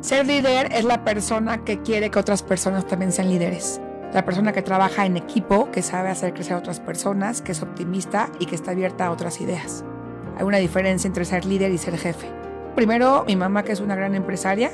Ser 0.00 0.26
líder 0.26 0.72
es 0.72 0.84
la 0.84 1.04
persona 1.04 1.62
que 1.62 1.82
quiere 1.82 2.10
que 2.10 2.18
otras 2.18 2.42
personas 2.42 2.86
también 2.86 3.12
sean 3.12 3.28
líderes. 3.28 3.82
La 4.14 4.24
persona 4.24 4.50
que 4.50 4.62
trabaja 4.62 5.04
en 5.04 5.18
equipo, 5.18 5.70
que 5.70 5.82
sabe 5.82 6.08
hacer 6.08 6.32
crecer 6.32 6.54
a 6.54 6.58
otras 6.58 6.80
personas, 6.80 7.42
que 7.42 7.52
es 7.52 7.62
optimista 7.62 8.30
y 8.38 8.46
que 8.46 8.54
está 8.54 8.70
abierta 8.70 9.04
a 9.04 9.10
otras 9.10 9.42
ideas. 9.42 9.84
Hay 10.38 10.44
una 10.44 10.56
diferencia 10.56 11.06
entre 11.06 11.26
ser 11.26 11.44
líder 11.44 11.70
y 11.70 11.76
ser 11.76 11.98
jefe. 11.98 12.28
Primero, 12.74 13.24
mi 13.26 13.36
mamá, 13.36 13.62
que 13.62 13.72
es 13.72 13.80
una 13.80 13.94
gran 13.94 14.14
empresaria, 14.14 14.70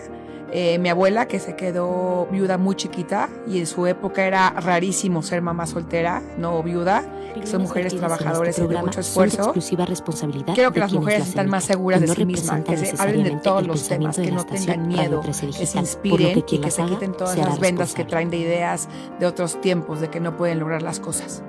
eh, 0.52 0.78
mi 0.78 0.88
abuela, 0.88 1.26
que 1.26 1.38
se 1.38 1.56
quedó 1.56 2.26
viuda 2.30 2.58
muy 2.58 2.76
chiquita 2.76 3.28
y 3.46 3.58
en 3.58 3.66
su 3.66 3.86
época 3.86 4.24
era 4.24 4.50
rarísimo 4.50 5.22
ser 5.22 5.42
mamá 5.42 5.66
soltera, 5.66 6.22
no 6.38 6.62
viuda, 6.62 7.04
que 7.34 7.46
son 7.46 7.62
mujeres 7.62 7.96
trabajadoras 7.96 8.58
y 8.58 8.66
de 8.66 8.76
mucho 8.78 9.00
esfuerzo. 9.00 9.42
Exclusiva 9.42 9.84
responsabilidad 9.86 10.54
Quiero 10.54 10.72
que 10.72 10.80
las 10.80 10.92
mujeres 10.92 11.28
estén 11.28 11.48
más 11.48 11.64
seguras 11.64 12.00
de 12.00 12.08
sí 12.08 12.24
mismas, 12.24 12.62
que 12.62 12.76
se 12.76 13.00
hablen 13.00 13.24
de 13.24 13.36
todos 13.42 13.66
los 13.66 13.88
temas, 13.88 14.16
que 14.16 14.30
no 14.30 14.44
tengan 14.44 14.88
miedo, 14.88 15.20
que 15.20 15.32
se 15.32 15.78
inspiren 15.78 16.38
y 16.38 16.58
que 16.58 16.70
se 16.70 16.84
quiten 16.84 17.12
todas 17.12 17.36
las 17.36 17.58
vendas 17.58 17.94
que 17.94 18.04
traen 18.04 18.30
de 18.30 18.38
ideas 18.38 18.88
de 19.18 19.26
otros 19.26 19.60
tiempos, 19.60 20.00
de 20.00 20.10
que 20.10 20.20
no 20.20 20.36
pueden 20.36 20.60
lograr 20.60 20.82
las 20.82 21.00
cosas. 21.00 21.42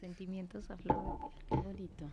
Sentimientos 0.00 0.70
a 0.70 0.76
flor. 0.76 1.18
Qué 1.48 1.56
bonito. 1.56 2.04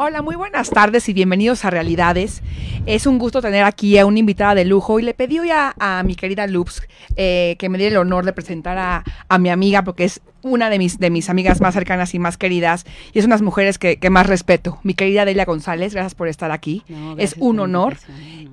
Hola, 0.00 0.22
muy 0.22 0.36
buenas 0.36 0.70
tardes 0.70 1.08
y 1.08 1.12
bienvenidos 1.12 1.64
a 1.64 1.70
Realidades. 1.70 2.40
Es 2.86 3.04
un 3.08 3.18
gusto 3.18 3.42
tener 3.42 3.64
aquí 3.64 3.98
a 3.98 4.06
una 4.06 4.20
invitada 4.20 4.54
de 4.54 4.64
lujo 4.64 5.00
y 5.00 5.02
le 5.02 5.12
pedí 5.12 5.40
hoy 5.40 5.50
a, 5.50 6.02
mi 6.04 6.14
querida 6.14 6.46
Loops 6.46 6.82
eh, 7.16 7.56
que 7.58 7.68
me 7.68 7.78
diera 7.78 7.94
el 7.94 7.98
honor 7.98 8.24
de 8.24 8.32
presentar 8.32 8.78
a, 8.78 9.02
a, 9.28 9.38
mi 9.38 9.50
amiga 9.50 9.82
porque 9.82 10.04
es 10.04 10.20
una 10.42 10.70
de 10.70 10.78
mis, 10.78 11.00
de 11.00 11.10
mis 11.10 11.28
amigas 11.28 11.60
más 11.60 11.74
cercanas 11.74 12.14
y 12.14 12.20
más 12.20 12.36
queridas 12.36 12.86
y 13.12 13.18
es 13.18 13.24
unas 13.24 13.42
mujeres 13.42 13.76
que, 13.76 13.96
que 13.96 14.08
más 14.08 14.28
respeto. 14.28 14.78
Mi 14.84 14.94
querida 14.94 15.24
Delia 15.24 15.44
González, 15.44 15.94
gracias 15.94 16.14
por 16.14 16.28
estar 16.28 16.52
aquí. 16.52 16.84
es 17.16 17.34
un 17.40 17.58
honor. 17.58 17.96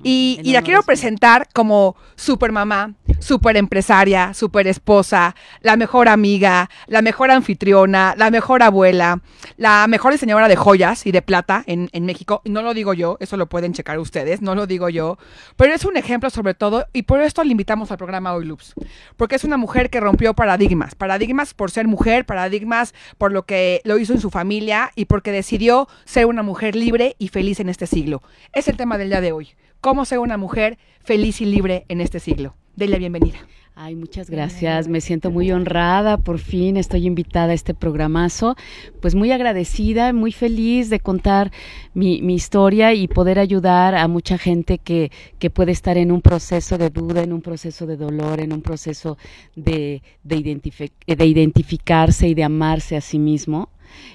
Y, 0.02 0.40
y 0.42 0.52
la 0.52 0.62
quiero 0.62 0.82
presentar 0.82 1.46
como 1.52 1.94
super 2.16 2.50
mamá, 2.50 2.94
super 3.18 3.56
empresaria, 3.56 4.34
super 4.34 4.66
esposa, 4.66 5.34
la 5.60 5.76
mejor 5.76 6.08
amiga, 6.08 6.70
la 6.86 7.02
mejor 7.02 7.30
anfitriona, 7.30 8.14
la 8.16 8.30
mejor 8.30 8.62
abuela, 8.62 9.20
la 9.56 9.86
mejor 9.88 10.12
diseñadora 10.12 10.48
de 10.48 10.56
joyas 10.56 11.06
y 11.06 11.12
de 11.12 11.22
plata 11.22 11.64
en, 11.66 11.88
en 11.92 12.06
México. 12.06 12.42
No 12.44 12.62
lo 12.62 12.74
digo 12.74 12.94
yo, 12.94 13.16
eso 13.20 13.36
lo 13.36 13.48
pueden 13.48 13.72
checar 13.72 13.98
ustedes, 13.98 14.42
no 14.42 14.54
lo 14.54 14.66
digo 14.66 14.88
yo. 14.88 15.18
Pero 15.56 15.74
es 15.74 15.84
un 15.84 15.96
ejemplo 15.96 16.30
sobre 16.30 16.54
todo 16.54 16.86
y 16.92 17.02
por 17.02 17.20
esto 17.20 17.42
le 17.44 17.50
invitamos 17.52 17.90
al 17.90 17.98
programa 17.98 18.34
Hoy 18.34 18.44
Loops. 18.44 18.74
Porque 19.16 19.36
es 19.36 19.44
una 19.44 19.56
mujer 19.56 19.90
que 19.90 20.00
rompió 20.00 20.34
paradigmas. 20.34 20.94
Paradigmas 20.94 21.54
por 21.54 21.70
ser 21.70 21.86
mujer, 21.86 22.26
paradigmas 22.26 22.94
por 23.18 23.32
lo 23.32 23.44
que 23.44 23.80
lo 23.84 23.98
hizo 23.98 24.12
en 24.12 24.20
su 24.20 24.30
familia 24.30 24.90
y 24.94 25.06
porque 25.06 25.32
decidió 25.32 25.88
ser 26.04 26.26
una 26.26 26.42
mujer 26.42 26.76
libre 26.76 27.16
y 27.18 27.28
feliz 27.28 27.60
en 27.60 27.68
este 27.68 27.86
siglo. 27.86 28.22
Es 28.52 28.68
el 28.68 28.76
tema 28.76 28.98
del 28.98 29.08
día 29.08 29.20
de 29.20 29.32
hoy. 29.32 29.50
¿Cómo 29.80 30.04
ser 30.04 30.18
una 30.18 30.36
mujer 30.36 30.78
feliz 31.02 31.40
y 31.40 31.44
libre 31.44 31.84
en 31.88 32.00
este 32.00 32.20
siglo? 32.20 32.54
Dele 32.76 32.98
bienvenida. 32.98 33.38
Ay, 33.74 33.94
muchas 33.94 34.28
gracias. 34.28 34.86
Me 34.86 35.00
siento 35.00 35.30
muy 35.30 35.50
honrada. 35.50 36.18
Por 36.18 36.38
fin 36.38 36.76
estoy 36.76 37.06
invitada 37.06 37.52
a 37.52 37.54
este 37.54 37.72
programazo. 37.72 38.54
Pues 39.00 39.14
muy 39.14 39.32
agradecida, 39.32 40.12
muy 40.12 40.30
feliz 40.30 40.90
de 40.90 41.00
contar 41.00 41.52
mi, 41.94 42.16
historia 42.34 42.92
y 42.92 43.08
poder 43.08 43.38
ayudar 43.38 43.94
a 43.94 44.06
mucha 44.08 44.36
gente 44.36 44.76
que, 44.76 45.10
que, 45.38 45.48
puede 45.48 45.72
estar 45.72 45.96
en 45.96 46.12
un 46.12 46.20
proceso 46.20 46.76
de 46.76 46.90
duda, 46.90 47.22
en 47.22 47.32
un 47.32 47.40
proceso 47.40 47.86
de 47.86 47.96
dolor, 47.96 48.40
en 48.40 48.52
un 48.52 48.60
proceso 48.60 49.16
de, 49.54 50.02
de, 50.22 50.60
de 51.06 51.26
identificarse 51.26 52.28
y 52.28 52.34
de 52.34 52.44
amarse 52.44 52.94
a 52.94 53.00
sí 53.00 53.18
mismo. 53.18 53.70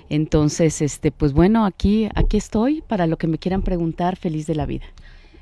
Entonces, 0.07 0.83
este, 0.83 1.11
pues 1.11 1.33
bueno, 1.33 1.65
aquí, 1.65 2.09
aquí 2.13 2.37
estoy 2.37 2.83
para 2.83 3.07
lo 3.07 3.17
que 3.17 3.25
me 3.25 3.39
quieran 3.39 3.63
preguntar, 3.63 4.17
feliz 4.17 4.45
de 4.45 4.53
la 4.53 4.67
vida. 4.67 4.85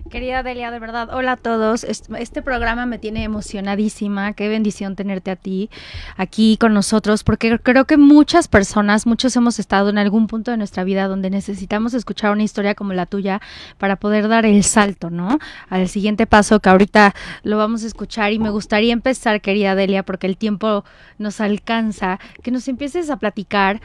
Querida 0.10 0.42
Delia, 0.42 0.72
de 0.72 0.80
verdad, 0.80 1.14
hola 1.14 1.34
a 1.34 1.38
todos. 1.38 1.84
Este 1.84 2.42
programa 2.42 2.88
me 2.88 2.98
tiene 2.98 3.24
emocionadísima. 3.24 4.34
Qué 4.34 4.48
bendición 4.48 4.96
tenerte 4.96 5.30
a 5.30 5.36
ti 5.36 5.70
aquí 6.18 6.58
con 6.58 6.74
nosotros, 6.74 7.24
porque 7.24 7.60
creo 7.60 7.86
que 7.86 7.98
muchas 7.98 8.48
personas, 8.48 9.06
muchos 9.06 9.36
hemos 9.36 9.60
estado 9.60 9.90
en 9.90 10.00
algún 10.00 10.26
punto 10.26 10.50
de 10.50 10.58
nuestra 10.58 10.84
vida 10.84 11.08
donde 11.08 11.30
necesitamos 11.30 11.94
escuchar 11.94 12.32
una 12.32 12.42
historia 12.42 12.74
como 12.74 12.94
la 12.94 13.06
tuya 13.06 13.40
para 13.78 13.98
poder 13.98 14.28
dar 14.30 14.48
el 14.48 14.64
salto, 14.64 15.12
¿no? 15.12 15.38
Al 15.70 15.88
siguiente 15.88 16.26
paso 16.26 16.60
que 16.60 16.70
ahorita 16.70 17.14
lo 17.44 17.58
vamos 17.58 17.84
a 17.84 17.88
escuchar 17.88 18.34
y 18.34 18.40
me 18.40 18.50
gustaría 18.50 18.94
empezar, 18.94 19.42
querida 19.42 19.76
Delia, 19.76 20.02
porque 20.02 20.26
el 20.26 20.38
tiempo 20.38 20.86
nos 21.20 21.40
alcanza, 21.40 22.20
que 22.42 22.50
nos 22.50 22.68
empieces 22.68 23.12
a 23.12 23.18
platicar 23.18 23.80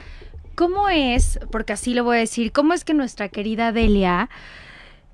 cómo 0.55 0.89
es, 0.89 1.39
porque 1.51 1.75
así 1.75 1.93
lo 1.93 2.05
voy 2.05 2.17
a 2.17 2.21
decir, 2.21 2.51
cómo 2.51 2.73
es 2.73 2.85
que 2.85 2.95
nuestra 2.95 3.29
querida 3.29 3.73
Delia 3.73 4.31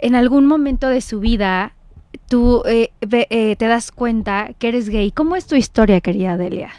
en 0.00 0.14
algún 0.14 0.46
momento 0.46 0.88
de 0.88 1.00
su 1.00 1.20
vida 1.20 1.74
tú 2.28 2.62
eh, 2.66 2.90
eh, 3.00 3.56
te 3.56 3.66
das 3.66 3.92
cuenta 3.92 4.50
que 4.58 4.68
eres 4.68 4.88
gay. 4.88 5.10
¿Cómo 5.10 5.36
es 5.36 5.46
tu 5.46 5.56
historia, 5.56 6.00
querida 6.00 6.36
Delia? 6.36 6.70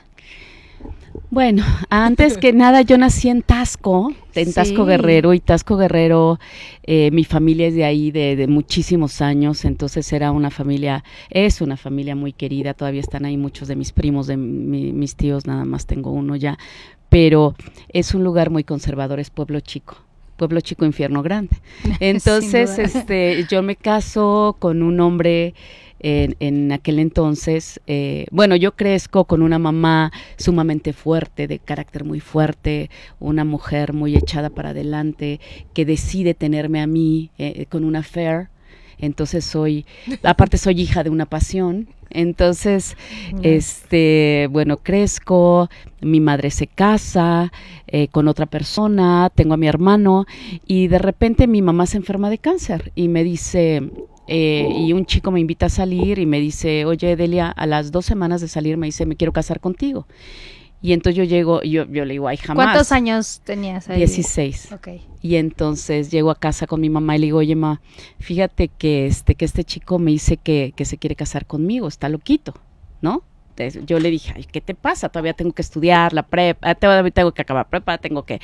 Bueno, 1.30 1.64
antes 1.90 2.38
que 2.38 2.52
nada 2.52 2.81
yo 2.81 2.98
nací 2.98 3.30
en 3.30 3.42
Tasco, 3.42 4.14
en 4.34 4.54
Tasco 4.54 4.86
Guerrero, 4.86 5.34
y 5.34 5.40
Tasco 5.40 5.78
Guerrero, 5.78 6.40
eh, 6.84 7.10
mi 7.12 7.24
familia 7.24 7.68
es 7.68 7.76
de 7.76 7.86
ahí 7.86 8.12
de, 8.12 8.48
muchísimos 8.48 9.22
años, 9.22 9.64
entonces 9.64 10.12
era 10.12 10.31
una 10.31 10.52
familia, 10.52 11.06
es 11.30 11.62
una 11.62 11.78
familia 11.78 12.16
muy 12.16 12.34
querida, 12.34 12.74
todavía 12.74 13.00
están 13.00 13.24
ahí 13.24 13.38
muchos 13.38 13.70
de 13.70 13.78
mis 13.78 13.94
primos, 13.94 14.28
de 14.28 14.36
mis 14.36 15.16
tíos, 15.16 15.48
nada 15.48 15.64
más 15.64 15.86
tengo 15.86 16.12
uno 16.12 16.36
ya, 16.36 16.58
pero 17.08 17.56
es 17.90 18.14
un 18.14 18.26
lugar 18.26 18.50
muy 18.50 18.66
conservador, 18.66 19.22
es 19.22 19.30
pueblo 19.30 19.62
chico 19.62 19.98
pueblo 20.41 20.59
chico, 20.59 20.85
infierno 20.85 21.22
grande. 21.22 21.56
Entonces, 22.00 22.79
este, 22.79 23.46
yo 23.47 23.62
me 23.62 23.75
caso 23.75 24.56
con 24.57 24.81
un 24.81 25.00
hombre 25.00 25.53
en, 26.00 26.72
aquel 26.72 26.97
entonces, 26.97 27.79
eh, 27.85 28.25
bueno, 28.31 28.56
yo 28.56 28.72
crezco 28.72 29.25
con 29.25 29.44
una 29.44 29.59
mamá 29.59 30.12
sumamente 30.38 30.94
fuerte, 30.94 31.47
de 31.47 31.59
carácter 31.59 32.06
muy 32.06 32.19
fuerte, 32.19 32.90
una 33.19 33.46
mujer 33.46 33.94
muy 33.94 34.16
echada 34.16 34.50
para 34.50 34.69
adelante, 34.69 35.40
que 35.75 35.85
decide 35.85 36.34
tenerme 36.34 36.81
a 36.81 36.88
mí 36.88 37.30
eh, 37.38 37.68
con 37.69 37.84
una 37.84 38.00
affair. 38.00 38.50
Entonces 39.01 39.44
soy, 39.44 39.85
aparte 40.23 40.57
soy 40.57 40.79
hija 40.81 41.03
de 41.03 41.09
una 41.09 41.25
pasión, 41.25 41.88
entonces, 42.13 42.97
este, 43.41 44.47
bueno, 44.51 44.78
crezco, 44.78 45.69
mi 46.01 46.19
madre 46.19 46.51
se 46.51 46.67
casa 46.67 47.51
eh, 47.88 48.07
con 48.09 48.28
otra 48.28 48.45
persona, 48.45 49.31
tengo 49.34 49.53
a 49.53 49.57
mi 49.57 49.67
hermano 49.67 50.25
y 50.67 50.88
de 50.88 51.00
repente 51.00 51.47
mi 51.47 51.62
mamá 51.62 51.85
se 51.85 51.97
enferma 51.97 52.29
de 52.29 52.38
cáncer 52.38 52.91
y 52.95 53.07
me 53.07 53.23
dice, 53.23 53.89
eh, 54.28 54.67
y 54.78 54.94
un 54.94 55.06
chico 55.06 55.31
me 55.31 55.39
invita 55.39 55.68
a 55.68 55.69
salir 55.69 56.19
y 56.19 56.25
me 56.25 56.39
dice, 56.39 56.85
oye 56.85 57.16
Delia, 57.16 57.50
a 57.50 57.66
las 57.66 57.91
dos 57.91 58.06
semanas 58.06 58.41
de 58.41 58.47
salir 58.47 58.78
me 58.78 58.88
dice, 58.88 59.06
me 59.06 59.16
quiero 59.16 59.33
casar 59.33 59.59
contigo. 59.59 60.07
Y 60.81 60.94
entonces 60.94 61.16
yo 61.16 61.24
llego, 61.24 61.62
yo, 61.62 61.86
yo 61.86 62.06
le 62.06 62.14
digo, 62.14 62.28
ay, 62.28 62.38
jamás. 62.38 62.66
¿Cuántos 62.66 62.92
años 62.92 63.42
tenías 63.44 63.88
ahí? 63.88 63.97
Dieciséis. 63.97 64.69
Y 65.22 65.36
entonces 65.36 66.09
llego 66.09 66.31
a 66.31 66.36
casa 66.36 66.66
con 66.66 66.81
mi 66.81 66.90
mamá 66.90 67.16
y 67.16 67.19
le 67.19 67.25
digo, 67.28 67.38
oye, 67.38 67.56
ma, 67.56 67.81
fíjate 68.19 68.68
que 68.69 69.06
este, 69.06 69.36
que 69.36 69.46
este 69.46 69.64
chico 69.64 70.00
me 70.00 70.09
dice 70.09 70.38
que, 70.38 70.74
que 70.75 70.86
se 70.86 70.97
quiere 70.97 71.16
casar 71.16 71.46
conmigo, 71.46 71.88
está 71.88 72.09
loquito, 72.09 72.56
¿no? 73.02 73.22
Entonces, 73.50 73.86
yo 73.86 74.00
le 74.00 74.09
dije, 74.09 74.34
ay, 74.36 74.46
¿qué 74.52 74.59
te 74.59 74.74
pasa? 74.74 75.09
Todavía 75.09 75.34
tengo 75.34 75.52
que 75.52 75.62
estudiar 75.62 76.14
la 76.14 76.24
prepa, 76.24 76.74
todavía 76.74 77.12
tengo 77.12 77.31
que 77.31 77.44
acabar 77.44 77.69
prepa, 77.69 78.00
tengo 78.00 78.24
que 78.24 78.42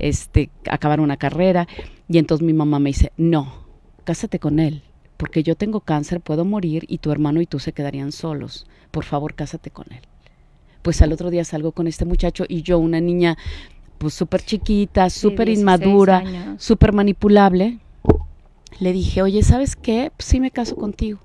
este, 0.00 0.50
acabar 0.68 0.98
una 0.98 1.16
carrera. 1.16 1.68
Y 2.08 2.18
entonces 2.18 2.44
mi 2.44 2.52
mamá 2.52 2.80
me 2.80 2.90
dice, 2.90 3.12
no, 3.16 3.64
cásate 4.02 4.40
con 4.40 4.58
él, 4.58 4.82
porque 5.16 5.44
yo 5.44 5.54
tengo 5.54 5.80
cáncer, 5.80 6.20
puedo 6.20 6.44
morir 6.44 6.84
y 6.88 6.98
tu 6.98 7.12
hermano 7.12 7.40
y 7.40 7.46
tú 7.46 7.60
se 7.60 7.72
quedarían 7.72 8.10
solos. 8.10 8.66
Por 8.90 9.04
favor, 9.04 9.34
cásate 9.34 9.70
con 9.70 9.86
él 9.92 10.00
pues 10.86 11.02
al 11.02 11.12
otro 11.12 11.30
día 11.30 11.44
salgo 11.44 11.72
con 11.72 11.88
este 11.88 12.04
muchacho 12.04 12.44
y 12.48 12.62
yo, 12.62 12.78
una 12.78 13.00
niña 13.00 13.36
pues 13.98 14.14
súper 14.14 14.40
chiquita, 14.42 15.10
súper 15.10 15.48
inmadura, 15.48 16.54
súper 16.58 16.92
manipulable, 16.92 17.80
le 18.78 18.92
dije, 18.92 19.20
oye, 19.20 19.42
¿sabes 19.42 19.74
qué? 19.74 20.12
Pues 20.16 20.28
sí 20.28 20.38
me 20.38 20.52
caso 20.52 20.76
contigo. 20.76 21.18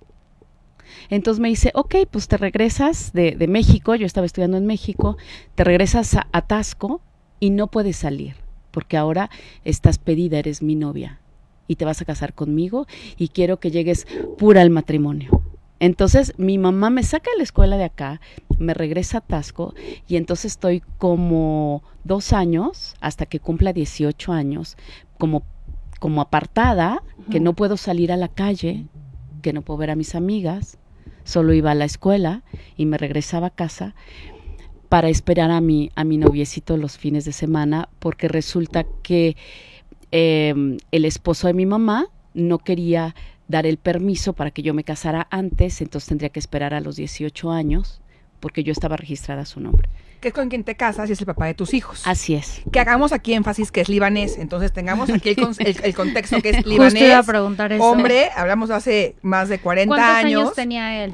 Entonces 1.12 1.40
me 1.40 1.50
dice, 1.50 1.70
ok, 1.76 1.94
pues 2.10 2.28
te 2.28 2.38
regresas 2.38 3.14
de, 3.14 3.36
de 3.36 3.48
México, 3.48 3.94
yo 3.94 4.08
estaba 4.08 4.26
estudiando 4.26 4.58
en 4.58 4.66
México, 4.66 5.16
te 5.54 5.64
regresas 5.64 6.16
a, 6.16 6.26
a 6.32 6.42
Tasco 6.48 7.00
y 7.40 7.52
no 7.52 7.68
puedes 7.68 7.98
salir, 7.98 8.38
porque 8.72 8.98
ahora 8.98 9.30
estás 9.64 10.00
pedida, 10.00 10.40
eres 10.40 10.64
mi 10.64 10.74
novia 10.74 11.20
y 11.68 11.76
te 11.76 11.86
vas 11.86 12.02
a 12.02 12.06
casar 12.06 12.34
conmigo 12.34 12.88
y 13.16 13.28
quiero 13.28 13.60
que 13.60 13.70
llegues 13.70 14.08
pura 14.40 14.64
al 14.64 14.72
matrimonio. 14.72 15.51
Entonces 15.82 16.34
mi 16.38 16.60
mamá 16.60 16.92
me 16.92 17.02
saca 17.02 17.32
de 17.32 17.38
la 17.38 17.44
escuela 17.44 17.76
de 17.76 17.86
acá, 17.86 18.22
me 18.60 18.76
regresa 18.76 19.18
a 19.18 19.22
Tasco 19.22 19.74
y 20.08 20.16
entonces 20.16 20.52
estoy 20.52 20.84
como 21.00 21.82
dos 22.04 22.34
años, 22.34 22.94
hasta 23.02 23.26
que 23.26 23.40
cumpla 23.40 23.74
18 23.74 24.32
años, 24.32 24.78
como, 25.18 25.42
como 26.00 26.22
apartada, 26.22 27.02
que 27.32 27.40
no 27.40 27.56
puedo 27.56 27.78
salir 27.78 28.12
a 28.12 28.18
la 28.18 28.28
calle, 28.28 28.86
que 29.42 29.54
no 29.54 29.64
puedo 29.64 29.80
ver 29.80 29.90
a 29.90 29.96
mis 29.96 30.14
amigas, 30.14 30.78
solo 31.24 31.52
iba 31.52 31.72
a 31.72 31.76
la 31.76 31.86
escuela 31.86 32.44
y 32.78 32.86
me 32.86 33.00
regresaba 33.00 33.48
a 33.48 33.56
casa 33.56 33.96
para 34.88 35.10
esperar 35.10 35.50
a 35.50 35.62
mi, 35.62 35.90
a 35.96 36.04
mi 36.04 36.18
noviecito 36.18 36.78
los 36.78 37.00
fines 37.00 37.26
de 37.26 37.32
semana, 37.32 37.90
porque 37.98 38.28
resulta 38.28 38.86
que 39.02 39.36
em, 40.12 40.78
el 40.92 41.06
esposo 41.06 41.48
de 41.48 41.56
mi 41.56 41.66
mamá 41.66 42.06
no 42.36 42.60
quería 42.60 43.16
dar 43.52 43.68
el 43.68 43.78
permiso 43.78 44.34
para 44.34 44.50
que 44.50 44.64
yo 44.64 44.74
me 44.74 44.84
casara 44.84 45.28
antes, 45.30 45.82
entonces 45.82 46.08
tendría 46.08 46.30
que 46.30 46.40
esperar 46.40 46.74
a 46.74 46.82
los 46.82 46.96
18 46.96 47.52
años 47.52 48.02
porque 48.40 48.64
yo 48.64 48.72
estaba 48.72 48.98
registrada 48.98 49.44
a 49.44 49.46
su 49.46 49.60
nombre. 49.60 49.88
Que 50.20 50.30
es 50.30 50.34
con 50.34 50.50
quien 50.50 50.64
te 50.64 50.76
casas 50.76 51.10
y 51.10 51.14
es 51.14 51.20
el 51.20 51.26
papá 51.26 51.46
de 51.46 51.54
tus 51.54 51.74
hijos. 51.74 52.02
Así 52.06 52.36
es. 52.36 52.62
Que 52.72 52.80
hagamos 52.80 53.12
aquí 53.12 53.34
énfasis 53.34 53.72
que 53.72 53.82
es 53.82 53.90
libanés, 53.90 54.38
entonces 54.38 54.72
tengamos 54.72 55.10
aquí 55.10 55.30
el, 55.30 55.36
contexto 55.96 56.42
que 56.42 56.50
es 56.50 56.66
libanés. 56.66 56.94
Justo 56.94 57.06
iba 57.06 57.20
a 57.20 57.24
preguntar 57.24 57.72
eso. 57.72 57.84
Hombre, 57.84 58.30
hablamos 58.36 58.70
hace 58.72 59.16
más 59.22 59.50
de 59.50 59.60
40 59.60 59.88
¿Cuántos 59.88 60.26
años. 60.26 60.54
tenía 60.54 61.04
él? 61.04 61.14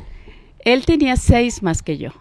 Él 0.59 0.85
tenía 0.85 1.15
seis 1.15 1.63
más 1.63 1.81
que 1.81 1.97
yo. 1.97 2.11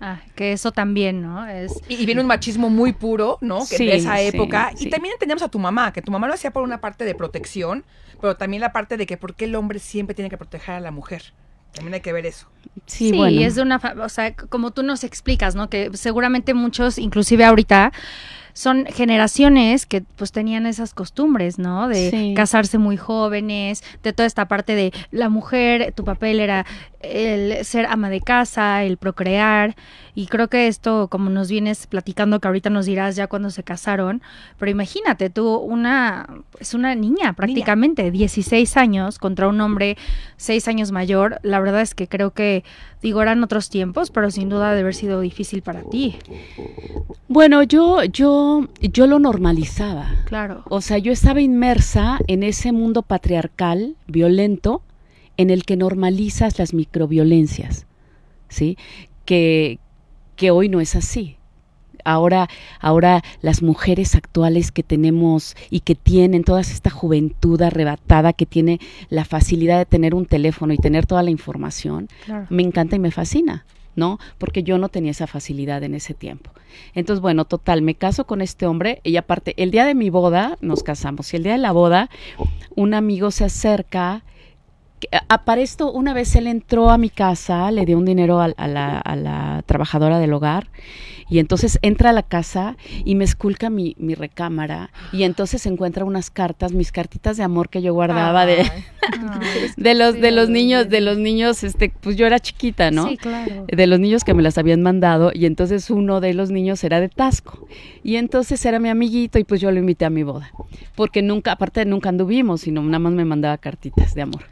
Ah, 0.00 0.20
que 0.34 0.52
eso 0.52 0.72
también, 0.72 1.22
¿no? 1.22 1.46
Es... 1.46 1.80
Y, 1.88 2.04
viene 2.04 2.20
un 2.20 2.26
machismo 2.26 2.68
muy 2.68 2.92
puro, 2.92 3.38
¿no? 3.40 3.66
Que 3.66 3.78
de 3.78 3.96
esa 3.96 4.20
época. 4.20 4.72
y 4.78 4.90
también 4.90 5.14
entendemos 5.14 5.42
a 5.42 5.48
tu 5.48 5.58
mamá, 5.58 5.92
que 5.92 6.02
tu 6.02 6.12
mamá 6.12 6.26
lo 6.26 6.34
hacía 6.34 6.52
por 6.52 6.62
una 6.62 6.80
parte 6.80 7.04
de 7.04 7.14
protección, 7.14 7.84
pero 8.20 8.36
también 8.36 8.60
la 8.60 8.72
parte 8.72 8.96
de 8.96 9.06
que 9.06 9.16
por 9.16 9.34
qué 9.34 9.46
el 9.46 9.54
hombre 9.54 9.78
siempre 9.78 10.14
tiene 10.14 10.30
que 10.30 10.36
proteger 10.36 10.76
a 10.76 10.80
la 10.80 10.90
mujer. 10.90 11.32
También 11.72 11.94
hay 11.94 12.00
que 12.00 12.12
ver 12.12 12.24
eso. 12.24 12.48
Sí, 12.86 13.10
sí 13.10 13.42
es 13.42 13.54
de 13.54 13.62
una, 13.62 13.80
o 14.02 14.08
sea, 14.08 14.34
como 14.34 14.70
tú 14.70 14.82
nos 14.82 15.04
explicas, 15.04 15.54
¿no? 15.54 15.68
Que 15.68 15.90
seguramente 15.94 16.54
muchos, 16.54 16.96
inclusive 16.96 17.44
ahorita, 17.44 17.92
son 18.54 18.86
generaciones 18.86 19.84
que 19.84 20.00
pues 20.00 20.32
tenían 20.32 20.64
esas 20.64 20.94
costumbres, 20.94 21.58
¿no? 21.58 21.88
De 21.88 22.32
casarse 22.34 22.78
muy 22.78 22.96
jóvenes, 22.96 23.84
de 24.02 24.14
toda 24.14 24.26
esta 24.26 24.48
parte 24.48 24.74
de 24.74 24.92
la 25.10 25.28
mujer, 25.28 25.92
tu 25.94 26.04
papel 26.04 26.40
era 26.40 26.64
el 27.10 27.64
ser 27.64 27.86
ama 27.86 28.10
de 28.10 28.20
casa, 28.20 28.84
el 28.84 28.96
procrear, 28.96 29.76
y 30.14 30.28
creo 30.28 30.48
que 30.48 30.66
esto, 30.66 31.08
como 31.08 31.28
nos 31.28 31.50
vienes 31.50 31.86
platicando, 31.86 32.40
que 32.40 32.48
ahorita 32.48 32.70
nos 32.70 32.86
dirás 32.86 33.16
ya 33.16 33.26
cuando 33.26 33.50
se 33.50 33.62
casaron, 33.62 34.22
pero 34.58 34.70
imagínate, 34.70 35.28
tú 35.28 35.56
una, 35.56 36.26
es 36.58 36.72
una 36.72 36.94
niña 36.94 37.34
prácticamente, 37.34 38.10
16 38.10 38.76
años 38.78 39.18
contra 39.18 39.46
un 39.46 39.60
hombre 39.60 39.98
6 40.38 40.68
años 40.68 40.90
mayor, 40.90 41.38
la 41.42 41.60
verdad 41.60 41.82
es 41.82 41.94
que 41.94 42.08
creo 42.08 42.32
que, 42.32 42.64
digo, 43.02 43.20
eran 43.20 43.44
otros 43.44 43.68
tiempos, 43.68 44.10
pero 44.10 44.30
sin 44.30 44.48
duda 44.48 44.70
debe 44.70 44.80
haber 44.80 44.94
sido 44.94 45.20
difícil 45.20 45.60
para 45.62 45.82
ti. 45.82 46.16
Bueno, 47.28 47.62
yo, 47.62 48.02
yo, 48.04 48.68
yo 48.80 49.06
lo 49.06 49.18
normalizaba. 49.18 50.14
Claro. 50.24 50.62
O 50.68 50.80
sea, 50.80 50.98
yo 50.98 51.12
estaba 51.12 51.40
inmersa 51.40 52.18
en 52.26 52.42
ese 52.42 52.72
mundo 52.72 53.02
patriarcal, 53.02 53.96
violento, 54.06 54.82
en 55.36 55.50
el 55.50 55.64
que 55.64 55.76
normalizas 55.76 56.58
las 56.58 56.74
microviolencias, 56.74 57.86
¿sí? 58.48 58.76
Que, 59.24 59.78
que 60.36 60.50
hoy 60.50 60.68
no 60.68 60.80
es 60.80 60.96
así. 60.96 61.36
Ahora, 62.04 62.48
ahora 62.78 63.24
las 63.40 63.62
mujeres 63.62 64.14
actuales 64.14 64.70
que 64.70 64.84
tenemos 64.84 65.56
y 65.70 65.80
que 65.80 65.96
tienen 65.96 66.44
toda 66.44 66.60
esta 66.60 66.88
juventud 66.88 67.60
arrebatada, 67.60 68.32
que 68.32 68.46
tiene 68.46 68.78
la 69.10 69.24
facilidad 69.24 69.78
de 69.78 69.86
tener 69.86 70.14
un 70.14 70.24
teléfono 70.24 70.72
y 70.72 70.78
tener 70.78 71.04
toda 71.04 71.24
la 71.24 71.30
información, 71.30 72.08
me 72.48 72.62
encanta 72.62 72.94
y 72.94 73.00
me 73.00 73.10
fascina. 73.10 73.66
¿no? 73.96 74.18
Porque 74.38 74.62
yo 74.62 74.78
no 74.78 74.90
tenía 74.90 75.10
esa 75.10 75.26
facilidad 75.26 75.82
en 75.82 75.94
ese 75.94 76.14
tiempo. 76.14 76.50
Entonces, 76.94 77.20
bueno, 77.20 77.46
total, 77.46 77.82
me 77.82 77.94
caso 77.94 78.26
con 78.26 78.42
este 78.42 78.66
hombre 78.66 79.00
y 79.02 79.16
aparte, 79.16 79.54
el 79.56 79.70
día 79.70 79.86
de 79.86 79.94
mi 79.94 80.10
boda 80.10 80.58
nos 80.60 80.82
casamos 80.82 81.32
y 81.32 81.38
el 81.38 81.42
día 81.42 81.52
de 81.52 81.58
la 81.58 81.72
boda 81.72 82.10
un 82.74 82.92
amigo 82.92 83.30
se 83.30 83.44
acerca 83.44 84.22
para 85.44 85.60
esto, 85.60 85.92
una 85.92 86.14
vez 86.14 86.34
él 86.36 86.46
entró 86.46 86.90
a 86.90 86.98
mi 86.98 87.10
casa, 87.10 87.70
le 87.70 87.84
dio 87.84 87.98
un 87.98 88.04
dinero 88.04 88.40
a, 88.40 88.48
la, 88.48 88.98
a, 88.98 89.16
la, 89.16 89.62
trabajadora 89.66 90.18
del 90.18 90.32
hogar 90.32 90.68
y 91.28 91.38
entonces 91.38 91.78
entra 91.82 92.10
a 92.10 92.12
la 92.12 92.22
casa 92.22 92.76
y 93.04 93.14
me 93.16 93.24
esculca 93.24 93.68
mi, 93.68 93.96
mi 93.98 94.14
recámara 94.14 94.90
y 95.12 95.24
entonces 95.24 95.66
encuentra 95.66 96.04
unas 96.04 96.30
cartas, 96.30 96.72
mis 96.72 96.92
cartitas 96.92 97.36
de 97.36 97.42
amor 97.42 97.68
que 97.68 97.82
yo 97.82 97.92
guardaba 97.92 98.46
de, 98.46 98.64
de 99.76 99.94
los 99.94 100.20
de 100.20 100.30
los 100.30 100.48
niños, 100.48 100.88
de 100.88 101.00
los 101.00 101.18
niños, 101.18 101.64
este, 101.64 101.92
pues 102.00 102.16
yo 102.16 102.26
era 102.26 102.38
chiquita, 102.38 102.90
¿no? 102.90 103.08
Sí, 103.08 103.16
claro. 103.16 103.66
De 103.66 103.86
los 103.86 103.98
niños 103.98 104.24
que 104.24 104.34
me 104.34 104.42
las 104.42 104.56
habían 104.56 104.82
mandado 104.82 105.30
y 105.34 105.46
entonces 105.46 105.90
uno 105.90 106.20
de 106.20 106.32
los 106.32 106.50
niños 106.50 106.82
era 106.84 107.00
de 107.00 107.08
Tasco 107.08 107.66
y 108.02 108.16
entonces 108.16 108.64
era 108.64 108.78
mi 108.78 108.88
amiguito 108.88 109.38
y 109.38 109.44
pues 109.44 109.60
yo 109.60 109.70
lo 109.72 109.78
invité 109.78 110.04
a 110.04 110.10
mi 110.10 110.22
boda 110.22 110.52
porque 110.96 111.22
nunca, 111.22 111.52
aparte 111.52 111.84
nunca 111.84 112.08
anduvimos, 112.08 112.62
sino 112.62 112.82
nada 112.82 112.98
más 112.98 113.12
me 113.12 113.24
mandaba 113.24 113.58
cartitas 113.58 114.14
de 114.14 114.22
amor. 114.22 114.44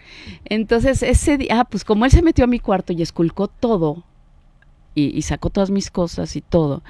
Entonces 0.44 1.02
ese 1.02 1.38
día, 1.38 1.60
ah, 1.60 1.64
pues 1.64 1.84
como 1.84 2.04
él 2.04 2.10
se 2.10 2.22
metió 2.22 2.44
a 2.44 2.48
mi 2.48 2.58
cuarto 2.58 2.92
y 2.92 3.02
esculcó 3.02 3.48
todo 3.48 4.04
y, 4.94 5.22
sacó 5.22 5.50
todas 5.50 5.70
mis 5.70 5.90
cosas 5.90 6.36
y 6.36 6.40
todo. 6.40 6.82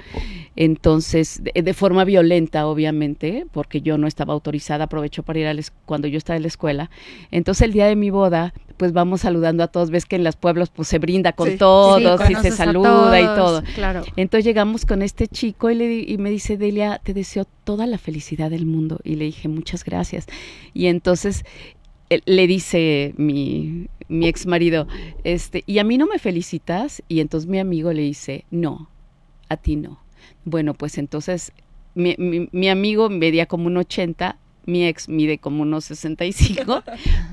Entonces, 0.55 1.41
de, 1.43 1.73
forma 1.73 2.03
violenta, 2.03 2.67
obviamente, 2.67 3.47
porque 3.51 3.81
yo 3.81 3.97
no 3.97 4.07
estaba 4.07 4.33
autorizada, 4.33 4.85
aprovechó 4.85 5.23
para 5.23 5.39
ir 5.39 5.47
a 5.47 5.55
cuando 5.85 6.07
yo 6.07 6.17
estaba 6.17 6.37
en 6.37 6.43
la 6.43 6.47
escuela. 6.47 6.91
Entonces, 7.31 7.63
el 7.63 7.73
día 7.73 7.87
de 7.87 7.95
mi 7.95 8.11
boda, 8.11 8.53
pues 8.77 8.93
vamos 8.93 9.21
saludando 9.21 9.63
a 9.63 9.67
todos. 9.67 9.89
Ves 9.89 10.05
que 10.05 10.17
en 10.17 10.23
los 10.23 10.35
pueblos, 10.35 10.69
pues 10.69 10.87
se 10.87 10.99
brinda 10.99 11.33
con 11.33 11.57
todos 11.57 12.29
y 12.29 12.35
se 12.35 12.51
saluda 12.51 13.19
y 13.19 13.25
todo. 13.25 13.63
Claro. 13.73 14.03
Entonces, 14.15 14.45
llegamos 14.45 14.85
con 14.85 15.01
este 15.01 15.27
chico 15.27 15.71
y, 15.71 15.75
le, 15.75 15.95
y 15.99 16.17
me 16.19 16.29
dice, 16.29 16.57
Delia, 16.57 17.01
te 17.03 17.13
deseo 17.13 17.45
toda 17.63 17.87
la 17.87 17.97
felicidad 17.97 18.51
del 18.51 18.67
mundo. 18.67 18.99
Y 19.03 19.15
le 19.15 19.25
dije, 19.25 19.47
muchas 19.47 19.83
gracias. 19.83 20.27
Y 20.73 20.87
entonces, 20.87 21.43
le 22.09 22.47
dice 22.47 23.13
mi, 23.17 23.87
mi 24.07 24.27
ex 24.27 24.45
marido, 24.45 24.87
este, 25.23 25.63
y 25.65 25.79
a 25.79 25.83
mí 25.83 25.97
no 25.97 26.07
me 26.07 26.19
felicitas, 26.19 27.03
y 27.07 27.19
entonces 27.19 27.49
mi 27.49 27.59
amigo 27.59 27.91
le 27.93 28.01
dice, 28.01 28.45
no, 28.51 28.89
a 29.49 29.57
ti 29.57 29.75
no. 29.75 29.99
Bueno, 30.43 30.73
pues 30.73 30.97
entonces 30.97 31.51
mi, 31.95 32.15
mi, 32.17 32.69
amigo 32.69 33.09
medía 33.09 33.45
como 33.45 33.67
un 33.67 33.77
80, 33.77 34.37
mi 34.65 34.85
ex 34.85 35.09
mide 35.09 35.37
como 35.37 35.63
unos 35.63 35.85
65, 35.85 36.83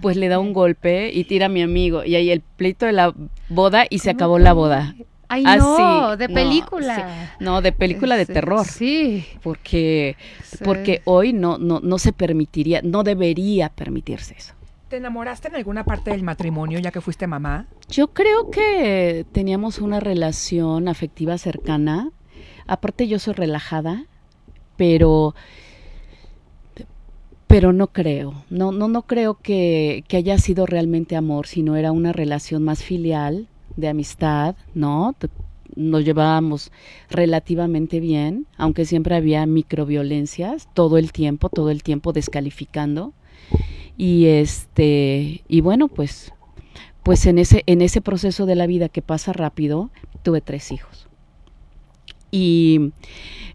pues 0.01 0.17
le 0.17 0.29
da 0.29 0.39
un 0.39 0.53
golpe 0.53 1.11
y 1.13 1.25
tira 1.25 1.47
a 1.47 1.49
mi 1.49 1.63
amigo, 1.63 2.05
y 2.05 2.15
ahí 2.15 2.31
el 2.31 2.41
pleito 2.41 2.87
de 2.87 2.93
la 2.93 3.15
boda 3.49 3.87
y 3.91 3.99
se 3.99 4.11
acabó 4.11 4.39
la 4.39 4.53
boda. 4.53 4.95
Ay, 5.29 5.45
no, 5.45 6.19
de 6.19 6.29
película. 6.29 7.35
No, 7.41 7.63
de 7.63 7.73
película 7.73 8.19
de 8.19 8.27
terror. 8.27 8.67
Sí. 8.67 9.25
Porque, 9.43 10.15
porque 10.63 11.01
hoy 11.07 11.33
no, 11.33 11.57
no, 11.57 11.81
no 11.81 11.97
se 11.97 12.13
permitiría, 12.13 12.83
no 12.83 13.03
debería 13.03 13.71
permitirse 13.71 14.35
eso. 14.37 14.53
¿Te 14.93 14.99
enamoraste 14.99 15.49
en 15.49 15.57
alguna 15.57 15.85
parte 15.85 16.11
del 16.11 16.23
matrimonio 16.23 16.79
ya 16.79 16.91
que 16.91 17.01
fuiste 17.01 17.27
mamá? 17.27 17.67
Yo 17.89 18.09
creo 18.09 18.51
que 18.51 19.25
teníamos 19.33 19.79
una 19.79 20.01
relación 20.01 20.87
afectiva 20.87 21.39
cercana. 21.39 22.11
Aparte 22.67 23.09
yo 23.09 23.19
soy 23.19 23.33
relajada, 23.33 24.05
pero 24.77 25.35
pero 27.47 27.73
no 27.73 27.87
creo, 27.87 28.45
no, 28.51 28.71
no, 28.71 28.87
no 28.87 29.01
creo 29.05 29.39
que, 29.41 30.05
que, 30.09 30.19
haya 30.19 30.37
sido 30.37 30.67
realmente 30.67 31.17
amor, 31.17 31.47
sino 31.47 31.77
era 31.77 31.91
una 31.91 32.13
relación 32.13 32.63
más 32.63 32.85
filial, 32.85 33.49
de 33.77 33.89
amistad, 33.89 34.57
¿no? 34.75 35.17
Nos 35.75 36.05
llevábamos 36.05 36.71
relativamente 37.09 37.99
bien, 37.99 38.47
aunque 38.59 38.85
siempre 38.85 39.17
había 39.17 39.47
microviolencias, 39.47 40.69
todo 40.75 40.99
el 40.99 41.13
tiempo, 41.13 41.49
todo 41.49 41.71
el 41.71 41.83
tiempo 41.83 42.13
descalificando. 42.13 43.15
Y 43.97 44.27
este, 44.27 45.43
y 45.49 45.61
bueno, 45.61 45.89
pues, 45.89 46.33
pues 47.03 47.27
en 47.27 47.39
ese, 47.39 47.63
en 47.67 47.83
ese 47.83 48.01
proceso 48.01 48.47
de 48.47 48.55
la 48.55 48.67
vida 48.67 48.89
que 48.89 49.03
pasa 49.03 49.33
rápido, 49.33 49.91
tuve 50.23 50.41
tres 50.41 50.73
hijos. 50.73 51.09
Y 52.31 52.93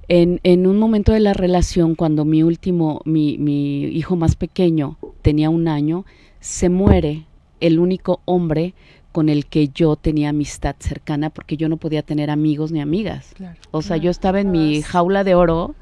en, 0.07 0.39
en 0.43 0.67
un 0.67 0.77
momento 0.77 1.11
de 1.11 1.19
la 1.19 1.33
relación, 1.33 1.95
cuando 1.95 2.25
mi 2.25 2.43
último, 2.43 3.01
mi, 3.05 3.37
mi 3.37 3.85
hijo 3.85 4.15
más 4.15 4.35
pequeño 4.35 4.97
tenía 5.21 5.49
un 5.49 5.67
año, 5.67 6.05
se 6.39 6.69
muere 6.69 7.25
el 7.59 7.79
único 7.79 8.21
hombre 8.25 8.73
con 9.11 9.29
el 9.29 9.47
que 9.47 9.69
yo 9.69 9.95
tenía 9.95 10.29
amistad 10.29 10.75
cercana 10.77 11.31
porque 11.31 11.57
yo 11.57 11.69
no 11.69 11.77
podía 11.77 12.03
tener 12.03 12.29
amigos 12.29 12.71
ni 12.71 12.81
amigas. 12.81 13.33
o 13.71 13.81
sea, 13.81 13.97
yo 13.97 14.11
estaba 14.11 14.39
en 14.39 14.51
mi 14.51 14.83
jaula 14.83 15.23
de 15.23 15.33
oro 15.33 15.73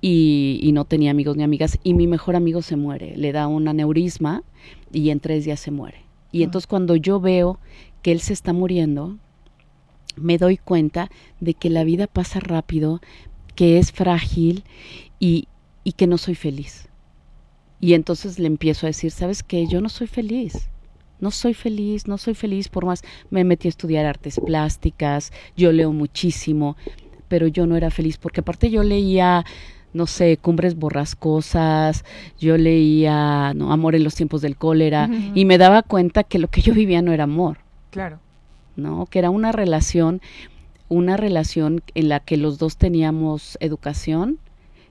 y, 0.00 0.70
no 0.72 0.84
tenía 0.84 1.10
amigos 1.10 1.36
ni 1.36 1.42
amigas 1.42 1.78
y 1.82 1.94
mi 1.94 2.06
mejor 2.06 2.36
amigo 2.36 2.62
se 2.62 2.76
muere, 2.76 3.16
le 3.16 3.32
da 3.32 3.48
un 3.48 3.66
aneurisma 3.68 4.42
y 4.92 5.10
en 5.10 5.20
tres 5.20 5.44
días 5.44 5.60
se 5.60 5.70
muere. 5.70 6.04
Y 6.30 6.42
ah. 6.42 6.44
entonces 6.44 6.66
cuando 6.66 6.96
yo 6.96 7.20
veo 7.20 7.58
que 8.02 8.12
él 8.12 8.20
se 8.20 8.32
está 8.32 8.52
muriendo, 8.52 9.18
me 10.16 10.38
doy 10.38 10.56
cuenta 10.56 11.10
de 11.40 11.54
que 11.54 11.70
la 11.70 11.84
vida 11.84 12.06
pasa 12.06 12.40
rápido, 12.40 13.00
que 13.54 13.78
es 13.78 13.92
frágil 13.92 14.64
y, 15.18 15.48
y 15.84 15.92
que 15.92 16.06
no 16.06 16.18
soy 16.18 16.34
feliz. 16.34 16.88
Y 17.80 17.94
entonces 17.94 18.38
le 18.38 18.46
empiezo 18.46 18.86
a 18.86 18.88
decir, 18.88 19.10
¿sabes 19.10 19.42
qué? 19.42 19.66
Yo 19.66 19.80
no 19.80 19.88
soy 19.88 20.06
feliz. 20.06 20.68
No 21.20 21.32
soy 21.32 21.54
feliz, 21.54 22.06
no 22.06 22.18
soy 22.18 22.34
feliz 22.34 22.68
por 22.68 22.84
más. 22.84 23.02
Me 23.30 23.42
metí 23.42 23.66
a 23.66 23.70
estudiar 23.70 24.06
artes 24.06 24.40
plásticas, 24.44 25.32
yo 25.56 25.72
leo 25.72 25.92
muchísimo, 25.92 26.76
pero 27.26 27.48
yo 27.48 27.66
no 27.66 27.76
era 27.76 27.90
feliz 27.90 28.18
porque 28.18 28.40
aparte 28.40 28.70
yo 28.70 28.82
leía 28.82 29.44
no 29.92 30.06
sé, 30.06 30.36
Cumbres 30.36 30.76
Borrascosas, 30.76 32.04
yo 32.38 32.56
leía 32.56 33.52
¿no? 33.54 33.72
Amor 33.72 33.94
en 33.94 34.04
los 34.04 34.14
tiempos 34.14 34.42
del 34.42 34.56
cólera 34.56 35.08
y 35.34 35.44
me 35.44 35.58
daba 35.58 35.82
cuenta 35.82 36.24
que 36.24 36.38
lo 36.38 36.48
que 36.48 36.60
yo 36.60 36.74
vivía 36.74 37.02
no 37.02 37.12
era 37.12 37.24
amor. 37.24 37.58
Claro. 37.90 38.20
¿No? 38.76 39.06
Que 39.06 39.18
era 39.18 39.30
una 39.30 39.52
relación, 39.52 40.20
una 40.88 41.16
relación 41.16 41.82
en 41.94 42.08
la 42.08 42.20
que 42.20 42.36
los 42.36 42.58
dos 42.58 42.76
teníamos 42.76 43.56
educación 43.60 44.38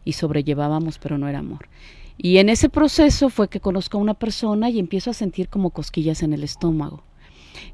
y 0.04 0.13
sobrellevábamos, 0.13 1.00
pero 1.00 1.18
no 1.18 1.27
era 1.27 1.39
amor. 1.39 1.70
Y 2.18 2.39
en 2.39 2.50
ese 2.50 2.70
proceso 2.70 3.30
fue 3.30 3.48
que 3.48 3.60
conozco 3.60 3.98
a 3.98 4.01
una 4.01 4.16
persona 4.16 4.70
y 4.70 4.80
empiezo 4.80 5.12
a 5.12 5.13
sentir 5.13 5.50
como 5.50 5.70
cosquillas 5.70 6.24
en 6.24 6.34
el 6.34 6.44
estómago. 6.44 7.04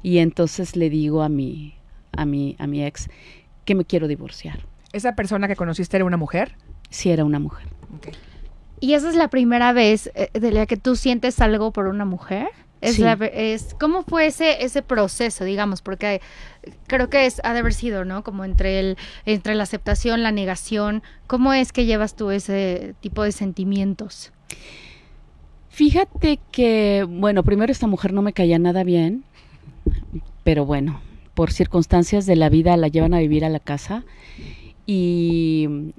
Y 0.02 0.18
entonces 0.18 0.76
le 0.76 0.90
digo 0.90 1.22
a 1.22 1.28
mi, 1.28 1.74
a 2.12 2.26
mi, 2.26 2.56
a 2.58 2.66
mi 2.66 2.84
ex 2.84 3.08
que 3.64 3.74
me 3.74 3.84
quiero 3.84 4.06
divorciar. 4.06 4.66
¿Esa 4.92 5.16
persona 5.16 5.48
que 5.48 5.56
conociste 5.56 5.96
era 5.96 6.04
una 6.04 6.18
mujer? 6.18 6.56
Sí, 6.94 7.10
era 7.10 7.24
una 7.24 7.40
mujer. 7.40 7.66
¿Y 8.78 8.94
esa 8.94 9.10
es 9.10 9.16
la 9.16 9.26
primera 9.26 9.72
vez 9.72 10.12
eh, 10.14 10.30
de 10.32 10.52
la 10.52 10.66
que 10.66 10.76
tú 10.76 10.94
sientes 10.94 11.40
algo 11.40 11.72
por 11.72 11.88
una 11.88 12.04
mujer? 12.04 12.46
Es, 12.80 12.94
Sí. 12.94 13.04
es 13.32 13.74
¿Cómo 13.80 14.04
fue 14.04 14.26
ese, 14.26 14.62
ese 14.62 14.80
proceso, 14.80 15.44
digamos? 15.44 15.82
Porque 15.82 16.20
creo 16.86 17.10
que 17.10 17.26
es, 17.26 17.40
ha 17.42 17.52
de 17.52 17.58
haber 17.58 17.74
sido, 17.74 18.04
¿no? 18.04 18.22
Como 18.22 18.44
entre, 18.44 18.78
el, 18.78 18.96
entre 19.26 19.56
la 19.56 19.64
aceptación, 19.64 20.22
la 20.22 20.30
negación. 20.30 21.02
¿Cómo 21.26 21.52
es 21.52 21.72
que 21.72 21.84
llevas 21.84 22.14
tú 22.14 22.30
ese 22.30 22.94
tipo 23.00 23.24
de 23.24 23.32
sentimientos? 23.32 24.32
Fíjate 25.70 26.38
que, 26.52 27.04
bueno, 27.08 27.42
primero 27.42 27.72
esta 27.72 27.88
mujer 27.88 28.12
no 28.12 28.22
me 28.22 28.32
caía 28.32 28.60
nada 28.60 28.84
bien, 28.84 29.24
pero 30.44 30.64
bueno, 30.64 31.00
por 31.34 31.50
circunstancias 31.50 32.24
de 32.24 32.36
la 32.36 32.50
vida 32.50 32.76
la 32.76 32.86
llevan 32.86 33.14
a 33.14 33.18
vivir 33.18 33.44
a 33.44 33.48
la 33.48 33.58
casa 33.58 34.04
y, 34.86 35.92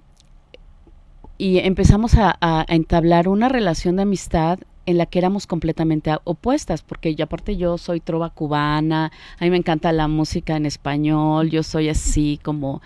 y 1.38 1.60
empezamos 1.60 2.16
a, 2.16 2.38
a 2.40 2.66
entablar 2.68 3.28
una 3.28 3.50
relación 3.50 3.96
de 3.96 4.04
amistad 4.04 4.60
en 4.86 4.98
la 4.98 5.06
que 5.06 5.20
éramos 5.20 5.48
completamente 5.48 6.12
opuestas, 6.24 6.84
porque 6.84 7.16
yo, 7.16 7.26
aparte 7.26 7.58
yo 7.58 7.78
soy 7.78 8.00
trova 8.00 8.30
cubana, 8.30 9.12
a 9.40 9.44
mí 9.44 9.50
me 9.50 9.58
encanta 9.58 9.92
la 9.92 10.08
música 10.08 10.56
en 10.56 10.66
español, 10.66 11.50
yo 11.50 11.64
soy 11.64 11.90
así 11.90 12.40
como, 12.44 12.82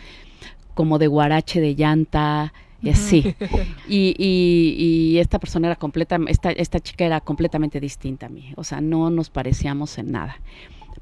como 0.74 0.98
de 0.98 1.08
guarache 1.08 1.60
de 1.62 1.75
llanta, 1.75 2.53
y 2.82 2.89
así. 2.89 3.36
Y, 3.88 4.13
y, 4.20 4.75
y 4.77 5.18
esta 5.18 5.39
persona 5.39 5.68
era 5.68 5.75
completa, 5.75 6.20
esta, 6.27 6.51
esta 6.51 6.79
chica 6.79 7.06
era 7.06 7.22
completamente 7.22 7.79
distinta 7.79 8.27
a 8.27 8.29
mí, 8.29 8.53
o 8.56 8.63
sea, 8.63 8.82
no 8.82 9.10
nos 9.10 9.29
parecíamos 9.32 9.98
en 9.98 10.12
nada. 10.12 10.39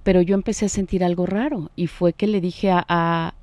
Pero 0.04 0.22
yo 0.22 0.36
empecé 0.36 0.66
a 0.66 0.70
sentir 0.70 1.04
algo 1.04 1.25
raro 1.25 1.70
y 1.75 1.88
fue 1.88 2.13
que 2.13 2.27
le 2.27 2.39
dije 2.39 2.72
a, 2.72 2.86
a, 2.88 3.34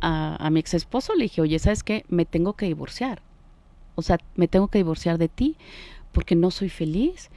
a, 0.00 0.36
a 0.36 0.50
mi 0.50 0.60
ex 0.60 0.74
esposo, 0.74 1.14
le 1.14 1.24
dije, 1.24 1.40
oye, 1.40 1.58
¿sabes 1.58 1.82
qué? 1.82 2.04
Me 2.08 2.24
tengo 2.24 2.54
que 2.54 2.66
divorciar. 2.66 3.22
O 3.94 4.02
sea, 4.02 4.18
me 4.36 4.48
tengo 4.48 4.68
que 4.68 4.78
divorciar 4.78 5.18
de 5.18 5.28
ti 5.28 5.56
porque 6.12 6.34
no 6.34 6.50
soy 6.50 6.68
feliz 6.68 7.30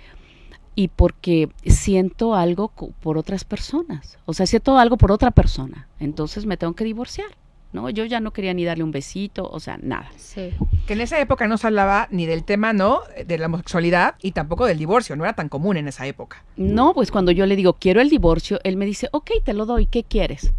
y 0.75 0.87
porque 0.87 1.49
siento 1.65 2.35
algo 2.35 2.71
por 3.01 3.17
otras 3.17 3.43
personas. 3.43 4.17
O 4.25 4.33
sea, 4.33 4.45
siento 4.45 4.77
algo 4.77 4.97
por 4.97 5.11
otra 5.11 5.31
persona. 5.31 5.87
Entonces 5.99 6.45
me 6.45 6.57
tengo 6.57 6.73
que 6.73 6.83
divorciar. 6.83 7.27
¿no? 7.73 7.89
Yo 7.89 8.05
ya 8.05 8.19
no 8.19 8.31
quería 8.31 8.53
ni 8.53 8.65
darle 8.65 8.83
un 8.83 8.91
besito, 8.91 9.49
o 9.49 9.59
sea, 9.59 9.77
nada. 9.81 10.11
Sí. 10.17 10.51
Que 10.87 10.93
en 10.93 11.01
esa 11.01 11.19
época 11.19 11.47
no 11.47 11.57
se 11.57 11.67
hablaba 11.67 12.07
ni 12.11 12.25
del 12.25 12.43
tema, 12.43 12.73
¿no? 12.73 13.01
De 13.25 13.37
la 13.37 13.45
homosexualidad 13.45 14.15
y 14.21 14.31
tampoco 14.31 14.65
del 14.65 14.77
divorcio. 14.77 15.15
No 15.15 15.23
era 15.23 15.33
tan 15.33 15.49
común 15.49 15.77
en 15.77 15.87
esa 15.87 16.05
época. 16.05 16.43
No, 16.57 16.93
pues 16.93 17.11
cuando 17.11 17.31
yo 17.31 17.45
le 17.45 17.55
digo, 17.55 17.73
quiero 17.73 18.01
el 18.01 18.09
divorcio, 18.09 18.59
él 18.63 18.77
me 18.77 18.85
dice, 18.85 19.07
ok, 19.11 19.31
te 19.43 19.53
lo 19.53 19.65
doy, 19.65 19.85
¿qué 19.85 20.03
quieres? 20.03 20.51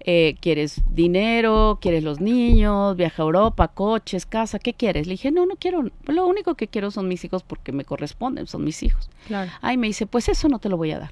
Eh, 0.00 0.36
¿Quieres 0.40 0.82
dinero? 0.90 1.78
¿Quieres 1.80 2.02
los 2.04 2.20
niños? 2.20 2.96
¿Viaja 2.96 3.22
a 3.22 3.26
Europa? 3.26 3.68
¿Coches? 3.68 4.26
¿Casa? 4.26 4.58
¿Qué 4.58 4.74
quieres? 4.74 5.06
Le 5.06 5.12
dije, 5.14 5.30
no, 5.32 5.46
no 5.46 5.56
quiero, 5.56 5.84
lo 6.06 6.26
único 6.26 6.54
que 6.54 6.68
quiero 6.68 6.90
son 6.90 7.08
mis 7.08 7.24
hijos 7.24 7.42
porque 7.42 7.72
me 7.72 7.84
corresponden, 7.84 8.46
son 8.46 8.64
mis 8.64 8.82
hijos. 8.82 9.10
Claro. 9.26 9.50
Ay, 9.60 9.76
me 9.76 9.86
dice, 9.86 10.06
pues 10.06 10.28
eso 10.28 10.48
no 10.48 10.58
te 10.58 10.68
lo 10.68 10.76
voy 10.76 10.92
a 10.92 10.98
dar. 10.98 11.10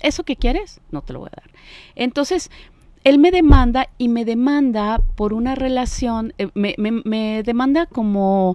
¿Eso 0.00 0.24
que 0.24 0.36
quieres? 0.36 0.80
No 0.90 1.02
te 1.02 1.12
lo 1.12 1.20
voy 1.20 1.28
a 1.32 1.40
dar. 1.40 1.50
Entonces, 1.94 2.50
él 3.04 3.18
me 3.18 3.30
demanda 3.30 3.88
y 3.98 4.08
me 4.08 4.24
demanda 4.24 5.00
por 5.14 5.32
una 5.32 5.54
relación, 5.54 6.34
eh, 6.38 6.48
me, 6.54 6.74
me- 6.78 7.02
me 7.04 7.42
demanda 7.44 7.86
como 7.86 8.54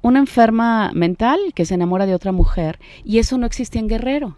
una 0.00 0.18
enferma 0.18 0.90
mental 0.94 1.38
que 1.54 1.64
se 1.64 1.74
enamora 1.74 2.06
de 2.06 2.14
otra 2.14 2.32
mujer 2.32 2.80
y 3.04 3.18
eso 3.18 3.38
no 3.38 3.46
existía 3.46 3.80
en 3.80 3.88
Guerrero. 3.88 4.36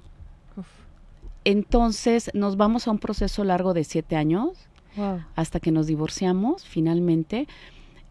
Entonces 1.44 2.30
nos 2.34 2.56
vamos 2.56 2.88
a 2.88 2.90
un 2.90 2.98
proceso 2.98 3.44
largo 3.44 3.74
de 3.74 3.84
siete 3.84 4.16
años 4.16 4.50
Wow. 4.96 5.22
hasta 5.34 5.58
que 5.58 5.72
nos 5.72 5.88
divorciamos 5.88 6.64
finalmente, 6.64 7.48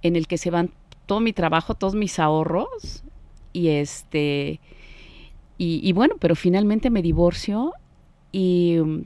en 0.01 0.17
el 0.17 0.27
que 0.27 0.37
se 0.37 0.51
van 0.51 0.71
todo 1.05 1.21
mi 1.21 1.31
trabajo, 1.31 1.75
todos 1.75 1.95
mis 1.95 2.19
ahorros 2.19 3.03
y 3.53 3.69
este 3.69 4.59
y, 5.57 5.79
y 5.87 5.93
bueno, 5.93 6.15
pero 6.19 6.35
finalmente 6.35 6.89
me 6.89 7.01
divorcio 7.01 7.71
y 8.33 8.77
mm, 8.83 9.05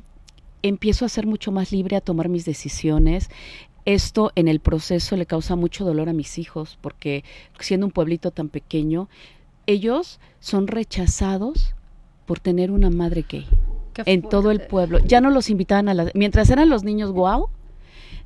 empiezo 0.63 1.05
a 1.05 1.09
ser 1.09 1.27
mucho 1.27 1.51
más 1.51 1.71
libre 1.71 1.95
a 1.95 2.01
tomar 2.01 2.29
mis 2.29 2.45
decisiones. 2.45 3.29
Esto 3.85 4.31
en 4.35 4.47
el 4.47 4.59
proceso 4.59 5.15
le 5.15 5.25
causa 5.27 5.55
mucho 5.55 5.85
dolor 5.85 6.09
a 6.09 6.13
mis 6.13 6.39
hijos 6.39 6.77
porque 6.81 7.23
siendo 7.59 7.85
un 7.85 7.91
pueblito 7.91 8.31
tan 8.31 8.49
pequeño, 8.49 9.07
ellos 9.67 10.19
son 10.39 10.67
rechazados 10.67 11.75
por 12.25 12.39
tener 12.39 12.71
una 12.71 12.89
madre 12.89 13.23
gay 13.29 13.45
Qué 14.03 14.13
en 14.13 14.21
todo 14.21 14.51
el 14.51 14.61
pueblo. 14.61 14.99
Ya 14.99 15.21
no 15.21 15.29
los 15.29 15.49
invitaban 15.49 15.89
a 15.89 15.93
las... 15.93 16.13
Mientras 16.15 16.49
eran 16.49 16.69
los 16.69 16.83
niños 16.83 17.11
guau, 17.11 17.49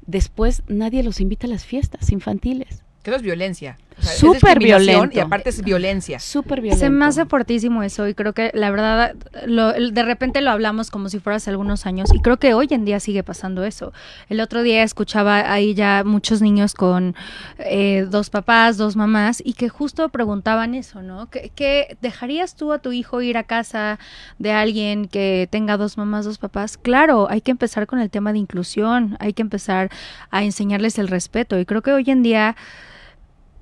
después 0.05 0.63
nadie 0.67 1.03
los 1.03 1.19
invita 1.21 1.47
a 1.47 1.49
las 1.49 1.65
fiestas 1.65 2.11
infantiles. 2.11 2.83
Que 3.03 3.15
es 3.15 3.21
violencia. 3.21 3.77
O 3.99 4.03
sea, 4.03 4.13
Súper 4.13 4.57
violento. 4.59 5.17
Y 5.17 5.19
aparte 5.19 5.49
es 5.49 5.61
violencia. 5.63 6.19
Súper 6.19 6.61
violento. 6.61 6.83
Se 6.85 6.89
me 6.89 7.05
hace 7.05 7.25
fortísimo 7.25 7.83
eso 7.83 8.07
y 8.07 8.13
creo 8.15 8.33
que 8.33 8.49
la 8.53 8.71
verdad 8.71 9.13
lo- 9.45 9.73
el- 9.73 9.93
de 9.93 10.03
repente 10.03 10.41
lo 10.41 10.49
hablamos 10.49 10.89
como 10.89 11.09
si 11.09 11.19
fuera 11.19 11.37
hace 11.37 11.49
algunos 11.51 11.85
años 11.85 12.09
y 12.13 12.19
creo 12.19 12.37
que 12.37 12.53
hoy 12.53 12.67
en 12.71 12.83
día 12.85 12.99
sigue 12.99 13.21
pasando 13.23 13.63
eso. 13.63 13.93
El 14.29 14.39
otro 14.39 14.63
día 14.63 14.81
escuchaba 14.83 15.51
ahí 15.51 15.73
ya 15.75 16.03
muchos 16.05 16.41
niños 16.41 16.73
con 16.73 17.15
eh, 17.59 18.07
dos 18.09 18.29
papás, 18.29 18.77
dos 18.77 18.95
mamás 18.95 19.41
y 19.45 19.53
que 19.53 19.69
justo 19.69 20.09
preguntaban 20.09 20.73
eso, 20.73 21.01
¿no? 21.01 21.29
¿Qué, 21.29 21.51
qué 21.53 21.97
dejarías 22.01 22.55
tú 22.55 22.73
a 22.73 22.79
tu 22.79 22.91
hijo 22.91 23.21
ir 23.21 23.37
a 23.37 23.43
casa 23.43 23.99
de 24.39 24.51
alguien 24.51 25.07
que 25.07 25.47
tenga 25.51 25.77
dos 25.77 25.97
mamás, 25.97 26.25
dos 26.25 26.37
papás? 26.39 26.77
Claro, 26.77 27.27
hay 27.29 27.41
que 27.41 27.51
empezar 27.51 27.85
con 27.87 27.99
el 27.99 28.09
tema 28.09 28.31
de 28.33 28.39
inclusión, 28.39 29.15
hay 29.19 29.33
que 29.33 29.41
empezar 29.43 29.89
a 30.31 30.43
enseñarles 30.43 30.97
el 30.97 31.07
respeto 31.07 31.59
y 31.59 31.65
creo 31.65 31.81
que 31.81 31.91
hoy 31.91 32.05
en 32.07 32.23
día 32.23 32.55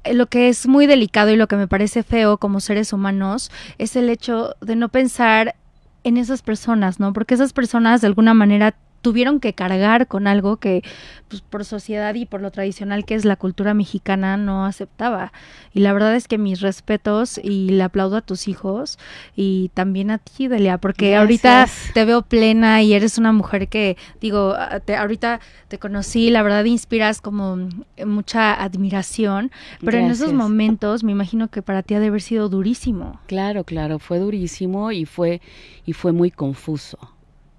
lo 0.06 0.28
que 0.28 0.50
es 0.50 0.68
muy 0.68 0.88
delicado 0.88 1.30
y 1.32 1.36
lo 1.36 1.48
que 1.48 1.56
me 1.56 1.68
parece 1.68 2.04
feo 2.04 2.38
como 2.38 2.60
seres 2.60 2.94
humanos 2.94 3.52
es 3.78 3.96
el 3.96 4.10
hecho 4.10 4.56
de 4.62 4.76
no 4.76 4.90
pensar 4.90 5.56
en 6.04 6.18
esas 6.18 6.42
personas, 6.42 7.00
¿no? 7.00 7.14
Porque 7.14 7.34
esas 7.34 7.54
personas 7.54 8.02
de 8.02 8.08
alguna 8.08 8.34
manera 8.34 8.76
tuvieron 9.02 9.40
que 9.40 9.54
cargar 9.54 10.08
con 10.08 10.28
algo 10.28 10.58
que 10.58 10.84
pues, 11.28 11.42
por 11.42 11.64
sociedad 11.66 12.14
y 12.16 12.26
por 12.26 12.42
lo 12.42 12.52
tradicional 12.52 13.06
que 13.06 13.16
es 13.16 13.26
la 13.26 13.36
cultura 13.36 13.74
mexicana 13.74 14.38
no 14.38 14.66
aceptaba. 14.66 15.32
Y 15.74 15.80
la 15.82 15.94
verdad 15.94 16.16
es 16.16 16.28
que 16.28 16.38
mis 16.38 16.62
respetos 16.62 17.40
y 17.42 17.70
le 17.70 17.84
aplaudo 17.84 18.18
a 18.18 18.22
tus 18.22 18.48
hijos 18.48 18.98
y 19.36 19.70
también 19.74 20.12
a 20.12 20.18
ti, 20.18 20.48
Delia, 20.48 20.78
porque 20.80 21.16
ahorita 21.16 21.68
te 21.94 22.06
veo 22.06 22.22
plena 22.24 22.82
y 22.82 22.94
eres 22.94 23.18
una 23.18 23.32
mujer 23.32 23.68
que, 23.68 23.98
digo, 24.22 24.56
te- 24.86 24.96
ahorita 24.96 25.40
te 25.68 25.78
conocí, 25.80 26.30
la 26.30 26.42
verdad 26.44 26.66
inspiras 26.66 27.22
como 27.22 27.58
mucha 28.06 28.54
admiración, 28.54 29.52
pero 29.86 29.98
en 29.98 30.06
esos 30.12 30.34
momentos 30.34 31.04
me 31.04 31.12
imagino 31.12 31.48
que 31.50 31.62
para 31.62 31.84
ti 31.84 31.94
ha 31.94 32.00
de 32.00 32.08
haber 32.08 32.22
sido 32.22 32.50
durísimo. 32.50 33.20
Claro, 33.28 33.64
claro, 33.64 34.00
fue 34.00 34.20
durísimo 34.20 34.92
y 34.92 35.06
fue, 35.06 35.42
y 35.86 35.94
fue 35.94 36.12
muy 36.12 36.32
confuso. 36.32 36.98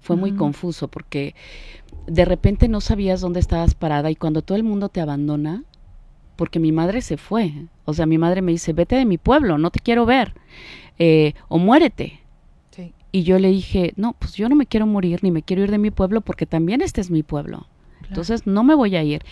Fue 0.01 0.15
muy 0.15 0.33
confuso 0.33 0.87
porque 0.87 1.35
de 2.07 2.25
repente 2.25 2.67
no 2.67 2.81
sabías 2.81 3.21
dónde 3.21 3.39
estabas 3.39 3.75
parada 3.75 4.09
y 4.09 4.15
cuando 4.15 4.41
todo 4.41 4.57
el 4.57 4.63
mundo 4.63 4.89
te 4.89 4.99
abandona, 4.99 5.63
porque 6.35 6.59
mi 6.59 6.71
madre 6.71 7.01
se 7.01 7.17
fue, 7.17 7.53
o 7.85 7.93
sea, 7.93 8.07
mi 8.07 8.17
madre 8.17 8.41
me 8.41 8.51
dice, 8.51 8.73
vete 8.73 8.95
de 8.95 9.05
mi 9.05 9.19
pueblo, 9.19 9.59
no 9.59 9.69
te 9.69 9.79
quiero 9.79 10.07
ver, 10.07 10.33
eh, 10.97 11.33
o 11.49 11.59
muérete. 11.59 12.19
Sí. 12.71 12.93
Y 13.11 13.23
yo 13.23 13.37
le 13.37 13.49
dije, 13.49 13.93
no, 13.95 14.13
pues 14.13 14.33
yo 14.33 14.49
no 14.49 14.55
me 14.55 14.65
quiero 14.65 14.87
morir 14.87 15.23
ni 15.23 15.29
me 15.29 15.43
quiero 15.43 15.63
ir 15.63 15.69
de 15.71 15.77
mi 15.77 15.91
pueblo 15.91 16.21
porque 16.21 16.47
también 16.47 16.81
este 16.81 16.99
es 16.99 17.11
mi 17.11 17.21
pueblo. 17.21 17.67
Entonces 18.07 18.47
no 18.47 18.63
me 18.63 18.75
voy 18.75 18.95
a 18.95 19.03
ir. 19.03 19.23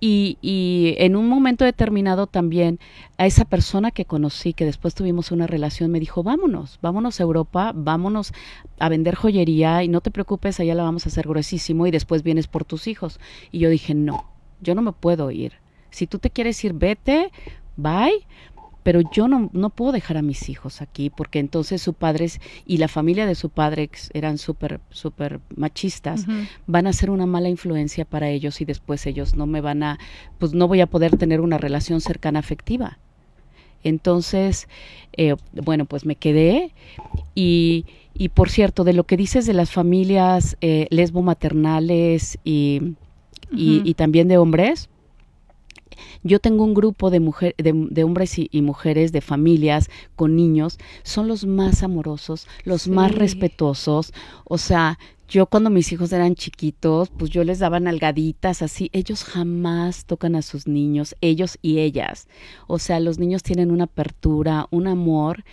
Y, 0.00 0.38
y 0.40 0.94
en 0.98 1.16
un 1.16 1.28
momento 1.28 1.64
determinado 1.64 2.26
también 2.26 2.78
a 3.16 3.26
esa 3.26 3.44
persona 3.44 3.90
que 3.90 4.04
conocí, 4.04 4.52
que 4.52 4.64
después 4.64 4.94
tuvimos 4.94 5.32
una 5.32 5.46
relación, 5.46 5.90
me 5.90 6.00
dijo, 6.00 6.22
vámonos, 6.22 6.78
vámonos 6.80 7.18
a 7.18 7.22
Europa, 7.24 7.72
vámonos 7.74 8.32
a 8.78 8.88
vender 8.88 9.16
joyería 9.16 9.82
y 9.82 9.88
no 9.88 10.00
te 10.00 10.10
preocupes, 10.10 10.60
allá 10.60 10.74
la 10.74 10.84
vamos 10.84 11.06
a 11.06 11.08
hacer 11.08 11.26
gruesísimo 11.26 11.86
y 11.86 11.90
después 11.90 12.22
vienes 12.22 12.46
por 12.46 12.64
tus 12.64 12.86
hijos. 12.86 13.18
Y 13.50 13.58
yo 13.58 13.70
dije, 13.70 13.94
no, 13.94 14.30
yo 14.60 14.74
no 14.74 14.82
me 14.82 14.92
puedo 14.92 15.30
ir. 15.30 15.54
Si 15.90 16.06
tú 16.06 16.18
te 16.18 16.30
quieres 16.30 16.62
ir, 16.64 16.74
vete, 16.74 17.30
bye, 17.76 18.26
pero 18.88 19.02
yo 19.12 19.28
no, 19.28 19.50
no 19.52 19.68
puedo 19.68 19.92
dejar 19.92 20.16
a 20.16 20.22
mis 20.22 20.48
hijos 20.48 20.80
aquí 20.80 21.10
porque 21.10 21.40
entonces 21.40 21.82
su 21.82 21.92
padre 21.92 22.24
es- 22.24 22.40
y 22.64 22.78
la 22.78 22.88
familia 22.88 23.26
de 23.26 23.34
su 23.34 23.50
padre 23.50 23.90
eran 24.14 24.38
súper, 24.38 24.80
súper 24.88 25.40
machistas 25.54 26.24
van 26.66 26.86
a 26.86 26.94
ser 26.94 27.10
una 27.10 27.26
mala 27.26 27.50
influencia 27.50 28.06
para 28.06 28.30
ellos 28.30 28.62
y 28.62 28.64
después 28.64 29.04
ellos 29.06 29.34
no 29.36 29.44
me 29.46 29.60
van 29.60 29.82
a, 29.82 29.98
pues 30.38 30.54
no 30.54 30.68
voy 30.68 30.80
a 30.80 30.86
poder 30.86 31.18
tener 31.18 31.42
una 31.42 31.58
relación 31.58 32.00
cercana 32.00 32.38
afectiva. 32.38 32.96
Entonces, 33.84 34.68
eh, 35.18 35.36
bueno, 35.52 35.84
pues 35.84 36.06
me 36.06 36.16
quedé 36.16 36.72
y, 37.34 37.84
y 38.14 38.30
por 38.30 38.48
cierto, 38.48 38.84
de 38.84 38.94
lo 38.94 39.04
que 39.04 39.18
dices 39.18 39.44
de 39.44 39.52
las 39.52 39.70
familias 39.70 40.56
eh, 40.62 40.86
lesbo-maternales 40.88 42.38
y, 42.42 42.80
y 43.84 43.92
también 43.94 44.28
de 44.28 44.38
hombres, 44.38 44.88
yo 46.22 46.38
tengo 46.38 46.64
un 46.64 46.74
grupo 46.74 47.10
de, 47.10 47.20
mujer, 47.20 47.54
de, 47.58 48.04
hombres 48.04 48.38
y, 48.38 48.62
mujeres, 48.62 49.12
de 49.12 49.20
familias 49.20 49.90
con 50.16 50.36
niños, 50.36 50.78
son 51.02 51.28
los 51.28 51.46
más 51.46 51.82
amorosos, 51.82 52.46
los 52.64 52.88
más 52.88 53.14
respetuosos. 53.14 54.12
O 54.44 54.58
sea, 54.58 54.98
yo 55.28 55.46
cuando 55.46 55.68
mis 55.68 55.92
hijos 55.92 56.12
eran 56.12 56.34
chiquitos, 56.34 57.10
pues 57.10 57.30
yo 57.30 57.44
les 57.44 57.58
daba 57.58 57.80
nalgaditas 57.80 58.62
así. 58.62 58.88
Ellos 58.94 59.24
jamás 59.24 60.06
tocan 60.06 60.34
a 60.34 60.42
sus 60.42 60.66
niños, 60.66 61.16
ellos 61.20 61.58
y 61.60 61.80
ellas. 61.80 62.28
O 62.66 62.78
sea, 62.78 62.98
los 62.98 63.18
niños 63.18 63.42
tienen 63.42 63.70
una 63.70 63.84
apertura, 63.84 64.66
un 64.70 64.86
amor 64.86 65.44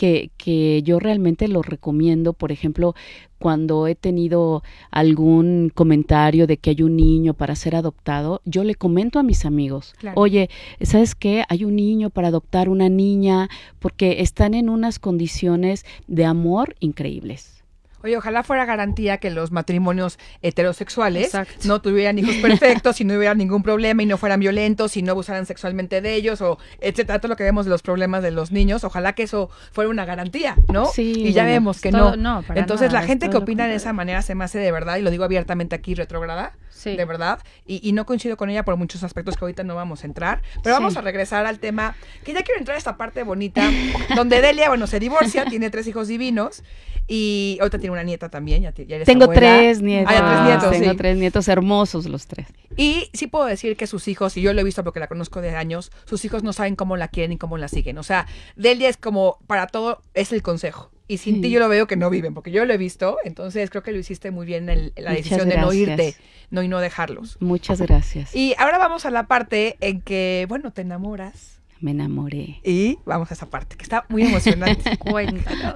que, 0.00 0.30
que 0.38 0.82
yo 0.82 0.98
realmente 0.98 1.46
lo 1.46 1.60
recomiendo. 1.60 2.32
Por 2.32 2.52
ejemplo, 2.52 2.94
cuando 3.38 3.86
he 3.86 3.94
tenido 3.94 4.62
algún 4.90 5.70
comentario 5.74 6.46
de 6.46 6.56
que 6.56 6.70
hay 6.70 6.82
un 6.82 6.96
niño 6.96 7.34
para 7.34 7.54
ser 7.54 7.76
adoptado, 7.76 8.40
yo 8.46 8.64
le 8.64 8.76
comento 8.76 9.18
a 9.18 9.22
mis 9.22 9.44
amigos, 9.44 9.94
oye, 10.14 10.48
¿sabes 10.80 11.14
qué? 11.14 11.44
Hay 11.50 11.66
un 11.66 11.76
niño 11.76 12.08
para 12.08 12.28
adoptar 12.28 12.70
una 12.70 12.88
niña 12.88 13.50
porque 13.78 14.22
están 14.22 14.54
en 14.54 14.70
unas 14.70 14.98
condiciones 14.98 15.84
de 16.06 16.24
amor 16.24 16.76
increíbles. 16.80 17.59
Oye, 18.02 18.16
ojalá 18.16 18.42
fuera 18.42 18.64
garantía 18.64 19.18
que 19.18 19.30
los 19.30 19.52
matrimonios 19.52 20.18
heterosexuales 20.42 21.32
no 21.64 21.80
tuvieran 21.80 22.18
hijos 22.18 22.36
perfectos 22.36 23.00
y 23.00 23.04
no 23.04 23.14
hubiera 23.14 23.34
ningún 23.40 23.62
problema 23.62 24.02
y 24.02 24.06
no 24.06 24.16
fueran 24.16 24.40
violentos 24.40 24.96
y 24.96 25.02
no 25.02 25.12
abusaran 25.12 25.46
sexualmente 25.46 26.00
de 26.00 26.14
ellos 26.14 26.40
o 26.40 26.58
etcétera, 26.80 27.18
todo 27.18 27.28
lo 27.28 27.36
que 27.36 27.44
vemos 27.44 27.66
de 27.66 27.70
los 27.70 27.82
problemas 27.82 28.22
de 28.22 28.30
los 28.30 28.52
niños, 28.52 28.84
ojalá 28.84 29.14
que 29.14 29.24
eso 29.24 29.50
fuera 29.72 29.90
una 29.90 30.04
garantía, 30.04 30.56
¿no? 30.68 30.86
Sí. 30.86 31.12
Y 31.16 31.32
ya 31.32 31.44
vemos 31.44 31.80
que 31.80 31.92
no. 31.92 32.14
Entonces 32.54 32.92
la 32.92 33.02
gente 33.02 33.30
que 33.30 33.36
opina 33.36 33.66
de 33.66 33.74
esa 33.74 33.92
manera 33.92 34.22
se 34.22 34.34
me 34.34 34.44
hace 34.44 34.58
de 34.58 34.72
verdad, 34.72 34.96
y 34.96 35.02
lo 35.02 35.10
digo 35.10 35.24
abiertamente 35.24 35.76
aquí, 35.76 35.94
retrograda, 35.94 36.54
de 36.84 37.04
verdad, 37.04 37.40
y, 37.66 37.92
no 37.92 38.06
coincido 38.06 38.36
con 38.36 38.48
ella 38.48 38.64
por 38.64 38.76
muchos 38.76 39.02
aspectos 39.02 39.36
que 39.36 39.44
ahorita 39.44 39.64
no 39.64 39.74
vamos 39.74 40.04
a 40.04 40.06
entrar, 40.06 40.42
pero 40.62 40.76
vamos 40.76 40.96
a 40.96 41.00
regresar 41.00 41.44
al 41.44 41.58
tema, 41.58 41.94
que 42.24 42.32
ya 42.32 42.42
quiero 42.42 42.58
entrar 42.58 42.76
a 42.76 42.78
esta 42.78 42.96
parte 42.96 43.22
bonita, 43.22 43.68
donde 44.16 44.40
Delia, 44.40 44.68
bueno, 44.68 44.86
se 44.86 44.98
divorcia, 45.00 45.44
tiene 45.50 45.70
tres 45.70 45.86
hijos 45.86 46.08
divinos, 46.08 46.62
y 47.06 47.58
ahorita 47.60 47.78
tiene 47.78 47.89
una 47.90 48.02
nieta 48.02 48.28
también. 48.28 48.62
Ya, 48.62 48.72
tengo 49.04 49.28
tres 49.28 49.82
nietos. 49.82 50.14
Ah, 50.16 50.30
tres 50.30 50.44
nietos. 50.46 50.70
Tengo 50.70 50.96
tres 50.96 51.16
nietos 51.16 51.48
hermosos 51.48 52.06
los 52.06 52.26
tres. 52.26 52.48
Y 52.76 53.10
sí 53.12 53.26
puedo 53.26 53.46
decir 53.46 53.76
que 53.76 53.86
sus 53.86 54.08
hijos, 54.08 54.36
y 54.36 54.42
yo 54.42 54.52
lo 54.52 54.60
he 54.60 54.64
visto 54.64 54.84
porque 54.84 55.00
la 55.00 55.08
conozco 55.08 55.40
de 55.40 55.50
años, 55.50 55.90
sus 56.04 56.24
hijos 56.24 56.42
no 56.42 56.52
saben 56.52 56.76
cómo 56.76 56.96
la 56.96 57.08
quieren 57.08 57.32
y 57.32 57.38
cómo 57.38 57.58
la 57.58 57.68
siguen. 57.68 57.98
O 57.98 58.02
sea, 58.02 58.26
Delia 58.56 58.88
es 58.88 58.96
como, 58.96 59.38
para 59.46 59.66
todo, 59.66 60.02
es 60.14 60.32
el 60.32 60.42
consejo. 60.42 60.90
Y 61.08 61.18
sin 61.18 61.42
ti 61.42 61.50
yo 61.50 61.58
lo 61.58 61.68
veo 61.68 61.88
que 61.88 61.96
no 61.96 62.08
viven, 62.08 62.34
porque 62.34 62.52
yo 62.52 62.64
lo 62.64 62.72
he 62.72 62.78
visto, 62.78 63.18
entonces 63.24 63.68
creo 63.68 63.82
que 63.82 63.90
lo 63.90 63.98
hiciste 63.98 64.30
muy 64.30 64.46
bien 64.46 64.68
en, 64.68 64.92
la 64.96 65.12
decisión 65.12 65.48
de 65.48 65.58
no 65.58 65.72
irte 65.72 66.14
no 66.50 66.62
y 66.62 66.68
no 66.68 66.78
dejarlos. 66.78 67.36
Muchas 67.40 67.80
gracias. 67.80 68.34
Y 68.34 68.54
ahora 68.58 68.78
vamos 68.78 69.06
a 69.06 69.10
la 69.10 69.26
parte 69.26 69.76
en 69.80 70.02
que, 70.02 70.46
bueno, 70.48 70.72
te 70.72 70.82
enamoras 70.82 71.59
me 71.80 71.92
enamoré. 71.92 72.60
Y 72.64 72.98
vamos 73.04 73.30
a 73.30 73.34
esa 73.34 73.46
parte, 73.46 73.76
que 73.76 73.82
está 73.82 74.04
muy 74.08 74.22
emocionante. 74.22 74.96
Cuéntanos. 74.98 75.74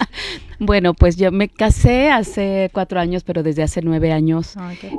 bueno, 0.58 0.94
pues 0.94 1.16
yo 1.16 1.32
me 1.32 1.48
casé 1.48 2.10
hace 2.10 2.70
cuatro 2.72 3.00
años, 3.00 3.24
pero 3.24 3.42
desde 3.42 3.62
hace 3.62 3.82
nueve 3.82 4.12
años 4.12 4.54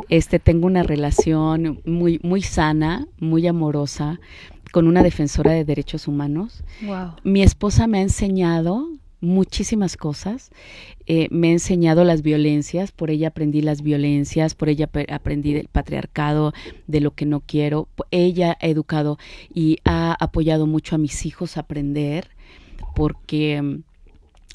este, 0.09 0.39
tengo 0.39 0.67
una 0.67 0.83
relación 0.83 1.81
muy, 1.85 2.19
muy 2.23 2.41
sana, 2.41 3.07
muy 3.19 3.47
amorosa, 3.47 4.19
con 4.71 4.87
una 4.87 5.03
defensora 5.03 5.51
de 5.51 5.65
derechos 5.65 6.07
humanos. 6.07 6.63
Wow. 6.81 7.15
Mi 7.23 7.43
esposa 7.43 7.87
me 7.87 7.99
ha 7.99 8.01
enseñado 8.01 8.87
muchísimas 9.21 9.95
cosas. 9.95 10.51
Eh, 11.05 11.27
me 11.31 11.49
ha 11.49 11.51
enseñado 11.51 12.03
las 12.03 12.21
violencias, 12.21 12.91
por 12.91 13.09
ella 13.11 13.29
aprendí 13.29 13.61
las 13.61 13.81
violencias, 13.81 14.55
por 14.55 14.69
ella 14.69 14.89
aprendí 15.09 15.55
el 15.55 15.67
patriarcado, 15.67 16.53
de 16.87 16.99
lo 16.99 17.11
que 17.11 17.25
no 17.25 17.39
quiero. 17.39 17.87
Ella 18.09 18.57
ha 18.59 18.67
educado 18.67 19.17
y 19.53 19.77
ha 19.85 20.13
apoyado 20.19 20.67
mucho 20.67 20.95
a 20.95 20.99
mis 20.99 21.25
hijos 21.25 21.55
a 21.55 21.61
aprender, 21.61 22.29
porque 22.95 23.61
mm, 23.61 23.83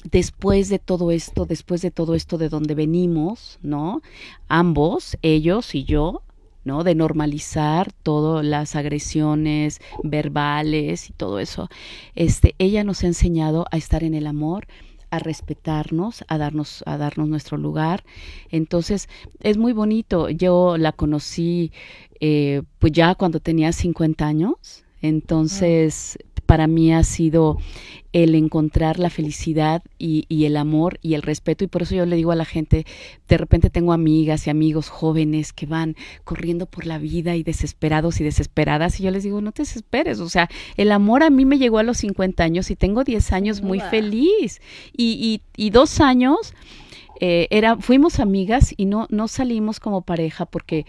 después 0.03 0.69
de 0.69 0.79
todo 0.79 1.11
esto, 1.11 1.45
después 1.45 1.81
de 1.81 1.91
todo 1.91 2.13
esto 2.13 2.37
de 2.37 2.49
donde 2.49 2.75
venimos, 2.75 3.59
¿no? 3.61 4.01
Ambos, 4.47 5.17
ellos 5.21 5.73
y 5.75 5.83
yo, 5.85 6.21
¿no? 6.67 6.83
De 6.83 6.93
normalizar 6.93 7.91
todas 8.03 8.45
las 8.45 8.75
agresiones 8.75 9.79
verbales 10.03 11.09
y 11.09 11.13
todo 11.13 11.39
eso. 11.39 11.69
Este, 12.13 12.53
ella 12.59 12.83
nos 12.83 13.03
ha 13.03 13.07
enseñado 13.07 13.65
a 13.71 13.77
estar 13.77 14.03
en 14.03 14.13
el 14.13 14.27
amor, 14.27 14.67
a 15.09 15.19
respetarnos, 15.19 16.23
a 16.27 16.37
darnos, 16.37 16.83
a 16.85 16.97
darnos 16.97 17.29
nuestro 17.29 17.57
lugar. 17.57 18.03
Entonces, 18.51 19.07
es 19.41 19.57
muy 19.57 19.73
bonito. 19.73 20.29
Yo 20.29 20.77
la 20.77 20.91
conocí 20.91 21.71
eh, 22.19 22.63
pues 22.79 22.91
ya 22.93 23.15
cuando 23.15 23.39
tenía 23.39 23.71
50 23.71 24.27
años. 24.27 24.83
Entonces, 25.01 26.17
para 26.47 26.65
mí 26.65 26.91
ha 26.93 27.03
sido 27.03 27.57
el 28.13 28.33
encontrar 28.33 28.97
la 28.97 29.09
felicidad 29.09 29.83
y, 29.99 30.25
el 30.29 30.57
amor 30.57 30.97
y 31.03 31.13
el 31.13 31.21
respeto. 31.21 31.63
Y 31.63 31.67
por 31.67 31.83
eso 31.83 31.93
yo 31.93 32.05
le 32.05 32.15
digo 32.15 32.31
a 32.31 32.35
la 32.35 32.45
gente, 32.45 32.85
de 33.27 33.37
repente 33.37 33.69
tengo 33.69 33.93
amigas 33.93 34.47
y 34.47 34.49
amigos 34.49 34.89
jóvenes 34.89 35.53
que 35.53 35.67
van 35.67 35.95
corriendo 36.23 36.65
por 36.65 36.85
la 36.87 36.97
vida 36.97 37.35
y 37.35 37.43
desesperados 37.43 38.19
y 38.19 38.23
desesperadas. 38.23 38.99
Y 38.99 39.03
yo 39.03 39.11
les 39.11 39.23
digo, 39.23 39.41
no 39.41 39.51
te 39.51 39.63
desesperes. 39.63 40.19
O 40.19 40.29
sea, 40.29 40.49
el 40.77 40.91
amor 40.91 41.21
a 41.21 41.29
mí 41.29 41.45
me 41.45 41.59
llegó 41.59 41.77
a 41.77 41.83
los 41.83 41.97
50 41.97 42.43
años 42.43 42.71
y 42.71 42.75
tengo 42.75 43.03
10 43.03 43.31
años 43.33 43.61
muy 43.61 43.81
feliz. 43.81 44.61
Y, 44.95 45.41
y, 45.57 45.63
y 45.63 45.69
dos 45.69 45.99
años 45.99 46.53
eh, 47.19 47.47
era, 47.49 47.77
fuimos 47.77 48.19
amigas 48.19 48.73
y 48.77 48.85
no, 48.85 49.07
no 49.09 49.27
salimos 49.27 49.79
como 49.79 50.01
pareja 50.01 50.45
porque, 50.45 50.85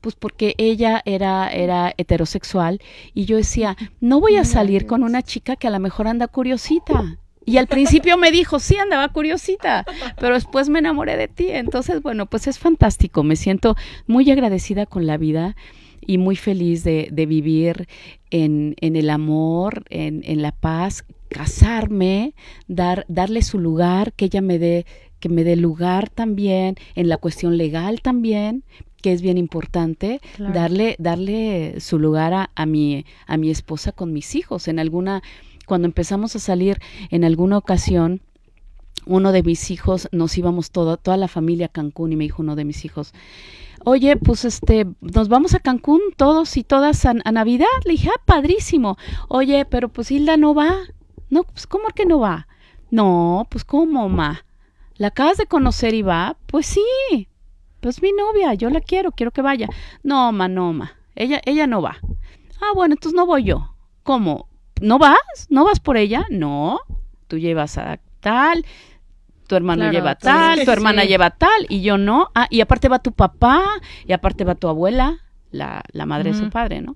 pues 0.00 0.14
porque 0.14 0.54
ella 0.58 1.02
era, 1.04 1.48
era 1.48 1.94
heterosexual 1.96 2.80
y 3.14 3.24
yo 3.24 3.36
decía, 3.36 3.76
no 4.00 4.20
voy 4.20 4.36
a 4.36 4.44
salir 4.44 4.86
con 4.86 5.02
una 5.02 5.22
chica 5.22 5.56
que 5.56 5.66
a 5.66 5.70
lo 5.70 5.80
mejor 5.80 6.08
anda 6.08 6.28
curiosita. 6.28 7.18
Y 7.46 7.56
al 7.56 7.66
principio 7.66 8.16
me 8.18 8.30
dijo, 8.30 8.58
sí, 8.60 8.76
andaba 8.76 9.08
curiosita, 9.08 9.84
pero 10.20 10.34
después 10.34 10.68
me 10.68 10.78
enamoré 10.78 11.16
de 11.16 11.26
ti. 11.26 11.48
Entonces, 11.48 12.02
bueno, 12.02 12.26
pues 12.26 12.46
es 12.46 12.58
fantástico. 12.58 13.24
Me 13.24 13.34
siento 13.34 13.76
muy 14.06 14.30
agradecida 14.30 14.86
con 14.86 15.06
la 15.06 15.16
vida 15.16 15.56
y 16.06 16.18
muy 16.18 16.36
feliz 16.36 16.84
de, 16.84 17.08
de 17.10 17.26
vivir 17.26 17.88
en, 18.30 18.76
en, 18.80 18.94
el 18.94 19.10
amor, 19.10 19.84
en, 19.88 20.22
en 20.24 20.42
la 20.42 20.52
paz, 20.52 21.04
casarme, 21.28 22.34
dar, 22.68 23.04
darle 23.08 23.42
su 23.42 23.58
lugar, 23.58 24.12
que 24.12 24.26
ella 24.26 24.42
me 24.42 24.58
dé 24.58 24.86
que 25.20 25.28
me 25.28 25.44
dé 25.44 25.56
lugar 25.56 26.08
también 26.08 26.76
en 26.94 27.08
la 27.08 27.18
cuestión 27.18 27.56
legal 27.56 28.00
también, 28.00 28.64
que 29.02 29.12
es 29.12 29.22
bien 29.22 29.38
importante, 29.38 30.20
darle, 30.38 30.96
darle 30.98 31.80
su 31.80 31.98
lugar 31.98 32.34
a, 32.34 32.50
a, 32.54 32.66
mi, 32.66 33.06
a 33.26 33.36
mi 33.36 33.50
esposa 33.50 33.92
con 33.92 34.12
mis 34.12 34.34
hijos. 34.34 34.68
En 34.68 34.78
alguna, 34.78 35.22
cuando 35.66 35.86
empezamos 35.86 36.36
a 36.36 36.38
salir 36.38 36.78
en 37.10 37.24
alguna 37.24 37.56
ocasión, 37.56 38.20
uno 39.06 39.32
de 39.32 39.42
mis 39.42 39.70
hijos, 39.70 40.08
nos 40.12 40.36
íbamos 40.36 40.70
toda, 40.70 40.96
toda 40.96 41.16
la 41.16 41.28
familia 41.28 41.66
a 41.66 41.70
Cancún 41.70 42.12
y 42.12 42.16
me 42.16 42.24
dijo 42.24 42.42
uno 42.42 42.56
de 42.56 42.64
mis 42.64 42.84
hijos, 42.84 43.14
oye, 43.84 44.16
pues 44.16 44.44
este, 44.44 44.86
nos 45.00 45.28
vamos 45.28 45.54
a 45.54 45.60
Cancún 45.60 46.00
todos 46.16 46.56
y 46.56 46.64
todas 46.64 47.06
a, 47.06 47.14
a 47.24 47.32
Navidad. 47.32 47.66
Le 47.86 47.92
dije, 47.92 48.10
ah, 48.14 48.20
padrísimo. 48.26 48.98
Oye, 49.28 49.64
pero 49.64 49.88
pues 49.88 50.10
Hilda 50.10 50.36
no 50.36 50.54
va. 50.54 50.76
No, 51.30 51.44
pues 51.44 51.66
¿cómo 51.66 51.88
que 51.94 52.04
no 52.04 52.18
va? 52.18 52.46
No, 52.90 53.46
pues 53.50 53.64
¿cómo, 53.64 54.08
ma? 54.08 54.44
¿La 55.00 55.06
acabas 55.06 55.38
de 55.38 55.46
conocer 55.46 55.94
y 55.94 56.02
va? 56.02 56.36
Pues 56.44 56.66
sí. 56.66 57.26
Pues 57.80 58.02
mi 58.02 58.12
novia, 58.12 58.52
yo 58.52 58.68
la 58.68 58.82
quiero, 58.82 59.12
quiero 59.12 59.30
que 59.30 59.40
vaya. 59.40 59.66
No, 60.02 60.30
ma, 60.30 60.46
no, 60.46 60.74
ma. 60.74 60.92
Ella, 61.14 61.40
ella 61.46 61.66
no 61.66 61.80
va. 61.80 61.96
Ah, 62.60 62.72
bueno, 62.74 62.92
entonces 62.92 63.16
no 63.16 63.24
voy 63.24 63.44
yo. 63.44 63.74
¿Cómo? 64.02 64.50
¿No 64.82 64.98
vas? 64.98 65.16
¿No 65.48 65.64
vas 65.64 65.80
por 65.80 65.96
ella? 65.96 66.26
No. 66.28 66.80
Tú 67.28 67.38
llevas 67.38 67.78
a 67.78 67.98
tal, 68.20 68.66
tu 69.46 69.56
hermano 69.56 69.90
lleva 69.90 70.16
tal, 70.16 70.66
tu 70.66 70.70
hermana 70.70 71.04
lleva 71.04 71.30
tal, 71.30 71.64
y 71.70 71.80
yo 71.80 71.96
no. 71.96 72.28
Ah, 72.34 72.46
y 72.50 72.60
aparte 72.60 72.90
va 72.90 72.98
tu 72.98 73.12
papá, 73.12 73.64
y 74.06 74.12
aparte 74.12 74.44
va 74.44 74.54
tu 74.54 74.68
abuela, 74.68 75.20
la, 75.50 75.82
la 75.92 76.04
madre 76.04 76.32
de 76.32 76.38
su 76.38 76.50
padre, 76.50 76.82
¿no? 76.82 76.94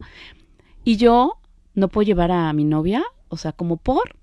Y 0.85 0.99
yo 0.99 1.39
no 1.73 1.89
puedo 1.89 2.05
llevar 2.05 2.33
a 2.33 2.53
mi 2.53 2.65
novia, 2.65 3.03
o 3.29 3.39
sea, 3.39 3.53
como 3.53 3.79
por. 3.79 4.15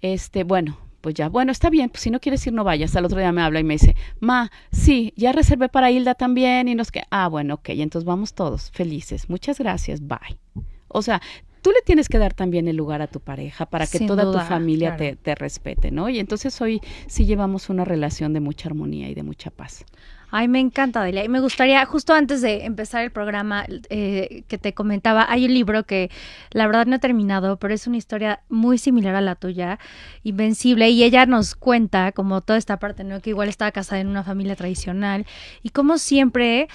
Este, 0.00 0.42
bueno, 0.42 0.76
pues 1.04 1.14
ya, 1.14 1.28
bueno, 1.28 1.52
está 1.52 1.68
bien, 1.68 1.90
pues 1.90 2.00
si 2.00 2.10
no 2.10 2.18
quieres 2.18 2.46
ir, 2.46 2.54
no 2.54 2.64
vayas. 2.64 2.96
Al 2.96 3.04
otro 3.04 3.18
día 3.18 3.30
me 3.30 3.42
habla 3.42 3.60
y 3.60 3.62
me 3.62 3.74
dice, 3.74 3.94
ma, 4.20 4.50
sí, 4.72 5.12
ya 5.16 5.32
reservé 5.32 5.68
para 5.68 5.90
Hilda 5.90 6.14
también 6.14 6.66
y 6.66 6.74
nos 6.74 6.90
que, 6.90 7.02
ah, 7.10 7.28
bueno, 7.28 7.56
ok, 7.56 7.68
entonces 7.68 8.06
vamos 8.06 8.32
todos 8.32 8.70
felices. 8.70 9.28
Muchas 9.28 9.58
gracias, 9.58 10.00
bye. 10.00 10.38
O 10.88 11.02
sea, 11.02 11.20
tú 11.60 11.72
le 11.72 11.82
tienes 11.84 12.08
que 12.08 12.16
dar 12.16 12.32
también 12.32 12.68
el 12.68 12.76
lugar 12.76 13.02
a 13.02 13.06
tu 13.06 13.20
pareja 13.20 13.66
para 13.66 13.86
que 13.86 14.00
toda 14.06 14.32
tu 14.32 14.38
familia 14.48 14.96
te, 14.96 15.14
te, 15.14 15.34
respete, 15.34 15.90
¿no? 15.90 16.08
Y 16.08 16.18
entonces 16.18 16.58
hoy 16.62 16.80
sí 17.06 17.26
llevamos 17.26 17.68
una 17.68 17.84
relación 17.84 18.32
de 18.32 18.40
mucha 18.40 18.70
armonía 18.70 19.10
y 19.10 19.14
de 19.14 19.24
mucha 19.24 19.50
paz. 19.50 19.84
Ay, 20.36 20.48
me 20.48 20.58
encanta, 20.58 21.04
Delia. 21.04 21.24
Y 21.24 21.28
me 21.28 21.38
gustaría, 21.38 21.86
justo 21.86 22.12
antes 22.12 22.42
de 22.42 22.64
empezar 22.64 23.04
el 23.04 23.12
programa 23.12 23.66
eh, 23.88 24.42
que 24.48 24.58
te 24.58 24.74
comentaba, 24.74 25.30
hay 25.30 25.44
un 25.44 25.54
libro 25.54 25.84
que 25.84 26.10
la 26.50 26.66
verdad 26.66 26.86
no 26.86 26.96
he 26.96 26.98
terminado, 26.98 27.56
pero 27.56 27.72
es 27.72 27.86
una 27.86 27.98
historia 27.98 28.40
muy 28.48 28.78
similar 28.78 29.14
a 29.14 29.20
la 29.20 29.36
tuya, 29.36 29.78
Invencible, 30.24 30.90
y 30.90 31.04
ella 31.04 31.24
nos 31.26 31.54
cuenta 31.54 32.10
como 32.10 32.40
toda 32.40 32.58
esta 32.58 32.80
parte, 32.80 33.04
¿no? 33.04 33.20
Que 33.20 33.30
igual 33.30 33.48
estaba 33.48 33.70
casada 33.70 34.00
en 34.00 34.08
una 34.08 34.24
familia 34.24 34.56
tradicional 34.56 35.24
y 35.62 35.68
como 35.68 35.98
siempre 35.98 36.66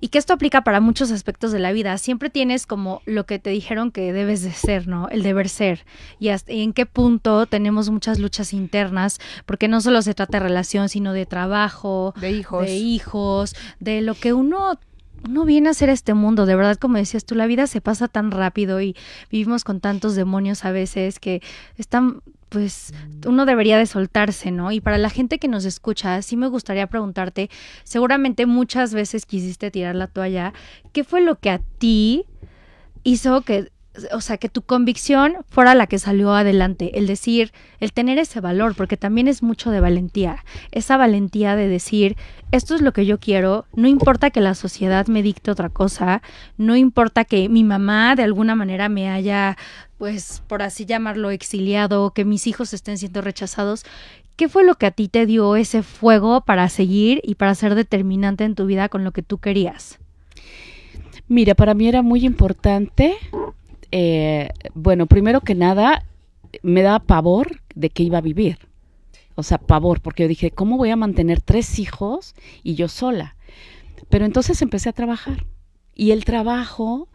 y 0.00 0.08
que 0.08 0.18
esto 0.18 0.32
aplica 0.32 0.62
para 0.62 0.80
muchos 0.80 1.10
aspectos 1.10 1.52
de 1.52 1.58
la 1.58 1.72
vida. 1.72 1.96
Siempre 1.98 2.30
tienes 2.30 2.66
como 2.66 3.02
lo 3.06 3.26
que 3.26 3.38
te 3.38 3.50
dijeron 3.50 3.90
que 3.90 4.12
debes 4.12 4.42
de 4.42 4.52
ser, 4.52 4.88
¿no? 4.88 5.08
El 5.08 5.22
deber 5.22 5.48
ser. 5.48 5.84
Y, 6.18 6.28
hasta, 6.28 6.52
en 6.52 6.72
qué 6.72 6.86
punto 6.86 7.46
tenemos 7.46 7.90
muchas 7.90 8.18
luchas 8.18 8.52
internas, 8.52 9.18
porque 9.46 9.68
no 9.68 9.80
solo 9.80 10.02
se 10.02 10.14
trata 10.14 10.38
de 10.38 10.44
relación, 10.44 10.88
sino 10.88 11.12
de 11.12 11.26
trabajo, 11.26 12.14
de 12.20 12.30
hijos, 12.30 12.66
de, 12.66 12.74
hijos, 12.76 13.56
de 13.80 14.00
lo 14.00 14.14
que 14.14 14.32
uno 14.32 14.78
uno 15.24 15.44
viene 15.44 15.68
a 15.70 15.74
ser 15.74 15.88
este 15.88 16.14
mundo, 16.14 16.46
de 16.46 16.56
verdad, 16.56 16.76
como 16.76 16.98
decías 16.98 17.24
tú, 17.24 17.34
la 17.34 17.46
vida 17.46 17.66
se 17.66 17.80
pasa 17.80 18.08
tan 18.08 18.30
rápido 18.30 18.80
y 18.80 18.94
vivimos 19.30 19.64
con 19.64 19.80
tantos 19.80 20.14
demonios 20.14 20.64
a 20.64 20.72
veces 20.72 21.18
que 21.18 21.42
están, 21.76 22.22
pues, 22.56 22.94
uno 23.26 23.44
debería 23.44 23.76
de 23.76 23.84
soltarse, 23.84 24.50
¿no? 24.50 24.72
Y 24.72 24.80
para 24.80 24.96
la 24.96 25.10
gente 25.10 25.38
que 25.38 25.46
nos 25.46 25.66
escucha, 25.66 26.22
sí 26.22 26.38
me 26.38 26.46
gustaría 26.46 26.86
preguntarte, 26.86 27.50
seguramente 27.84 28.46
muchas 28.46 28.94
veces 28.94 29.26
quisiste 29.26 29.70
tirar 29.70 29.94
la 29.94 30.06
toalla, 30.06 30.54
¿qué 30.94 31.04
fue 31.04 31.20
lo 31.20 31.38
que 31.38 31.50
a 31.50 31.58
ti 31.58 32.24
hizo 33.02 33.42
que 33.42 33.70
o 34.12 34.20
sea, 34.20 34.36
que 34.36 34.48
tu 34.48 34.62
convicción 34.62 35.36
fuera 35.48 35.74
la 35.74 35.86
que 35.86 35.98
salió 35.98 36.32
adelante, 36.34 36.98
el 36.98 37.06
decir, 37.06 37.52
el 37.80 37.92
tener 37.92 38.18
ese 38.18 38.40
valor, 38.40 38.74
porque 38.74 38.96
también 38.96 39.28
es 39.28 39.42
mucho 39.42 39.70
de 39.70 39.80
valentía, 39.80 40.44
esa 40.72 40.96
valentía 40.96 41.56
de 41.56 41.68
decir, 41.68 42.16
esto 42.52 42.74
es 42.74 42.80
lo 42.80 42.92
que 42.92 43.06
yo 43.06 43.18
quiero, 43.18 43.66
no 43.74 43.88
importa 43.88 44.30
que 44.30 44.40
la 44.40 44.54
sociedad 44.54 45.06
me 45.06 45.22
dicte 45.22 45.50
otra 45.50 45.68
cosa, 45.68 46.22
no 46.56 46.76
importa 46.76 47.24
que 47.24 47.48
mi 47.48 47.64
mamá 47.64 48.14
de 48.14 48.22
alguna 48.22 48.54
manera 48.54 48.88
me 48.88 49.08
haya, 49.08 49.56
pues, 49.98 50.42
por 50.46 50.62
así 50.62 50.84
llamarlo, 50.84 51.30
exiliado, 51.30 52.10
que 52.12 52.24
mis 52.24 52.46
hijos 52.46 52.72
estén 52.72 52.98
siendo 52.98 53.20
rechazados, 53.20 53.84
¿qué 54.36 54.48
fue 54.48 54.64
lo 54.64 54.76
que 54.76 54.86
a 54.86 54.90
ti 54.90 55.08
te 55.08 55.26
dio 55.26 55.56
ese 55.56 55.82
fuego 55.82 56.42
para 56.42 56.68
seguir 56.68 57.20
y 57.24 57.36
para 57.36 57.54
ser 57.54 57.74
determinante 57.74 58.44
en 58.44 58.54
tu 58.54 58.66
vida 58.66 58.88
con 58.88 59.04
lo 59.04 59.12
que 59.12 59.22
tú 59.22 59.38
querías? 59.38 59.98
Mira, 61.28 61.56
para 61.56 61.74
mí 61.74 61.88
era 61.88 62.02
muy 62.02 62.24
importante 62.24 63.16
eh, 63.92 64.50
bueno, 64.74 65.06
primero 65.06 65.40
que 65.40 65.54
nada, 65.54 66.04
me 66.62 66.82
da 66.82 66.98
pavor 66.98 67.60
de 67.74 67.90
que 67.90 68.02
iba 68.02 68.18
a 68.18 68.22
vivir. 68.22 68.58
O 69.34 69.42
sea, 69.42 69.58
pavor, 69.58 70.00
porque 70.00 70.22
yo 70.24 70.28
dije, 70.28 70.50
¿cómo 70.50 70.76
voy 70.76 70.90
a 70.90 70.96
mantener 70.96 71.40
tres 71.40 71.78
hijos 71.78 72.34
y 72.62 72.74
yo 72.74 72.88
sola? 72.88 73.36
Pero 74.08 74.24
entonces 74.24 74.62
empecé 74.62 74.88
a 74.88 74.94
trabajar. 74.94 75.46
Y 75.94 76.10
el 76.10 76.24
trabajo, 76.24 77.08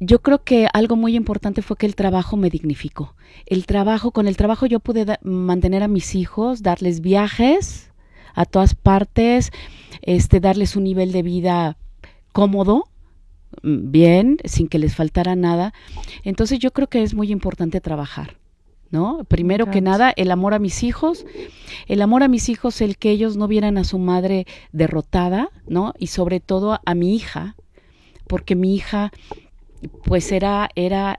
yo 0.00 0.20
creo 0.20 0.42
que 0.42 0.68
algo 0.72 0.96
muy 0.96 1.16
importante 1.16 1.62
fue 1.62 1.76
que 1.76 1.86
el 1.86 1.94
trabajo 1.94 2.36
me 2.36 2.50
dignificó. 2.50 3.14
El 3.46 3.66
trabajo, 3.66 4.10
con 4.10 4.26
el 4.26 4.36
trabajo 4.36 4.66
yo 4.66 4.80
pude 4.80 5.18
mantener 5.22 5.82
a 5.82 5.88
mis 5.88 6.14
hijos, 6.14 6.62
darles 6.62 7.00
viajes 7.00 7.90
a 8.34 8.44
todas 8.44 8.74
partes, 8.74 9.50
este, 10.02 10.40
darles 10.40 10.76
un 10.76 10.84
nivel 10.84 11.12
de 11.12 11.22
vida 11.22 11.78
cómodo, 12.32 12.88
bien, 13.62 14.38
sin 14.44 14.68
que 14.68 14.78
les 14.78 14.94
faltara 14.94 15.36
nada. 15.36 15.72
Entonces 16.22 16.58
yo 16.58 16.72
creo 16.72 16.88
que 16.88 17.02
es 17.02 17.14
muy 17.14 17.30
importante 17.30 17.80
trabajar. 17.80 18.36
¿No? 18.90 19.24
Primero 19.24 19.72
que 19.72 19.80
nada, 19.80 20.12
el 20.14 20.30
amor 20.30 20.54
a 20.54 20.60
mis 20.60 20.84
hijos, 20.84 21.26
el 21.88 22.00
amor 22.00 22.22
a 22.22 22.28
mis 22.28 22.48
hijos, 22.48 22.80
el 22.80 22.96
que 22.96 23.10
ellos 23.10 23.36
no 23.36 23.48
vieran 23.48 23.76
a 23.76 23.82
su 23.82 23.98
madre 23.98 24.46
derrotada, 24.70 25.48
¿no? 25.66 25.94
Y 25.98 26.08
sobre 26.08 26.38
todo 26.38 26.78
a 26.84 26.94
mi 26.94 27.16
hija, 27.16 27.56
porque 28.28 28.54
mi 28.54 28.72
hija, 28.72 29.10
pues 30.04 30.30
era, 30.30 30.68
era, 30.76 31.18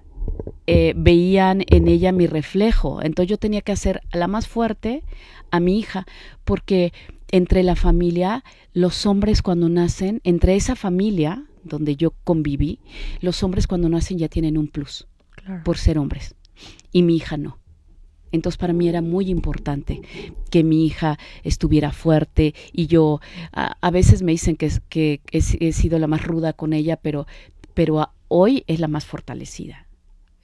eh, 0.67 0.93
veían 0.95 1.63
en 1.67 1.89
ella 1.89 2.13
mi 2.13 2.27
reflejo. 2.27 3.01
Entonces 3.01 3.29
yo 3.29 3.37
tenía 3.37 3.61
que 3.61 3.73
hacer 3.73 4.01
la 4.13 4.27
más 4.27 4.47
fuerte 4.47 5.03
a 5.51 5.59
mi 5.59 5.77
hija, 5.77 6.05
porque 6.45 6.93
entre 7.31 7.63
la 7.63 7.75
familia, 7.75 8.43
los 8.73 9.05
hombres 9.05 9.41
cuando 9.41 9.69
nacen, 9.69 10.21
entre 10.23 10.55
esa 10.55 10.75
familia, 10.75 11.43
donde 11.65 11.97
yo 11.97 12.11
conviví, 12.23 12.79
los 13.19 13.43
hombres 13.43 13.67
cuando 13.67 13.89
nacen 13.89 14.17
ya 14.17 14.29
tienen 14.29 14.57
un 14.57 14.67
plus 14.67 15.07
por 15.63 15.77
ser 15.77 15.97
hombres 15.97 16.35
y 16.91 17.03
mi 17.03 17.17
hija 17.17 17.35
no. 17.37 17.59
Entonces 18.31 18.57
para 18.57 18.73
mí 18.73 18.89
era 18.89 19.01
muy 19.01 19.29
importante 19.29 20.01
que 20.49 20.63
mi 20.63 20.85
hija 20.85 21.17
estuviera 21.43 21.91
fuerte 21.91 22.53
y 22.73 22.87
yo 22.87 23.19
a, 23.51 23.91
veces 23.91 24.23
me 24.23 24.31
dicen 24.31 24.55
que, 24.55 24.71
que 24.89 25.21
he, 25.31 25.71
sido 25.71 25.99
la 25.99 26.07
más 26.07 26.23
ruda 26.23 26.53
con 26.53 26.73
ella, 26.73 26.97
pero, 26.97 27.27
pero 27.73 28.09
hoy 28.27 28.63
es 28.67 28.79
la 28.79 28.87
más 28.87 29.05
fortalecida. 29.05 29.87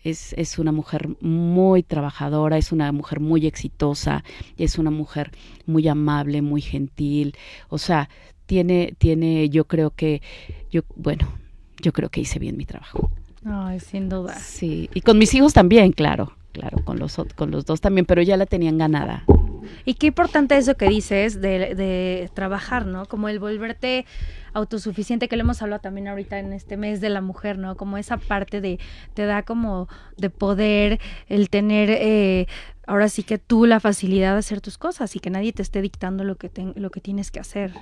Es, 0.03 0.33
es, 0.33 0.57
una 0.57 0.71
mujer 0.71 1.09
muy 1.21 1.83
trabajadora, 1.83 2.57
es 2.57 2.71
una 2.71 2.91
mujer 2.91 3.19
muy 3.19 3.45
exitosa, 3.45 4.23
es 4.57 4.79
una 4.79 4.89
mujer 4.89 5.31
muy 5.67 5.87
amable, 5.87 6.41
muy 6.41 6.61
gentil. 6.61 7.35
O 7.69 7.77
sea, 7.77 8.09
tiene, 8.45 8.93
tiene, 8.97 9.49
yo 9.49 9.65
creo 9.65 9.91
que, 9.91 10.21
yo, 10.71 10.81
bueno, 10.95 11.27
yo 11.81 11.93
creo 11.93 12.09
que 12.09 12.21
hice 12.21 12.39
bien 12.39 12.57
mi 12.57 12.65
trabajo. 12.65 13.11
Ay, 13.45 13.79
sin 13.79 14.09
duda. 14.09 14.35
Sí, 14.35 14.89
y 14.93 15.01
con 15.01 15.17
mis 15.17 15.33
hijos 15.33 15.53
también, 15.53 15.91
claro, 15.91 16.33
claro, 16.51 16.83
con 16.83 16.99
los, 16.99 17.15
con 17.35 17.51
los 17.51 17.65
dos 17.65 17.81
también, 17.81 18.05
pero 18.05 18.21
ya 18.21 18.37
la 18.37 18.45
tenían 18.45 18.77
ganada. 18.77 19.25
Y 19.85 19.95
qué 19.95 20.07
importante 20.07 20.57
eso 20.57 20.75
que 20.75 20.87
dices 20.87 21.41
de, 21.41 21.75
de 21.75 22.29
trabajar, 22.33 22.85
¿no? 22.85 23.05
Como 23.05 23.29
el 23.29 23.39
volverte 23.39 24.05
autosuficiente, 24.53 25.27
que 25.27 25.37
lo 25.37 25.43
hemos 25.43 25.61
hablado 25.61 25.81
también 25.81 26.07
ahorita 26.07 26.39
en 26.39 26.53
este 26.53 26.77
mes 26.77 27.01
de 27.01 27.09
la 27.09 27.21
mujer, 27.21 27.57
¿no? 27.57 27.75
Como 27.75 27.97
esa 27.97 28.17
parte 28.17 28.61
de, 28.61 28.79
te 29.13 29.25
da 29.25 29.43
como 29.43 29.87
de 30.17 30.29
poder, 30.29 30.99
el 31.27 31.49
tener, 31.49 31.89
eh, 31.89 32.47
ahora 32.87 33.09
sí 33.09 33.23
que 33.23 33.37
tú 33.37 33.65
la 33.65 33.79
facilidad 33.79 34.33
de 34.33 34.39
hacer 34.39 34.61
tus 34.61 34.77
cosas 34.77 35.15
y 35.15 35.19
que 35.19 35.29
nadie 35.29 35.53
te 35.53 35.61
esté 35.61 35.81
dictando 35.81 36.23
lo 36.23 36.35
que, 36.35 36.51
lo 36.75 36.89
que 36.89 37.01
tienes 37.01 37.31
que 37.31 37.39
hacer. 37.39 37.73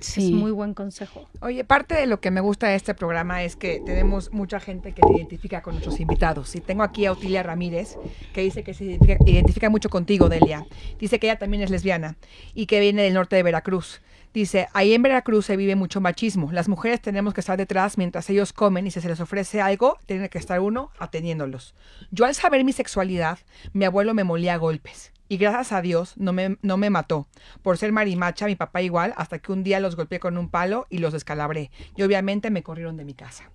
Sí. 0.00 0.26
Es 0.26 0.30
muy 0.32 0.50
buen 0.50 0.74
consejo. 0.74 1.28
Oye, 1.40 1.62
parte 1.64 1.94
de 1.94 2.06
lo 2.06 2.20
que 2.20 2.32
me 2.32 2.40
gusta 2.40 2.68
de 2.68 2.74
este 2.74 2.92
programa 2.92 3.44
es 3.44 3.54
que 3.54 3.80
tenemos 3.86 4.32
mucha 4.32 4.58
gente 4.58 4.92
que 4.92 5.02
se 5.06 5.14
identifica 5.14 5.62
con 5.62 5.74
nuestros 5.74 6.00
invitados. 6.00 6.54
Y 6.56 6.60
tengo 6.60 6.82
aquí 6.82 7.06
a 7.06 7.12
Otilia 7.12 7.44
Ramírez, 7.44 7.96
que 8.32 8.40
dice 8.40 8.64
que 8.64 8.74
se 8.74 8.84
identifica, 8.84 9.22
identifica 9.24 9.70
mucho 9.70 9.90
contigo, 9.90 10.28
Delia. 10.28 10.66
Dice 10.98 11.20
que 11.20 11.28
ella 11.28 11.38
también 11.38 11.62
es 11.62 11.70
lesbiana 11.70 12.16
y 12.52 12.66
que 12.66 12.80
viene 12.80 13.02
del 13.02 13.14
norte 13.14 13.36
de 13.36 13.44
Veracruz. 13.44 14.00
Dice, 14.34 14.68
ahí 14.72 14.94
en 14.94 15.02
Veracruz 15.02 15.46
se 15.46 15.56
vive 15.56 15.76
mucho 15.76 16.00
machismo. 16.00 16.50
Las 16.52 16.68
mujeres 16.68 17.02
tenemos 17.02 17.34
que 17.34 17.40
estar 17.40 17.58
detrás 17.58 17.98
mientras 17.98 18.30
ellos 18.30 18.52
comen 18.52 18.86
y 18.86 18.90
si 18.90 19.00
se 19.00 19.08
les 19.08 19.20
ofrece 19.20 19.60
algo, 19.60 19.98
tiene 20.06 20.30
que 20.30 20.38
estar 20.38 20.60
uno 20.60 20.90
atendiéndolos. 20.98 21.74
Yo 22.10 22.24
al 22.24 22.34
saber 22.34 22.64
mi 22.64 22.72
sexualidad, 22.72 23.38
mi 23.72 23.84
abuelo 23.84 24.14
me 24.14 24.24
molía 24.24 24.54
a 24.54 24.58
golpes. 24.58 25.12
Y 25.28 25.36
gracias 25.38 25.72
a 25.72 25.82
Dios 25.82 26.14
no 26.16 26.32
me, 26.32 26.58
no 26.62 26.76
me 26.76 26.90
mató. 26.90 27.26
Por 27.62 27.78
ser 27.78 27.92
marimacha, 27.92 28.46
mi 28.46 28.56
papá 28.56 28.82
igual, 28.82 29.14
hasta 29.16 29.38
que 29.38 29.52
un 29.52 29.62
día 29.62 29.80
los 29.80 29.96
golpeé 29.96 30.20
con 30.20 30.36
un 30.36 30.50
palo 30.50 30.86
y 30.90 30.98
los 30.98 31.12
descalabré. 31.12 31.70
Y 31.96 32.02
obviamente 32.02 32.50
me 32.50 32.62
corrieron 32.62 32.96
de 32.96 33.04
mi 33.04 33.14
casa. 33.14 33.50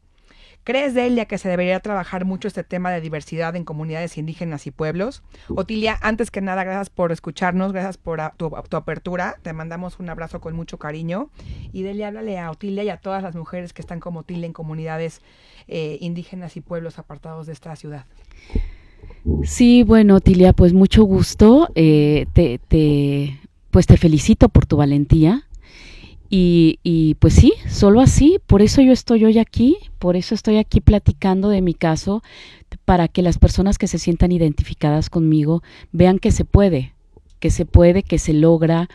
¿Crees, 0.67 0.93
Delia, 0.93 1.23
que 1.23 1.38
se 1.38 1.47
debería 1.47 1.80
trabajar 1.80 2.25
mucho 2.25 2.49
este 2.49 2.62
tema 2.62 2.91
de 2.91 2.99
diversidad 2.99 3.56
en 3.56 3.63
comunidades 3.63 4.17
indígenas 4.17 4.67
y 4.67 4.71
pueblos? 4.71 5.23
Otilia, 5.47 5.97
antes 6.01 6.30
que 6.30 6.41
nada, 6.41 6.65
gracias 6.65 6.89
por 6.89 7.13
escucharnos, 7.13 7.71
gracias 7.71 7.95
por 7.95 8.19
tu, 8.36 8.53
apertura. 8.75 9.38
Te 9.43 9.53
mandamos 9.53 9.97
un 9.97 10.10
abrazo 10.10 10.41
con 10.41 10.58
mucho 10.58 10.77
cariño. 10.77 11.30
Y 11.71 11.84
Delia, 11.84 12.10
háblale 12.10 12.38
a 12.38 12.51
Otilia 12.51 12.84
y 12.84 12.89
a 12.89 12.97
todas 12.97 13.23
las 13.23 13.34
mujeres 13.34 13.71
que 13.71 13.82
están 13.82 14.01
como 14.01 14.19
Otilia 14.19 14.45
en 14.45 14.51
comunidades 14.51 15.21
eh, 15.69 15.99
indígenas 16.01 16.58
y 16.58 16.60
pueblos 16.60 16.99
apartados 16.99 17.47
de 17.47 17.53
esta 17.53 17.73
ciudad. 17.77 18.03
Sí, 19.43 19.84
bueno, 19.84 20.15
Otilia, 20.15 20.51
pues 20.51 20.73
mucho 20.73 21.06
gusto. 21.06 21.69
Eh, 21.75 22.25
te, 22.34 22.60
te, 22.67 23.39
pues 23.71 23.88
te 23.88 23.95
felicito 23.95 24.49
por 24.49 24.65
tu 24.65 24.75
valentía 24.75 25.46
y, 26.29 26.79
y, 26.83 27.15
pues 27.15 27.33
sí, 27.33 27.53
solo 27.69 28.01
así, 28.01 28.39
por 28.47 28.61
eso 28.61 28.81
yo 28.81 28.91
estoy 28.91 29.25
hoy 29.25 29.39
aquí, 29.39 29.77
por 29.99 30.15
eso 30.15 30.35
estoy 30.35 30.57
aquí 30.57 30.81
platicando 30.81 31.49
de 31.49 31.61
mi 31.61 31.73
caso, 31.73 32.21
para 32.85 33.07
que 33.07 33.21
las 33.21 33.37
personas 33.37 33.77
que 33.77 33.87
se 33.87 33.97
sientan 33.97 34.31
identificadas 34.31 35.09
conmigo 35.09 35.63
vean 35.91 36.19
que 36.19 36.31
se 36.31 36.45
puede, 36.45 36.93
que 37.39 37.49
se 37.49 37.65
puede, 37.65 38.03
que 38.03 38.19
se 38.19 38.33
logra. 38.33 38.89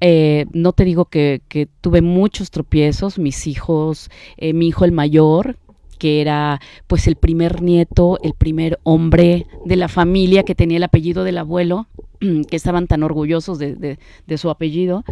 Eh, 0.00 0.46
no 0.52 0.72
te 0.72 0.84
digo 0.84 1.06
que, 1.06 1.40
tuve 1.80 2.02
muchos 2.02 2.50
tropiezos, 2.50 3.18
mis 3.18 3.46
hijos, 3.46 4.10
eh, 4.36 4.52
mi 4.52 4.68
hijo 4.68 4.84
el 4.84 4.92
mayor, 4.92 5.56
que 5.98 6.20
era 6.20 6.60
pues 6.86 7.06
el 7.06 7.16
primer 7.16 7.62
nieto, 7.62 8.18
el 8.22 8.34
primer 8.34 8.78
hombre 8.84 9.46
de 9.64 9.76
la 9.76 9.88
familia 9.88 10.44
que 10.44 10.54
tenía 10.54 10.78
el 10.78 10.84
apellido 10.84 11.24
del 11.24 11.38
abuelo, 11.38 11.86
que 12.20 12.56
estaban 12.56 12.86
tan 12.86 13.02
orgullosos 13.02 13.58
de, 13.58 13.98
su 14.36 14.50
apellido. 14.50 15.04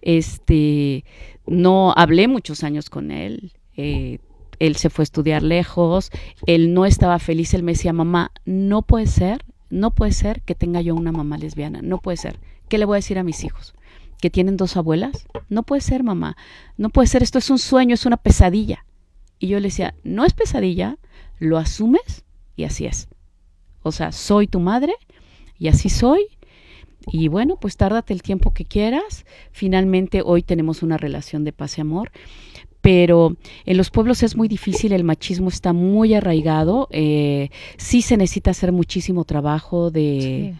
Este, 0.00 1.04
no 1.46 1.92
hablé 1.96 2.28
muchos 2.28 2.62
años 2.64 2.90
con 2.90 3.10
él. 3.10 3.52
Eh, 3.76 4.18
él 4.58 4.76
se 4.76 4.90
fue 4.90 5.02
a 5.02 5.04
estudiar 5.04 5.42
lejos, 5.42 6.10
él 6.46 6.72
no 6.72 6.86
estaba 6.86 7.18
feliz, 7.18 7.52
él 7.52 7.64
me 7.64 7.72
decía, 7.72 7.92
mamá, 7.92 8.30
no 8.44 8.82
puede 8.82 9.08
ser, 9.08 9.44
no 9.70 9.90
puede 9.90 10.12
ser 10.12 10.42
que 10.42 10.54
tenga 10.54 10.80
yo 10.80 10.94
una 10.94 11.10
mamá 11.10 11.36
lesbiana, 11.36 11.80
no 11.82 11.98
puede 11.98 12.16
ser. 12.16 12.38
¿Qué 12.68 12.78
le 12.78 12.84
voy 12.84 12.94
a 12.94 13.02
decir 13.02 13.18
a 13.18 13.24
mis 13.24 13.42
hijos? 13.42 13.74
¿Que 14.20 14.30
tienen 14.30 14.56
dos 14.56 14.76
abuelas? 14.76 15.26
No 15.48 15.64
puede 15.64 15.80
ser, 15.80 16.04
mamá, 16.04 16.36
no 16.76 16.90
puede 16.90 17.08
ser, 17.08 17.24
esto 17.24 17.38
es 17.38 17.50
un 17.50 17.58
sueño, 17.58 17.94
es 17.94 18.06
una 18.06 18.18
pesadilla. 18.18 18.84
Y 19.42 19.48
yo 19.48 19.58
le 19.58 19.64
decía, 19.64 19.92
no 20.04 20.24
es 20.24 20.34
pesadilla, 20.34 20.98
lo 21.40 21.58
asumes 21.58 22.24
y 22.54 22.62
así 22.62 22.86
es. 22.86 23.08
O 23.82 23.90
sea, 23.90 24.12
soy 24.12 24.46
tu 24.46 24.60
madre 24.60 24.94
y 25.58 25.66
así 25.66 25.88
soy 25.88 26.28
y 27.10 27.26
bueno, 27.26 27.56
pues 27.56 27.76
tárdate 27.76 28.12
el 28.12 28.22
tiempo 28.22 28.54
que 28.54 28.64
quieras. 28.64 29.26
Finalmente 29.50 30.22
hoy 30.24 30.44
tenemos 30.44 30.84
una 30.84 30.96
relación 30.96 31.42
de 31.42 31.52
paz 31.52 31.76
y 31.78 31.80
amor. 31.80 32.12
pero 32.80 33.36
en 33.64 33.76
los 33.76 33.90
pueblos 33.90 34.22
es 34.22 34.36
muy 34.36 34.46
difícil, 34.46 34.92
el 34.92 35.02
machismo 35.02 35.48
está 35.48 35.72
muy 35.72 36.14
arraigado, 36.14 36.86
eh, 36.92 37.50
sí 37.78 38.00
se 38.02 38.16
necesita 38.16 38.52
hacer 38.52 38.70
muchísimo 38.70 39.24
trabajo 39.24 39.90
de 39.90 40.54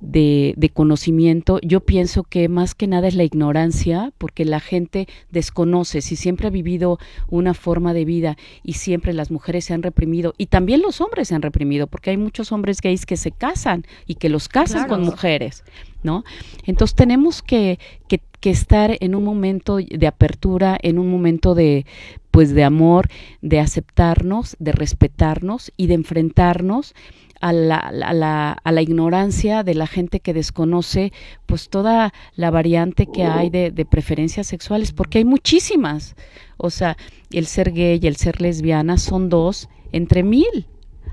de, 0.00 0.70
conocimiento, 0.72 1.58
yo 1.62 1.80
pienso 1.80 2.22
que 2.24 2.48
más 2.48 2.74
que 2.74 2.86
nada 2.86 3.08
es 3.08 3.14
la 3.14 3.24
ignorancia, 3.24 4.12
porque 4.18 4.44
la 4.44 4.60
gente 4.60 5.08
desconoce, 5.30 6.00
si 6.00 6.16
siempre 6.16 6.46
ha 6.46 6.50
vivido 6.50 6.98
una 7.28 7.54
forma 7.54 7.92
de 7.92 8.04
vida 8.04 8.36
y 8.62 8.74
siempre 8.74 9.12
las 9.12 9.30
mujeres 9.30 9.64
se 9.64 9.74
han 9.74 9.82
reprimido, 9.82 10.34
y 10.38 10.46
también 10.46 10.80
los 10.82 11.00
hombres 11.00 11.28
se 11.28 11.34
han 11.34 11.42
reprimido, 11.42 11.86
porque 11.86 12.10
hay 12.10 12.16
muchos 12.16 12.52
hombres 12.52 12.80
gays 12.80 13.06
que 13.06 13.16
se 13.16 13.30
casan 13.30 13.84
y 14.06 14.14
que 14.14 14.28
los 14.28 14.48
casan 14.48 14.88
con 14.88 15.02
mujeres, 15.02 15.64
¿no? 16.02 16.24
Entonces 16.64 16.94
tenemos 16.94 17.42
que, 17.42 17.78
que, 18.08 18.20
que 18.40 18.50
estar 18.50 18.96
en 19.00 19.14
un 19.14 19.24
momento 19.24 19.76
de 19.76 20.06
apertura, 20.06 20.78
en 20.82 20.98
un 20.98 21.10
momento 21.10 21.54
de, 21.54 21.84
pues 22.30 22.54
de 22.54 22.64
amor, 22.64 23.08
de 23.42 23.60
aceptarnos, 23.60 24.56
de 24.58 24.72
respetarnos 24.72 25.72
y 25.76 25.88
de 25.88 25.94
enfrentarnos 25.94 26.94
a 27.40 27.52
la, 27.52 27.76
a, 27.78 28.12
la, 28.12 28.52
a 28.52 28.72
la, 28.72 28.82
ignorancia 28.82 29.62
de 29.62 29.74
la 29.74 29.86
gente 29.86 30.20
que 30.20 30.34
desconoce 30.34 31.12
pues 31.46 31.70
toda 31.70 32.12
la 32.36 32.50
variante 32.50 33.06
que 33.06 33.24
hay 33.24 33.48
de, 33.50 33.86
preferencias 33.90 34.46
sexuales, 34.46 34.92
porque 34.92 35.18
hay 35.18 35.24
muchísimas. 35.24 36.16
O 36.58 36.70
sea, 36.70 36.96
el 37.32 37.46
ser 37.46 37.72
gay 37.72 37.98
y 38.02 38.06
el 38.06 38.16
ser 38.16 38.40
lesbiana 38.40 38.98
son 38.98 39.30
dos 39.30 39.68
entre 39.92 40.22
mil. 40.22 40.66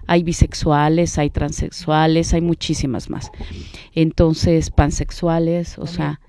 Hay 0.09 0.23
bisexuales, 0.23 1.17
hay 1.17 1.29
transexuales, 1.29 2.33
hay 2.33 2.41
muchísimas 2.41 3.09
más. 3.09 3.29
Entonces, 3.93 4.69
pansexuales, 4.69 5.77
o 5.77 5.85
sea, 5.85 6.21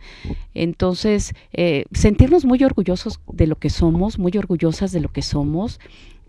entonces, 0.55 1.33
eh, 1.53 1.85
sentirnos 1.93 2.45
muy 2.45 2.63
orgullosos 2.65 3.21
de 3.33 3.47
lo 3.47 3.57
que 3.57 3.71
somos, 3.71 4.19
muy 4.19 4.33
orgullosas 4.37 4.91
de 4.91 5.01
lo 5.01 5.11
que 5.11 5.23
somos 5.23 5.79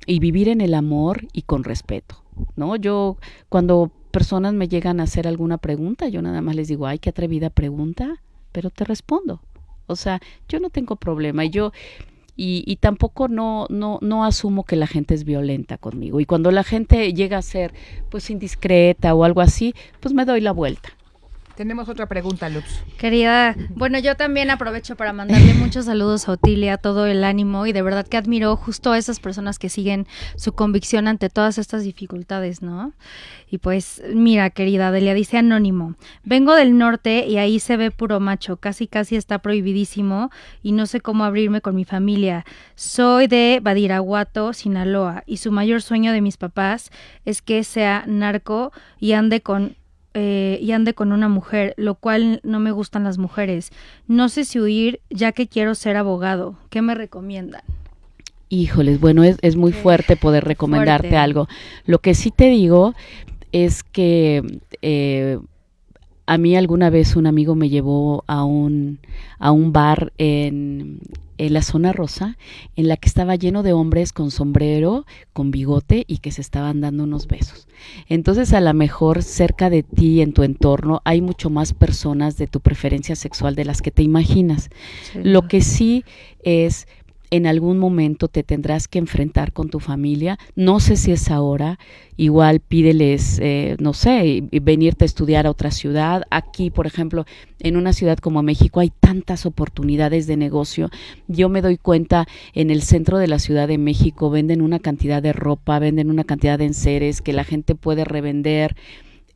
y 0.05 0.19
vivir 0.19 0.47
en 0.47 0.61
el 0.61 0.75
amor 0.75 1.27
y 1.33 1.43
con 1.43 1.63
respeto. 1.63 2.23
¿No? 2.55 2.75
Yo 2.75 3.17
cuando 3.49 3.91
personas 4.11 4.53
me 4.53 4.67
llegan 4.67 4.99
a 4.99 5.03
hacer 5.03 5.27
alguna 5.27 5.57
pregunta, 5.57 6.07
yo 6.07 6.21
nada 6.21 6.41
más 6.41 6.55
les 6.55 6.67
digo, 6.67 6.87
ay, 6.87 6.99
qué 6.99 7.09
atrevida 7.09 7.49
pregunta, 7.49 8.21
pero 8.51 8.69
te 8.69 8.83
respondo. 8.85 9.41
O 9.87 9.95
sea, 9.95 10.19
yo 10.47 10.59
no 10.59 10.69
tengo 10.69 10.95
problema 10.95 11.45
y 11.45 11.49
yo 11.49 11.71
y, 12.35 12.63
y, 12.65 12.77
tampoco 12.77 13.27
no, 13.27 13.65
no, 13.69 13.99
no 14.01 14.23
asumo 14.23 14.63
que 14.63 14.77
la 14.77 14.87
gente 14.87 15.13
es 15.13 15.25
violenta 15.25 15.77
conmigo. 15.77 16.21
Y 16.21 16.25
cuando 16.25 16.51
la 16.51 16.63
gente 16.63 17.13
llega 17.13 17.37
a 17.37 17.41
ser 17.41 17.73
pues 18.09 18.29
indiscreta 18.29 19.13
o 19.13 19.25
algo 19.25 19.41
así, 19.41 19.75
pues 19.99 20.13
me 20.13 20.23
doy 20.23 20.39
la 20.39 20.53
vuelta. 20.53 20.89
Tenemos 21.59 21.89
otra 21.89 22.05
pregunta, 22.05 22.47
Luz. 22.47 22.63
Querida, 22.97 23.53
bueno, 23.71 23.99
yo 23.99 24.15
también 24.15 24.49
aprovecho 24.49 24.95
para 24.95 25.11
mandarle 25.11 25.53
muchos 25.55 25.87
saludos 25.87 26.29
a 26.29 26.31
Otilia, 26.31 26.77
todo 26.77 27.05
el 27.05 27.21
ánimo 27.25 27.65
y 27.65 27.73
de 27.73 27.81
verdad 27.81 28.07
que 28.07 28.15
admiro 28.15 28.55
justo 28.55 28.93
a 28.93 28.97
esas 28.97 29.19
personas 29.19 29.59
que 29.59 29.67
siguen 29.67 30.07
su 30.37 30.53
convicción 30.53 31.09
ante 31.09 31.29
todas 31.29 31.57
estas 31.57 31.83
dificultades, 31.83 32.61
¿no? 32.61 32.93
Y 33.51 33.57
pues, 33.57 34.01
mira, 34.13 34.49
querida 34.51 34.89
Delia, 34.89 35.13
dice 35.13 35.37
anónimo, 35.37 35.95
vengo 36.23 36.55
del 36.55 36.77
norte 36.77 37.27
y 37.27 37.35
ahí 37.35 37.59
se 37.59 37.75
ve 37.75 37.91
puro 37.91 38.21
macho, 38.21 38.55
casi 38.55 38.87
casi 38.87 39.17
está 39.17 39.39
prohibidísimo 39.39 40.29
y 40.63 40.71
no 40.71 40.85
sé 40.85 41.01
cómo 41.01 41.25
abrirme 41.25 41.59
con 41.59 41.75
mi 41.75 41.83
familia. 41.83 42.45
Soy 42.75 43.27
de 43.27 43.59
Badiraguato, 43.61 44.53
Sinaloa, 44.53 45.23
y 45.25 45.35
su 45.35 45.51
mayor 45.51 45.81
sueño 45.81 46.13
de 46.13 46.21
mis 46.21 46.37
papás 46.37 46.89
es 47.25 47.41
que 47.41 47.65
sea 47.65 48.05
narco 48.07 48.71
y 48.97 49.11
ande 49.11 49.41
con 49.41 49.75
eh, 50.13 50.57
y 50.61 50.71
ande 50.71 50.93
con 50.93 51.11
una 51.11 51.29
mujer, 51.29 51.73
lo 51.77 51.95
cual 51.95 52.41
no 52.43 52.59
me 52.59 52.71
gustan 52.71 53.03
las 53.03 53.17
mujeres. 53.17 53.71
No 54.07 54.29
sé 54.29 54.45
si 54.45 54.59
huir 54.59 54.99
ya 55.09 55.31
que 55.31 55.47
quiero 55.47 55.75
ser 55.75 55.97
abogado. 55.97 56.55
¿Qué 56.69 56.81
me 56.81 56.95
recomiendan? 56.95 57.61
Híjoles, 58.49 58.99
bueno, 58.99 59.23
es, 59.23 59.37
es 59.41 59.55
muy 59.55 59.71
fuerte 59.71 60.15
poder 60.15 60.43
recomendarte 60.43 61.15
algo. 61.15 61.47
Lo 61.85 61.99
que 61.99 62.15
sí 62.15 62.31
te 62.31 62.49
digo 62.49 62.95
es 63.51 63.83
que 63.83 64.59
eh, 64.81 65.39
a 66.25 66.37
mí 66.37 66.55
alguna 66.55 66.89
vez 66.89 67.15
un 67.15 67.27
amigo 67.27 67.55
me 67.55 67.69
llevó 67.69 68.23
a 68.27 68.43
un, 68.43 68.99
a 69.37 69.51
un 69.51 69.71
bar 69.71 70.13
en, 70.17 70.99
en 71.39 71.53
la 71.53 71.61
zona 71.61 71.93
rosa, 71.93 72.37
en 72.75 72.87
la 72.87 72.97
que 72.97 73.07
estaba 73.07 73.35
lleno 73.35 73.63
de 73.63 73.73
hombres 73.73 74.13
con 74.13 74.29
sombrero, 74.29 75.05
con 75.33 75.51
bigote 75.51 76.03
y 76.05 76.17
que 76.17 76.31
se 76.31 76.41
estaban 76.41 76.81
dando 76.81 77.05
unos 77.05 77.27
besos. 77.27 77.67
Entonces, 78.07 78.53
a 78.53 78.61
lo 78.61 78.73
mejor 78.73 79.23
cerca 79.23 79.69
de 79.69 79.83
ti, 79.83 80.21
en 80.21 80.33
tu 80.33 80.43
entorno, 80.43 81.01
hay 81.05 81.21
mucho 81.21 81.49
más 81.49 81.73
personas 81.73 82.37
de 82.37 82.47
tu 82.47 82.59
preferencia 82.59 83.15
sexual 83.15 83.55
de 83.55 83.65
las 83.65 83.81
que 83.81 83.91
te 83.91 84.03
imaginas. 84.03 84.69
Lo 85.15 85.47
que 85.47 85.61
sí 85.61 86.03
es 86.43 86.87
en 87.31 87.45
algún 87.45 87.77
momento 87.77 88.27
te 88.27 88.43
tendrás 88.43 88.87
que 88.87 88.99
enfrentar 88.99 89.53
con 89.53 89.69
tu 89.69 89.79
familia. 89.79 90.39
No 90.55 90.79
sé 90.79 90.95
si 90.95 91.11
es 91.11 91.29
ahora, 91.29 91.79
igual 92.17 92.59
pídeles, 92.59 93.39
eh, 93.41 93.75
no 93.79 93.93
sé, 93.93 94.43
venirte 94.51 95.05
a 95.05 95.07
estudiar 95.07 95.45
a 95.45 95.51
otra 95.51 95.71
ciudad. 95.71 96.23
Aquí, 96.31 96.69
por 96.69 96.87
ejemplo, 96.87 97.25
en 97.59 97.77
una 97.77 97.93
ciudad 97.93 98.17
como 98.17 98.41
México 98.41 98.79
hay 98.79 98.91
tantas 98.99 99.45
oportunidades 99.45 100.27
de 100.27 100.37
negocio. 100.37 100.89
Yo 101.27 101.49
me 101.49 101.61
doy 101.61 101.77
cuenta, 101.77 102.27
en 102.53 102.71
el 102.71 102.81
centro 102.81 103.17
de 103.17 103.27
la 103.27 103.39
Ciudad 103.39 103.67
de 103.67 103.77
México 103.77 104.29
venden 104.29 104.61
una 104.61 104.79
cantidad 104.79 105.21
de 105.21 105.33
ropa, 105.33 105.79
venden 105.79 106.09
una 106.09 106.23
cantidad 106.23 106.57
de 106.57 106.65
enseres 106.65 107.21
que 107.21 107.33
la 107.33 107.43
gente 107.43 107.75
puede 107.75 108.05
revender 108.05 108.75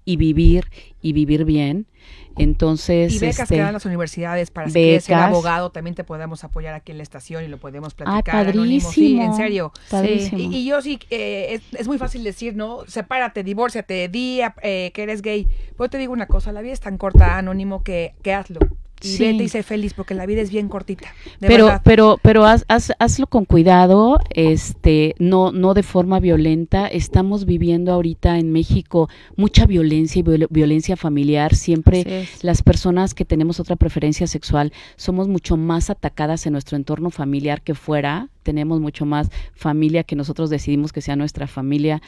y 0.06 0.18
vivir 0.18 0.66
y 1.02 1.14
vivir 1.14 1.46
bien. 1.46 1.88
Entonces, 2.38 3.14
y 3.14 3.20
becas 3.20 3.42
este, 3.42 3.56
que 3.56 3.62
dan 3.62 3.74
las 3.74 3.86
universidades 3.86 4.52
para 4.52 4.70
que 4.70 5.00
ser 5.02 5.16
abogado 5.16 5.72
también 5.72 5.96
te 5.96 6.04
podemos 6.04 6.44
apoyar 6.44 6.74
aquí 6.74 6.92
en 6.92 6.98
la 6.98 7.04
estación 7.04 7.44
y 7.44 7.48
lo 7.48 7.58
podemos 7.58 7.94
platicar. 7.94 8.48
Ah, 8.48 8.52
padrísimo. 8.52 8.92
Sí, 8.92 9.20
en 9.20 9.36
serio. 9.36 9.72
Padrísimo. 9.90 10.40
Y, 10.40 10.56
y, 10.58 10.66
yo 10.66 10.82
sí, 10.82 11.00
eh, 11.10 11.60
es, 11.72 11.80
es, 11.80 11.88
muy 11.88 11.98
fácil 11.98 12.24
decir, 12.24 12.56
¿no? 12.56 12.80
Sepárate, 12.88 13.44
divórciate, 13.44 14.08
di 14.10 14.42
eh, 14.62 14.92
que 14.94 15.04
eres 15.04 15.22
gay. 15.22 15.48
Pero 15.78 15.90
te 15.90 15.98
digo 15.98 16.14
una 16.14 16.28
cosa, 16.28 16.52
la 16.52 16.62
vida 16.62 16.74
es 16.74 16.80
tan 16.80 16.98
corta, 16.98 17.38
anónimo, 17.38 17.84
que, 17.84 18.16
que 18.22 18.34
hazlo 18.34 18.60
y 19.04 19.18
sí. 19.18 19.24
vete 19.24 19.44
y 19.44 19.50
sé 19.50 19.64
feliz 19.64 19.94
porque 19.94 20.14
la 20.14 20.26
vida 20.26 20.42
es 20.42 20.50
bien 20.50 20.70
cortita. 20.70 21.14
pero, 21.40 21.66
verdad. 21.66 21.82
pero, 21.84 22.20
pero 22.22 22.46
haz, 22.46 22.66
haz, 22.68 22.94
hazlo 23.00 23.28
con 23.28 23.46
cuidado, 23.46 24.20
este, 24.32 25.16
no, 25.20 25.52
no 25.52 25.74
de 25.74 25.84
forma 25.84 26.20
violenta. 26.20 26.88
Estamos 26.88 27.46
viviendo 27.46 27.92
ahorita 27.92 28.40
en 28.40 28.52
México 28.52 29.10
mucha 29.36 29.66
violencia 29.66 30.20
y 30.20 30.24
viol 30.24 30.48
violencia 30.50 30.96
familiar. 30.96 31.56
Siempre 31.56 32.28
las 32.42 32.64
personas 32.64 33.14
que 33.14 33.26
tenemos 33.26 33.60
otra 33.60 33.76
preferencia 33.76 34.28
sexual 34.28 34.72
somos 34.96 35.28
mucho 35.28 35.58
más 35.58 35.90
atacadas 35.90 36.46
en 36.46 36.54
nuestro 36.54 36.78
entorno 36.78 37.10
familiar 37.10 37.62
que 37.62 37.76
fuera. 37.76 38.30
Tenemos 38.44 38.80
mucho 38.80 39.06
más 39.06 39.30
familia 39.54 40.04
que 40.04 40.16
nosotros 40.16 40.50
decidimos 40.50 40.94
que 40.94 41.02
sea 41.02 41.16
nuestra 41.16 41.48
familia 41.48 42.02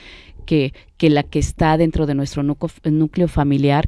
que, 0.45 0.73
que 0.97 1.09
la 1.09 1.23
que 1.23 1.39
está 1.39 1.77
dentro 1.77 2.05
de 2.05 2.15
nuestro 2.15 2.43
núcleo, 2.43 3.27
familiar 3.27 3.87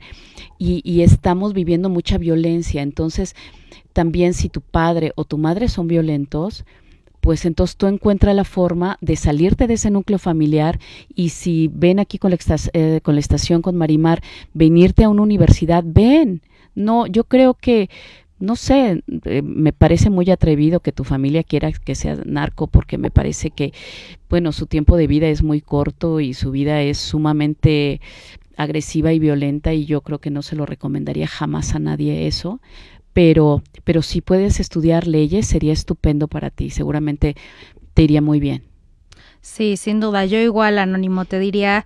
y, 0.57 0.81
y, 0.83 1.01
estamos 1.01 1.53
viviendo 1.53 1.89
mucha 1.89 2.17
violencia. 2.17 2.81
Entonces, 2.81 3.35
también 3.93 4.33
si 4.33 4.49
tu 4.49 4.61
padre 4.61 5.11
o 5.15 5.25
tu 5.25 5.37
madre 5.37 5.69
son 5.69 5.87
violentos, 5.87 6.65
pues 7.27 7.45
entonces 7.45 7.75
tú 7.75 7.87
encuentras 7.87 8.35
la 8.35 8.45
forma 8.45 8.97
de 9.01 9.15
salirte 9.17 9.67
de 9.67 9.73
ese 9.73 9.91
núcleo 9.91 10.17
familiar 10.17 10.79
y 11.13 11.29
si 11.29 11.69
ven 11.73 11.99
aquí 11.99 12.17
con 12.17 12.31
la, 12.31 12.37
eh, 12.73 13.01
con 13.03 13.15
la 13.15 13.19
estación 13.19 13.61
con 13.61 13.75
Marimar, 13.75 14.21
venirte 14.53 15.03
a 15.03 15.09
una 15.09 15.23
universidad, 15.23 15.83
ven. 15.85 16.41
No, 16.73 17.05
yo 17.05 17.23
creo 17.25 17.53
que 17.55 17.89
no 18.39 18.55
sé, 18.55 19.03
eh, 19.25 19.41
me 19.41 19.73
parece 19.73 20.09
muy 20.09 20.29
atrevido 20.29 20.79
que 20.79 20.91
tu 20.91 21.03
familia 21.03 21.43
quiera 21.43 21.71
que 21.71 21.95
sea 21.95 22.17
narco 22.25 22.67
porque 22.67 22.97
me 22.97 23.11
parece 23.11 23.51
que, 23.51 23.73
bueno, 24.29 24.51
su 24.51 24.67
tiempo 24.67 24.97
de 24.97 25.07
vida 25.07 25.27
es 25.27 25.43
muy 25.43 25.61
corto 25.61 26.19
y 26.19 26.33
su 26.33 26.51
vida 26.51 26.81
es 26.81 26.97
sumamente 26.97 27.99
agresiva 28.55 29.13
y 29.13 29.19
violenta 29.19 29.73
y 29.73 29.85
yo 29.85 30.01
creo 30.01 30.19
que 30.19 30.31
no 30.31 30.41
se 30.41 30.55
lo 30.55 30.65
recomendaría 30.65 31.27
jamás 31.27 31.75
a 31.75 31.79
nadie 31.79 32.27
eso. 32.27 32.59
Pero, 33.13 33.63
pero 33.83 34.03
si 34.03 34.21
puedes 34.21 34.59
estudiar 34.59 35.07
leyes 35.07 35.47
sería 35.47 35.73
estupendo 35.73 36.27
para 36.27 36.51
ti, 36.51 36.69
seguramente 36.69 37.35
te 37.95 38.03
iría 38.03 38.21
muy 38.21 38.39
bien. 38.39 38.63
Sí, 39.41 39.77
sin 39.77 39.99
duda. 39.99 40.25
Yo 40.25 40.37
igual, 40.39 40.77
Anónimo, 40.77 41.25
te 41.25 41.39
diría 41.39 41.85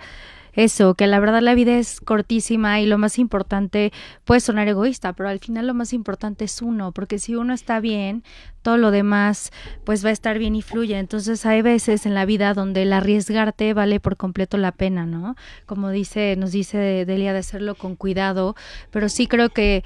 eso, 0.54 0.96
que 0.96 1.08
la 1.08 1.20
verdad 1.20 1.42
la 1.42 1.56
vida 1.56 1.78
es 1.78 2.00
cortísima 2.02 2.80
y 2.82 2.86
lo 2.86 2.98
más 2.98 3.20
importante 3.20 3.92
puede 4.26 4.42
sonar 4.42 4.68
egoísta, 4.68 5.14
pero 5.14 5.30
al 5.30 5.40
final 5.40 5.68
lo 5.68 5.74
más 5.74 5.94
importante 5.94 6.46
es 6.46 6.62
uno, 6.62 6.92
porque 6.92 7.20
si 7.20 7.36
uno 7.36 7.54
está 7.54 7.80
bien, 7.80 8.24
todo 8.62 8.78
lo 8.78 8.92
demás 8.92 9.52
pues 9.84 10.06
va 10.06 10.10
a 10.10 10.14
estar 10.14 10.38
bien 10.38 10.56
y 10.56 10.62
fluye. 10.62 10.98
Entonces 10.98 11.46
hay 11.46 11.62
veces 11.62 12.06
en 12.06 12.14
la 12.14 12.26
vida 12.26 12.54
donde 12.54 12.84
el 12.84 12.94
arriesgarte 12.94 13.74
vale 13.74 14.00
por 14.00 14.18
completo 14.18 14.58
la 14.58 14.72
pena, 14.72 15.06
¿no? 15.06 15.36
Como 15.66 15.90
dice, 15.90 16.36
nos 16.38 16.52
dice 16.52 17.06
Delia 17.06 17.34
de 17.34 17.40
hacerlo 17.40 17.76
con 17.76 17.96
cuidado, 17.96 18.56
pero 18.92 19.10
sí 19.10 19.28
creo 19.28 19.50
que 19.50 19.84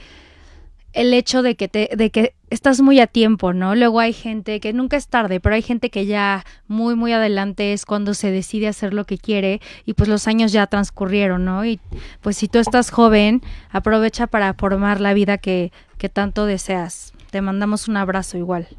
el 0.95 1.13
hecho 1.13 1.41
de 1.41 1.55
que 1.55 1.67
te, 1.67 1.89
de 1.95 2.09
que 2.09 2.33
estás 2.49 2.79
muy 2.79 3.01
a 3.01 3.07
tiempo, 3.07 3.51
¿no? 3.51 3.75
Luego 3.75 3.99
hay 3.99 4.13
gente 4.13 4.61
que 4.61 4.71
nunca 4.71 4.95
es 4.95 5.09
tarde, 5.09 5.41
pero 5.41 5.53
hay 5.53 5.61
gente 5.61 5.89
que 5.89 6.05
ya 6.05 6.45
muy, 6.67 6.95
muy 6.95 7.11
adelante 7.11 7.73
es 7.73 7.85
cuando 7.85 8.13
se 8.13 8.31
decide 8.31 8.69
hacer 8.69 8.93
lo 8.93 9.03
que 9.03 9.17
quiere 9.17 9.59
y 9.83 9.93
pues 9.93 10.07
los 10.07 10.27
años 10.27 10.53
ya 10.53 10.65
transcurrieron, 10.67 11.43
¿no? 11.43 11.65
Y 11.65 11.81
pues 12.21 12.37
si 12.37 12.47
tú 12.47 12.59
estás 12.59 12.91
joven, 12.91 13.41
aprovecha 13.71 14.25
para 14.25 14.53
formar 14.53 15.01
la 15.01 15.13
vida 15.13 15.37
que, 15.37 15.73
que 15.97 16.07
tanto 16.07 16.45
deseas. 16.45 17.13
Te 17.29 17.41
mandamos 17.41 17.89
un 17.89 17.97
abrazo 17.97 18.37
igual. 18.37 18.69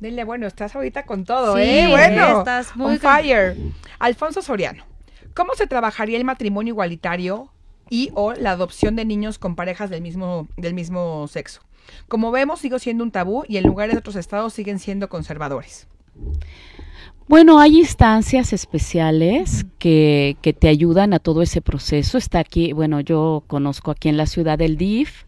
Dile, 0.00 0.24
bueno, 0.24 0.46
estás 0.46 0.74
ahorita 0.74 1.04
con 1.04 1.24
todo, 1.24 1.58
¿eh? 1.58 1.88
Bueno, 1.90 2.38
estás 2.38 2.74
muy 2.74 2.92
on 2.92 2.98
fire. 2.98 3.54
Alfonso 3.98 4.40
Soriano, 4.40 4.84
¿cómo 5.34 5.54
se 5.54 5.66
trabajaría 5.66 6.16
el 6.16 6.24
matrimonio 6.24 6.72
igualitario 6.72 7.50
y 7.90 8.10
o 8.14 8.32
la 8.32 8.52
adopción 8.52 8.96
de 8.96 9.04
niños 9.04 9.38
con 9.38 9.56
parejas 9.56 9.90
del 9.90 10.02
mismo, 10.02 10.48
del 10.56 10.74
mismo 10.74 11.26
sexo? 11.28 11.60
Como 12.08 12.30
vemos, 12.30 12.60
sigue 12.60 12.78
siendo 12.78 13.04
un 13.04 13.10
tabú 13.10 13.44
y 13.48 13.56
en 13.56 13.64
lugares 13.64 13.94
de 13.94 13.98
otros 13.98 14.16
estados 14.16 14.52
siguen 14.52 14.78
siendo 14.78 15.08
conservadores. 15.08 15.86
Bueno, 17.28 17.58
hay 17.58 17.78
instancias 17.78 18.52
especiales 18.52 19.66
que, 19.78 20.36
que, 20.42 20.52
te 20.52 20.68
ayudan 20.68 21.12
a 21.12 21.18
todo 21.18 21.42
ese 21.42 21.60
proceso. 21.60 22.18
Está 22.18 22.38
aquí, 22.38 22.72
bueno, 22.72 23.00
yo 23.00 23.42
conozco 23.48 23.90
aquí 23.90 24.08
en 24.08 24.16
la 24.16 24.26
ciudad 24.26 24.60
el 24.60 24.76
DIF. 24.76 25.24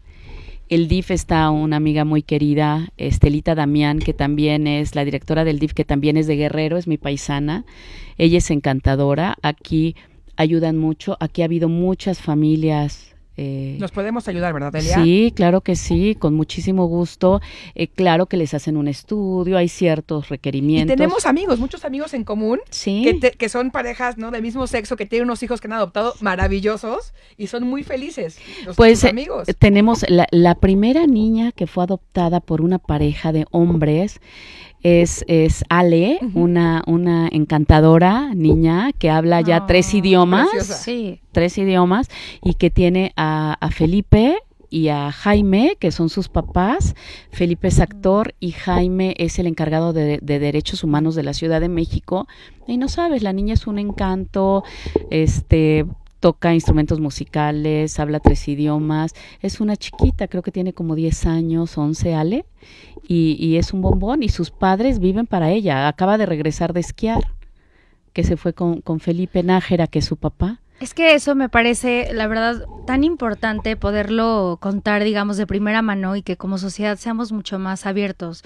El 0.69 0.87
DIF 0.87 1.11
está 1.11 1.49
una 1.49 1.77
amiga 1.77 2.05
muy 2.05 2.21
querida, 2.21 2.89
Estelita 2.97 3.55
Damián, 3.55 3.99
que 3.99 4.13
también 4.13 4.67
es 4.67 4.95
la 4.95 5.03
directora 5.03 5.43
del 5.43 5.59
DIF, 5.59 5.73
que 5.73 5.83
también 5.83 6.15
es 6.15 6.27
de 6.27 6.35
Guerrero, 6.35 6.77
es 6.77 6.87
mi 6.87 6.97
paisana. 6.97 7.65
Ella 8.17 8.37
es 8.37 8.51
encantadora. 8.51 9.35
Aquí 9.41 9.95
ayudan 10.39 10.77
mucho. 10.77 11.17
Aquí 11.19 11.41
ha 11.41 11.45
habido 11.45 11.69
muchas 11.69 12.21
familias 12.21 13.09
eh, 13.41 13.77
Nos 13.79 13.91
podemos 13.91 14.27
ayudar, 14.27 14.51
¿verdad, 14.51 14.73
Delia? 14.73 15.01
Sí, 15.01 15.31
claro 15.33 15.61
que 15.61 15.77
sí, 15.77 16.13
con 16.19 16.33
muchísimo 16.33 16.87
gusto. 16.87 17.39
Eh, 17.73 17.87
claro 17.87 18.25
que 18.25 18.35
les 18.35 18.53
hacen 18.53 18.75
un 18.75 18.89
estudio, 18.89 19.57
hay 19.57 19.69
ciertos 19.69 20.27
requerimientos. 20.27 20.93
Y 20.93 20.97
tenemos 20.97 21.25
amigos, 21.25 21.57
muchos 21.57 21.85
amigos 21.85 22.13
en 22.13 22.25
común, 22.25 22.59
sí. 22.69 23.17
que, 23.37 23.47
son 23.47 23.71
parejas 23.71 24.17
¿no? 24.17 24.29
del 24.31 24.41
mismo 24.41 24.67
sexo, 24.67 24.97
que 24.97 25.05
tienen 25.05 25.29
unos 25.29 25.41
hijos 25.41 25.61
que 25.61 25.67
han 25.67 25.73
adoptado 25.73 26.15
maravillosos 26.19 27.13
y 27.37 27.47
son 27.47 27.63
muy 27.63 27.83
felices. 27.83 28.39
Los, 28.65 28.75
pues 28.75 29.01
eh, 29.05 29.13
tenemos 29.57 30.03
la, 30.09 30.27
la 30.31 30.55
primera 30.55 31.07
niña 31.07 31.53
que 31.53 31.65
fue 31.65 31.85
adoptada 31.85 32.41
por 32.41 32.59
una 32.59 32.77
pareja 32.77 33.31
de 33.31 33.45
hombres 33.51 34.19
es, 34.81 35.25
es 35.27 35.63
Ale, 35.69 36.19
una, 36.33 36.83
una 36.87 37.27
encantadora 37.31 38.33
niña 38.33 38.91
que 38.93 39.09
habla 39.09 39.41
ya 39.41 39.65
tres 39.65 39.93
idiomas, 39.93 40.49
sí. 40.63 41.21
tres 41.31 41.57
idiomas, 41.57 42.07
y 42.43 42.53
que 42.53 42.69
tiene 42.69 43.11
a, 43.17 43.57
Felipe 43.71 44.37
y 44.69 44.89
a 44.89 45.11
Jaime, 45.11 45.75
que 45.79 45.91
son 45.91 46.09
sus 46.09 46.29
papás. 46.29 46.95
Felipe 47.31 47.67
es 47.67 47.79
actor 47.79 48.35
y 48.39 48.51
Jaime 48.51 49.15
es 49.17 49.39
el 49.39 49.47
encargado 49.47 49.93
de, 49.93 50.19
de, 50.21 50.39
derechos 50.39 50.83
humanos 50.83 51.15
de 51.15 51.23
la 51.23 51.33
Ciudad 51.33 51.59
de 51.59 51.69
México. 51.69 52.27
Y 52.67 52.77
no 52.77 52.87
sabes, 52.87 53.23
la 53.23 53.33
niña 53.33 53.55
es 53.55 53.67
un 53.67 53.79
encanto, 53.79 54.63
este, 55.09 55.85
toca 56.19 56.53
instrumentos 56.53 56.99
musicales, 56.99 57.99
habla 57.99 58.19
tres 58.19 58.47
idiomas, 58.47 59.13
es 59.41 59.59
una 59.59 59.75
chiquita, 59.75 60.27
creo 60.27 60.43
que 60.43 60.51
tiene 60.51 60.73
como 60.73 60.95
10 60.95 61.25
años, 61.25 61.77
11, 61.77 62.15
Ale, 62.15 62.45
y, 63.07 63.37
y 63.39 63.57
es 63.57 63.73
un 63.73 63.81
bombón 63.81 64.23
y 64.23 64.29
sus 64.29 64.51
padres 64.51 64.99
viven 64.99 65.25
para 65.25 65.49
ella, 65.51 65.87
acaba 65.87 66.17
de 66.17 66.25
regresar 66.25 66.73
de 66.73 66.81
esquiar, 66.81 67.31
que 68.13 68.23
se 68.23 68.37
fue 68.37 68.53
con, 68.53 68.81
con 68.81 68.99
Felipe 68.99 69.43
Nájera, 69.43 69.87
que 69.87 69.99
es 69.99 70.05
su 70.05 70.17
papá, 70.17 70.59
es 70.79 70.93
que 70.93 71.13
eso 71.13 71.35
me 71.35 71.49
parece, 71.49 72.13
la 72.13 72.27
verdad, 72.27 72.63
tan 72.89 73.03
importante 73.03 73.75
poderlo 73.75 74.57
contar, 74.59 75.03
digamos, 75.03 75.37
de 75.37 75.45
primera 75.45 75.83
mano 75.83 76.15
y 76.15 76.23
que 76.23 76.37
como 76.37 76.57
sociedad 76.57 76.97
seamos 76.97 77.31
mucho 77.31 77.59
más 77.59 77.85
abiertos. 77.85 78.41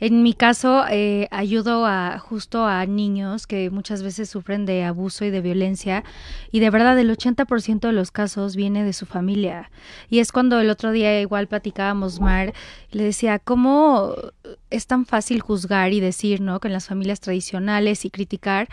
En 0.00 0.22
mi 0.22 0.34
caso, 0.34 0.84
eh, 0.90 1.28
ayudo 1.30 1.86
a 1.86 2.18
justo 2.18 2.66
a 2.66 2.84
niños 2.84 3.46
que 3.46 3.70
muchas 3.70 4.02
veces 4.02 4.28
sufren 4.28 4.66
de 4.66 4.84
abuso 4.84 5.24
y 5.24 5.30
de 5.30 5.40
violencia 5.40 6.04
y 6.52 6.60
de 6.60 6.68
verdad 6.68 6.98
el 6.98 7.10
80% 7.10 7.88
de 7.88 7.94
los 7.94 8.10
casos 8.10 8.54
viene 8.54 8.84
de 8.84 8.92
su 8.92 9.06
familia. 9.06 9.70
Y 10.10 10.18
es 10.18 10.30
cuando 10.30 10.60
el 10.60 10.68
otro 10.68 10.92
día 10.92 11.18
igual 11.22 11.46
platicábamos, 11.46 12.20
Mar, 12.20 12.52
le 12.90 13.02
decía, 13.02 13.38
¿cómo 13.38 14.14
es 14.68 14.86
tan 14.86 15.06
fácil 15.06 15.40
juzgar 15.40 15.94
y 15.94 16.00
decir, 16.00 16.42
¿no? 16.42 16.60
En 16.62 16.72
las 16.74 16.88
familias 16.88 17.20
tradicionales 17.20 18.04
y 18.04 18.10
criticar 18.10 18.68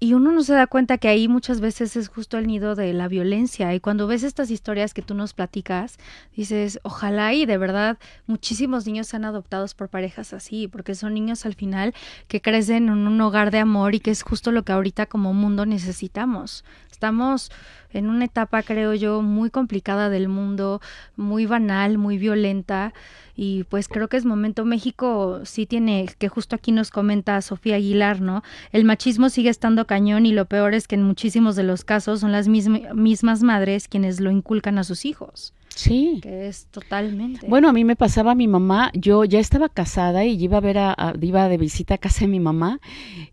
y 0.00 0.12
uno 0.14 0.32
no 0.32 0.42
se 0.42 0.52
da 0.52 0.66
cuenta 0.66 0.98
que 0.98 1.08
ahí 1.08 1.28
muchas 1.28 1.60
veces 1.60 1.96
es 1.96 2.08
justo 2.08 2.36
el 2.36 2.46
nido 2.46 2.74
de 2.74 2.92
la 2.92 3.08
violencia. 3.08 3.74
Y 3.74 3.80
cuando 3.80 4.06
ves 4.06 4.22
estas 4.22 4.50
historias 4.50 4.92
que 4.92 5.02
tú 5.02 5.14
nos 5.14 5.32
platicas, 5.32 5.98
dices, 6.36 6.80
ojalá 6.82 7.32
y 7.32 7.46
de 7.46 7.56
verdad 7.56 7.98
muchísimos 8.26 8.86
niños 8.86 9.06
sean 9.06 9.24
adoptados 9.24 9.74
por 9.74 9.88
parejas 9.88 10.32
así, 10.32 10.68
porque 10.68 10.94
son 10.94 11.14
niños 11.14 11.46
al 11.46 11.54
final 11.54 11.94
que 12.28 12.42
crecen 12.42 12.88
en 12.88 13.06
un 13.06 13.20
hogar 13.20 13.50
de 13.50 13.58
amor 13.58 13.94
y 13.94 14.00
que 14.00 14.10
es 14.10 14.22
justo 14.22 14.52
lo 14.52 14.64
que 14.64 14.72
ahorita 14.72 15.06
como 15.06 15.32
mundo 15.32 15.64
necesitamos. 15.64 16.64
Estamos 16.94 17.50
en 17.92 18.08
una 18.08 18.26
etapa, 18.26 18.62
creo 18.62 18.94
yo, 18.94 19.20
muy 19.20 19.50
complicada 19.50 20.10
del 20.10 20.28
mundo, 20.28 20.80
muy 21.16 21.44
banal, 21.44 21.98
muy 21.98 22.18
violenta 22.18 22.94
y 23.34 23.64
pues 23.64 23.88
creo 23.88 24.06
que 24.06 24.16
es 24.16 24.24
momento 24.24 24.64
México 24.64 25.40
sí 25.42 25.66
tiene 25.66 26.08
que 26.18 26.28
justo 26.28 26.54
aquí 26.54 26.70
nos 26.70 26.92
comenta 26.92 27.42
Sofía 27.42 27.74
Aguilar, 27.74 28.20
¿no? 28.20 28.44
El 28.70 28.84
machismo 28.84 29.28
sigue 29.28 29.50
estando 29.50 29.88
cañón 29.88 30.24
y 30.24 30.30
lo 30.30 30.44
peor 30.44 30.72
es 30.72 30.86
que 30.86 30.94
en 30.94 31.02
muchísimos 31.02 31.56
de 31.56 31.64
los 31.64 31.84
casos 31.84 32.20
son 32.20 32.30
las 32.30 32.46
mismas 32.46 33.42
madres 33.42 33.88
quienes 33.88 34.20
lo 34.20 34.30
inculcan 34.30 34.78
a 34.78 34.84
sus 34.84 35.04
hijos. 35.04 35.52
Sí. 35.74 36.20
Que 36.22 36.46
es 36.46 36.66
totalmente. 36.66 37.46
Bueno, 37.48 37.68
a 37.68 37.72
mí 37.72 37.84
me 37.84 37.96
pasaba 37.96 38.34
mi 38.34 38.48
mamá, 38.48 38.90
yo 38.94 39.24
ya 39.24 39.40
estaba 39.40 39.68
casada 39.68 40.24
y 40.24 40.42
iba 40.42 40.58
a 40.58 40.60
ver 40.60 40.78
a, 40.78 41.14
iba 41.20 41.48
de 41.48 41.58
visita 41.58 41.94
a 41.94 41.98
casa 41.98 42.20
de 42.20 42.28
mi 42.28 42.40
mamá 42.40 42.80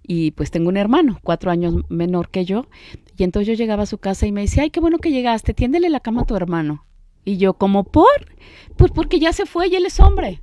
y 0.03 0.31
pues 0.31 0.51
tengo 0.51 0.69
un 0.69 0.77
hermano, 0.77 1.19
cuatro 1.23 1.51
años 1.51 1.75
menor 1.89 2.29
que 2.29 2.45
yo, 2.45 2.67
y 3.17 3.23
entonces 3.23 3.47
yo 3.47 3.53
llegaba 3.53 3.83
a 3.83 3.87
su 3.87 3.99
casa 3.99 4.25
y 4.25 4.31
me 4.31 4.41
decía, 4.41 4.63
ay, 4.63 4.71
qué 4.71 4.79
bueno 4.79 4.97
que 4.97 5.11
llegaste, 5.11 5.53
tiéndele 5.53 5.89
la 5.89 5.99
cama 5.99 6.21
a 6.21 6.25
tu 6.25 6.35
hermano. 6.35 6.85
Y 7.23 7.37
yo, 7.37 7.53
como 7.53 7.83
por? 7.83 8.35
Pues 8.77 8.91
porque 8.91 9.19
ya 9.19 9.31
se 9.31 9.45
fue 9.45 9.67
y 9.67 9.75
él 9.75 9.85
es 9.85 9.99
hombre. 9.99 10.41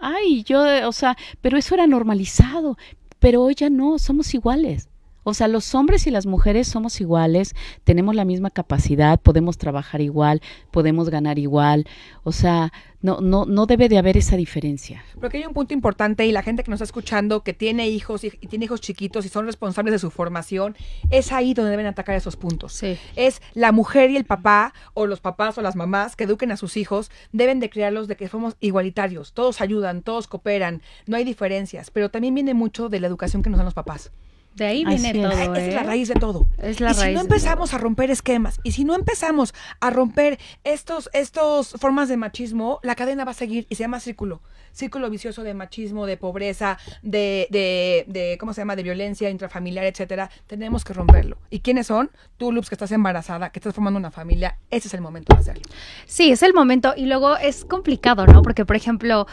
Ay, 0.00 0.42
yo, 0.44 0.64
o 0.88 0.92
sea, 0.92 1.16
pero 1.40 1.56
eso 1.56 1.74
era 1.74 1.86
normalizado. 1.86 2.76
Pero 3.20 3.42
hoy 3.42 3.54
ya 3.54 3.70
no, 3.70 3.98
somos 3.98 4.34
iguales. 4.34 4.89
O 5.22 5.34
sea, 5.34 5.48
los 5.48 5.74
hombres 5.74 6.06
y 6.06 6.10
las 6.10 6.26
mujeres 6.26 6.68
somos 6.68 7.00
iguales, 7.00 7.54
tenemos 7.84 8.14
la 8.14 8.24
misma 8.24 8.50
capacidad, 8.50 9.20
podemos 9.20 9.58
trabajar 9.58 10.00
igual, 10.00 10.40
podemos 10.70 11.10
ganar 11.10 11.38
igual. 11.38 11.86
O 12.22 12.32
sea, 12.32 12.72
no, 13.02 13.20
no, 13.20 13.46
no 13.46 13.66
debe 13.66 13.88
de 13.88 13.98
haber 13.98 14.16
esa 14.16 14.36
diferencia. 14.36 15.04
Porque 15.20 15.38
hay 15.38 15.46
un 15.46 15.54
punto 15.54 15.74
importante 15.74 16.26
y 16.26 16.32
la 16.32 16.42
gente 16.42 16.62
que 16.62 16.70
nos 16.70 16.78
está 16.78 16.84
escuchando, 16.84 17.42
que 17.42 17.54
tiene 17.54 17.88
hijos 17.88 18.24
y, 18.24 18.30
tiene 18.30 18.66
hijos 18.66 18.80
chiquitos 18.80 19.24
y 19.24 19.28
son 19.28 19.46
responsables 19.46 19.92
de 19.92 19.98
su 19.98 20.10
formación, 20.10 20.76
es 21.10 21.32
ahí 21.32 21.54
donde 21.54 21.70
deben 21.70 21.86
atacar 21.86 22.14
esos 22.14 22.36
puntos. 22.36 22.72
Sí. 22.74 22.98
Es 23.16 23.40
la 23.54 23.72
mujer 23.72 24.10
y 24.10 24.16
el 24.16 24.24
papá, 24.24 24.74
o 24.94 25.06
los 25.06 25.20
papás 25.20 25.56
o 25.58 25.62
las 25.62 25.76
mamás 25.76 26.16
que 26.16 26.24
eduquen 26.24 26.52
a 26.52 26.56
sus 26.56 26.76
hijos, 26.76 27.10
deben 27.32 27.60
de 27.60 27.70
criarlos 27.70 28.08
de 28.08 28.16
que 28.16 28.28
somos 28.28 28.56
igualitarios, 28.60 29.32
todos 29.32 29.60
ayudan, 29.60 30.02
todos 30.02 30.26
cooperan, 30.26 30.82
no 31.06 31.16
hay 31.16 31.24
diferencias, 31.24 31.90
pero 31.90 32.10
también 32.10 32.34
viene 32.34 32.54
mucho 32.54 32.88
de 32.88 33.00
la 33.00 33.06
educación 33.06 33.42
que 33.42 33.50
nos 33.50 33.58
dan 33.58 33.66
los 33.66 33.74
papás. 33.74 34.12
De 34.54 34.66
ahí 34.66 34.84
viene 34.84 35.12
todo. 35.12 35.54
Es. 35.54 35.74
La 35.74 35.80
¿eh? 35.80 35.84
raíz 35.84 36.08
de 36.08 36.14
todo. 36.14 36.46
Es 36.58 36.80
la 36.80 36.90
y 36.90 36.94
si 36.94 37.12
no 37.12 37.20
empezamos 37.20 37.72
a 37.72 37.78
romper 37.78 38.10
esquemas, 38.10 38.60
y 38.62 38.72
si 38.72 38.84
no 38.84 38.94
empezamos 38.94 39.54
a 39.80 39.90
romper 39.90 40.38
estos, 40.64 41.08
estos 41.12 41.70
formas 41.72 42.08
de 42.08 42.16
machismo, 42.16 42.80
la 42.82 42.94
cadena 42.94 43.24
va 43.24 43.30
a 43.30 43.34
seguir 43.34 43.66
y 43.68 43.76
se 43.76 43.84
llama 43.84 44.00
círculo. 44.00 44.40
Círculo 44.72 45.10
vicioso 45.10 45.42
de 45.42 45.54
machismo, 45.54 46.06
de 46.06 46.16
pobreza, 46.16 46.78
de, 47.02 47.48
de, 47.50 48.04
de 48.06 48.36
¿cómo 48.38 48.52
se 48.54 48.60
llama? 48.60 48.76
De 48.76 48.82
violencia 48.82 49.30
intrafamiliar, 49.30 49.84
etcétera. 49.84 50.30
Tenemos 50.46 50.84
que 50.84 50.92
romperlo. 50.92 51.38
¿Y 51.50 51.60
quiénes 51.60 51.88
son? 51.88 52.10
Tú, 52.36 52.52
Loops, 52.52 52.68
que 52.68 52.76
estás 52.76 52.92
embarazada, 52.92 53.50
que 53.50 53.58
estás 53.58 53.74
formando 53.74 53.98
una 53.98 54.10
familia. 54.10 54.58
Ese 54.70 54.88
es 54.88 54.94
el 54.94 55.00
momento 55.00 55.34
de 55.34 55.40
hacerlo. 55.40 55.62
Sí, 56.06 56.30
es 56.30 56.42
el 56.42 56.54
momento. 56.54 56.94
Y 56.96 57.06
luego 57.06 57.36
es 57.36 57.64
complicado, 57.64 58.26
¿no? 58.26 58.42
Porque, 58.42 58.64
por 58.64 58.76
ejemplo, 58.76 59.26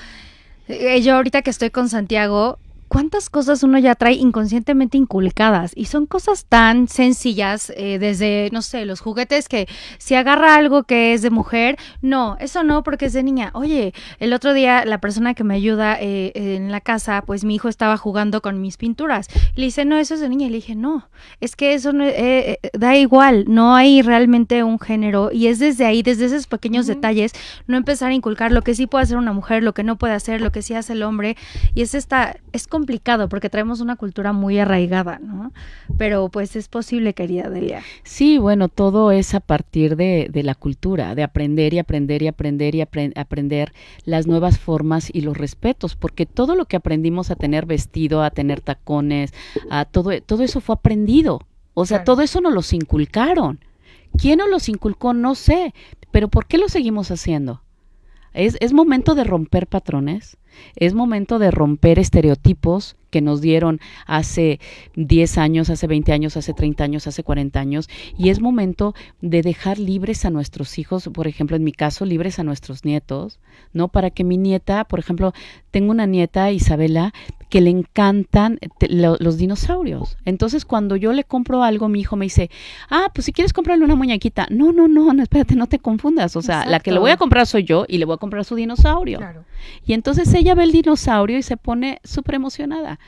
eh, 0.67 1.01
yo 1.01 1.15
ahorita 1.15 1.43
que 1.43 1.51
estoy 1.51 1.69
con 1.69 1.87
Santiago, 1.87 2.59
cuántas 2.87 3.29
cosas 3.29 3.63
uno 3.63 3.79
ya 3.79 3.95
trae 3.95 4.13
inconscientemente 4.13 4.97
inculcadas 4.97 5.71
y 5.75 5.85
son 5.85 6.05
cosas 6.05 6.45
tan 6.45 6.87
sencillas 6.87 7.71
eh, 7.75 7.99
desde, 7.99 8.49
no 8.51 8.61
sé, 8.61 8.85
los 8.85 8.99
juguetes 8.99 9.47
que 9.47 9.67
si 9.97 10.15
agarra 10.15 10.55
algo 10.55 10.83
que 10.83 11.13
es 11.13 11.21
de 11.21 11.29
mujer, 11.29 11.77
no, 12.01 12.37
eso 12.39 12.63
no 12.63 12.83
porque 12.83 13.05
es 13.05 13.13
de 13.13 13.23
niña. 13.23 13.51
Oye, 13.53 13.93
el 14.19 14.33
otro 14.33 14.53
día 14.53 14.85
la 14.85 14.99
persona 14.99 15.33
que 15.33 15.43
me 15.43 15.55
ayuda 15.55 15.97
eh, 15.99 16.31
en 16.35 16.71
la 16.71 16.81
casa, 16.81 17.23
pues 17.25 17.43
mi 17.43 17.55
hijo 17.55 17.69
estaba 17.69 17.97
jugando 17.97 18.41
con 18.41 18.61
mis 18.61 18.77
pinturas. 18.77 19.27
Le 19.55 19.65
dice, 19.65 19.85
no, 19.85 19.97
eso 19.97 20.13
es 20.15 20.21
de 20.21 20.29
niña. 20.29 20.47
Y 20.47 20.49
le 20.49 20.57
dije, 20.57 20.75
no, 20.75 21.09
es 21.41 21.55
que 21.55 21.73
eso 21.73 21.93
no, 21.93 22.05
eh, 22.05 22.59
da 22.73 22.95
igual, 22.95 23.45
no 23.47 23.75
hay 23.75 24.01
realmente 24.01 24.63
un 24.63 24.79
género 24.79 25.29
y 25.31 25.47
es 25.47 25.59
desde 25.59 25.85
ahí, 25.85 26.03
desde 26.03 26.25
esos 26.25 26.47
pequeños 26.47 26.87
detalles, 26.87 27.33
no 27.67 27.77
empezar 27.77 28.11
a 28.11 28.13
inculcar 28.13 28.51
lo 28.51 28.61
que 28.61 28.75
sí 28.75 28.87
puede 28.87 29.03
hacer 29.03 29.17
una 29.17 29.33
mujer, 29.33 29.63
lo 29.63 29.73
que 29.73 29.83
no 29.83 29.97
puede 29.97 30.13
hacer, 30.13 30.41
lo 30.41 30.51
que 30.51 30.61
sí 30.61 30.73
hace 30.73 30.93
el 30.93 31.03
hombre 31.03 31.35
y 31.73 31.81
es 31.81 31.95
esta, 31.95 32.37
es 32.51 32.67
complicado 32.77 33.27
porque 33.27 33.49
traemos 33.49 33.81
una 33.81 33.95
cultura 33.95 34.33
muy 34.33 34.59
arraigada, 34.59 35.17
¿no? 35.17 35.51
Pero 35.97 36.29
pues 36.29 36.55
es 36.55 36.67
posible, 36.67 37.15
querida 37.15 37.49
Delia. 37.49 37.81
Sí, 38.03 38.37
bueno, 38.37 38.69
todo 38.69 39.11
es 39.11 39.33
a 39.33 39.39
partir 39.39 39.95
de, 39.95 40.27
de 40.31 40.43
la 40.43 40.53
cultura, 40.53 41.15
de 41.15 41.23
aprender 41.23 41.73
y 41.73 41.79
aprender 41.79 42.21
y 42.21 42.27
aprender 42.27 42.75
y 42.75 42.81
aprender 42.81 43.73
las 44.05 44.27
nuevas 44.27 44.59
formas 44.59 45.09
y 45.11 45.21
los 45.21 45.35
respetos, 45.35 45.95
porque 45.95 46.27
todo 46.27 46.53
lo 46.53 46.65
que 46.65 46.77
aprendimos 46.77 47.31
a 47.31 47.35
tener 47.35 47.65
vestido, 47.65 48.21
a 48.21 48.29
tener 48.29 48.61
tacones, 48.61 49.33
a 49.71 49.85
todo, 49.85 50.11
todo 50.21 50.43
eso 50.43 50.61
fue 50.61 50.75
aprendido. 50.75 51.41
O 51.73 51.87
sea, 51.87 52.03
todo 52.03 52.21
eso 52.21 52.41
nos 52.41 52.53
los 52.53 52.73
inculcaron. 52.73 53.59
¿Quién 54.19 54.37
nos 54.37 54.51
los 54.51 54.69
inculcó? 54.69 55.13
No 55.13 55.33
sé, 55.33 55.73
pero 56.11 56.27
¿por 56.27 56.45
qué 56.45 56.59
lo 56.59 56.69
seguimos 56.69 57.09
haciendo? 57.09 57.63
Es, 58.33 58.55
es 58.59 58.71
momento 58.71 59.15
de 59.15 59.23
romper 59.23 59.65
patrones 59.65 60.37
Es 60.75 60.93
momento 60.93 61.39
de 61.39 61.51
romper 61.51 61.99
estereotipos 61.99 62.95
que 63.09 63.21
nos 63.21 63.41
dieron 63.41 63.79
hace 64.05 64.59
10 64.95 65.37
años, 65.37 65.69
hace 65.69 65.87
20 65.87 66.11
años, 66.11 66.37
hace 66.37 66.53
30 66.53 66.83
años, 66.83 67.07
hace 67.07 67.23
40 67.23 67.59
años. 67.59 67.89
Y 68.17 68.29
es 68.29 68.41
momento 68.41 68.93
de 69.21 69.41
dejar 69.41 69.79
libres 69.79 70.25
a 70.25 70.29
nuestros 70.29 70.77
hijos, 70.77 71.09
por 71.13 71.27
ejemplo, 71.27 71.55
en 71.55 71.63
mi 71.63 71.71
caso, 71.71 72.05
libres 72.05 72.39
a 72.39 72.43
nuestros 72.43 72.85
nietos, 72.85 73.39
¿no? 73.73 73.87
Para 73.87 74.09
que 74.09 74.23
mi 74.23 74.37
nieta, 74.37 74.83
por 74.85 74.99
ejemplo, 74.99 75.33
tengo 75.71 75.91
una 75.91 76.05
nieta, 76.05 76.51
Isabela, 76.51 77.13
que 77.49 77.61
le 77.61 77.69
encantan 77.69 78.59
los 78.89 79.37
dinosaurios. 79.37 80.17
Entonces, 80.25 80.65
cuando 80.65 80.95
yo 80.95 81.13
le 81.13 81.23
compro 81.23 81.63
algo, 81.63 81.87
mi 81.87 82.01
hijo 82.01 82.15
me 82.15 82.25
dice, 82.25 82.49
ah, 82.89 83.09
pues 83.13 83.25
si 83.25 83.31
quieres 83.31 83.53
comprarle 83.53 83.85
una 83.85 83.95
muñequita. 83.95 84.47
No, 84.49 84.73
no, 84.73 84.87
no, 84.87 85.13
no 85.13 85.23
espérate, 85.23 85.55
no 85.55 85.67
te 85.67 85.79
confundas. 85.79 86.35
O 86.35 86.41
sea, 86.41 86.65
la 86.65 86.79
que 86.79 86.91
le 86.91 86.99
voy 86.99 87.11
a 87.11 87.17
comprar 87.17 87.47
soy 87.47 87.63
yo 87.63 87.85
y 87.87 87.99
le 87.99 88.05
voy 88.05 88.15
a 88.15 88.17
comprar 88.17 88.43
su 88.43 88.55
dinosaurio. 88.55 89.19
Y 89.85 89.93
entonces 89.93 90.33
ella 90.33 90.46
ve 90.55 90.63
el 90.63 90.71
dinosaurio 90.71 91.37
y 91.37 91.43
se 91.43 91.57
pone 91.57 91.99
súper 92.03 92.35
emocionada. 92.35 92.99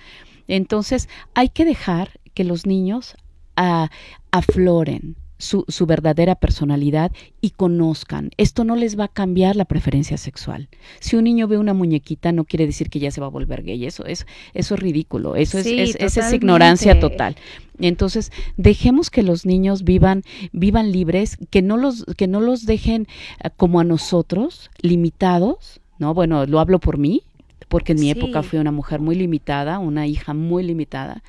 Entonces, 0.48 1.10
hay 1.34 1.50
que 1.50 1.66
dejar 1.66 2.20
que 2.34 2.44
los 2.44 2.66
niños 2.66 3.16
ah, 3.56 3.90
afloren 4.32 5.16
su, 5.40 5.64
su, 5.70 5.86
verdadera 5.86 6.36
personalidad 6.36 7.12
y 7.40 7.52
conozcan. 7.52 8.32
Esto 8.38 8.66
no 8.66 8.76
les 8.76 9.00
va 9.00 9.06
a 9.06 9.08
cambiar 9.08 9.56
la 9.56 9.66
preferencia 9.66 10.18
sexual. 10.18 10.68
Si 11.00 11.16
un 11.16 11.24
niño 11.24 11.48
ve 11.48 11.58
una 11.58 11.74
muñequita, 11.74 12.34
no 12.34 12.44
quiere 12.44 12.66
decir 12.66 12.90
que 12.90 13.00
ya 13.00 13.10
se 13.10 13.22
va 13.22 13.28
a 13.28 13.32
volver 13.32 13.64
gay. 13.64 13.86
Eso 13.86 14.06
es, 14.06 14.28
eso 14.54 14.76
es 14.76 14.80
ridículo. 14.82 15.38
Eso 15.38 15.58
es, 15.58 15.68
es, 15.68 16.34
ignorancia 16.34 17.00
total. 17.00 17.38
Entonces, 17.80 18.34
dejemos 18.58 19.10
que 19.10 19.24
los 19.24 19.46
niños 19.46 19.84
vivan, 19.84 20.24
vivan 20.52 20.92
libres, 20.92 21.38
que 21.50 21.62
no 21.62 21.78
los, 21.78 22.04
que 22.18 22.28
no 22.28 22.42
los 22.42 22.66
dejen 22.66 23.08
ah, 23.42 23.50
como 23.50 23.80
a 23.80 23.86
nosotros, 23.86 24.70
limitados, 24.82 25.80
¿no? 26.00 26.14
Bueno, 26.14 26.46
lo 26.46 26.60
hablo 26.60 26.80
por 26.80 26.98
mí, 26.98 27.24
porque 27.70 27.94
en 27.94 28.00
mi 28.00 28.10
época 28.10 28.44
fui 28.44 28.60
una 28.60 28.72
mujer 28.72 29.00
muy 29.00 29.16
limitada, 29.16 29.80
una 29.80 30.06
hija 30.08 30.34
muy 30.34 30.64
limitada. 30.64 31.24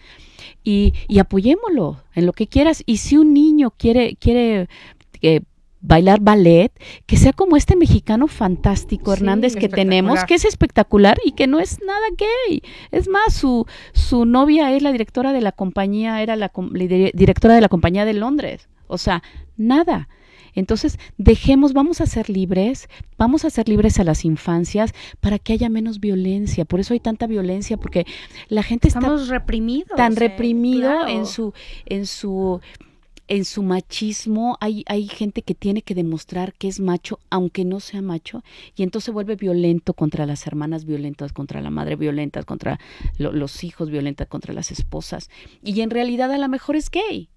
Y, 0.65 0.95
y 1.07 1.19
apoyémoslo 1.19 2.03
en 2.15 2.27
lo 2.27 2.33
que 2.33 2.47
quieras. 2.47 2.83
Y 2.87 2.97
si 2.97 3.17
un 3.17 3.33
niño 3.33 3.71
quiere, 3.71 4.17
quiere 4.17 4.69
eh, 5.23 5.43
bailar 5.81 6.21
ballet, 6.21 6.73
que 7.07 7.17
sea 7.17 7.33
como 7.33 7.57
este 7.57 7.77
mexicano 7.77 8.27
fantástico 8.27 9.13
Hernández 9.13 9.57
que 9.57 9.69
tenemos, 9.69 10.25
que 10.25 10.35
es 10.35 10.45
espectacular 10.45 11.19
y 11.25 11.33
que 11.33 11.47
no 11.47 11.59
es 11.59 11.79
nada 11.85 12.07
gay. 12.17 12.63
Es 12.91 13.09
más, 13.09 13.35
su, 13.35 13.67
su 13.93 14.25
novia 14.25 14.75
es 14.75 14.83
la 14.83 14.93
directora 14.93 15.33
de 15.33 15.41
la 15.41 15.53
compañía, 15.53 16.23
era 16.23 16.37
la 16.37 16.51
directora 17.15 17.55
de 17.55 17.61
la 17.61 17.69
compañía 17.69 18.05
de 18.05 18.15
Londres. 18.15 18.69
O 18.87 18.99
sea, 18.99 19.23
nada. 19.57 20.09
Entonces, 20.55 20.99
dejemos, 21.19 21.73
vamos 21.73 22.01
a 22.01 22.07
ser 22.07 22.31
libres, 22.31 22.89
vamos 23.19 23.45
a 23.45 23.51
ser 23.51 23.69
libres 23.69 23.99
a 23.99 24.05
las 24.05 24.25
infancias 24.25 24.93
para 25.21 25.39
que 25.39 25.53
haya 25.53 25.69
menos 25.69 26.01
violencia. 26.01 26.65
Por 26.65 26.81
eso 26.81 26.95
hay 26.95 27.01
tanta 27.01 27.27
violencia, 27.27 27.77
porque 27.77 28.07
la 28.49 28.63
gente 28.63 28.89
está 28.89 29.01
tan 29.97 30.17
reprimido 30.17 31.07
en 31.09 31.27
su, 31.27 31.53
en 31.87 32.07
su 32.07 32.61
en 33.31 33.45
su 33.45 33.63
machismo. 33.63 34.59
Hay, 34.61 34.85
hay 34.87 35.07
gente 35.07 35.43
que 35.43 35.55
tiene 35.55 35.83
que 35.83 35.95
demostrar 35.95 36.53
que 36.53 36.69
es 36.69 36.81
macho 36.81 37.21
aunque 37.31 37.65
no 37.65 37.81
sea 37.81 38.03
macho 38.03 38.43
y 38.77 38.83
entonces 38.83 39.07
se 39.07 39.11
vuelve 39.13 39.37
violento 39.37 39.95
contra 39.95 40.27
las 40.27 40.47
hermanas 40.47 40.85
violentas, 40.85 41.33
contra 41.33 41.63
la 41.63 41.71
madre 41.71 41.97
violenta, 41.97 42.43
contra 42.43 42.79
los 43.19 43.65
hijos 43.65 43.89
violentas, 43.89 44.27
contra 44.27 44.53
las 44.53 44.73
esposas. 44.73 45.31
Y 45.63 45.81
en 45.81 45.91
realidad 45.91 46.31
a 46.33 46.39
lo 46.39 46.49
mejor 46.49 46.77
es 46.77 46.91
gay 46.91 47.31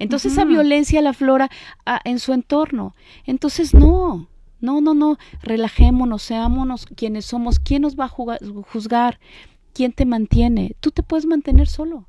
entonces 0.00 0.32
esa 0.32 0.44
violencia 0.44 1.00
la 1.02 1.12
flora 1.12 1.50
ah, 1.86 2.00
en 2.04 2.18
su 2.18 2.32
entorno. 2.32 2.96
Entonces 3.26 3.74
no, 3.74 4.28
no, 4.60 4.80
no, 4.80 4.94
no, 4.94 5.18
relajémonos, 5.42 6.22
seámonos 6.22 6.86
quienes 6.86 7.26
somos. 7.26 7.60
¿Quién 7.60 7.82
nos 7.82 7.96
va 7.96 8.06
a 8.06 8.08
juzgar? 8.08 9.20
¿Quién 9.74 9.92
te 9.92 10.06
mantiene? 10.06 10.74
Tú 10.80 10.90
te 10.90 11.02
puedes 11.02 11.26
mantener 11.26 11.68
solo. 11.68 12.06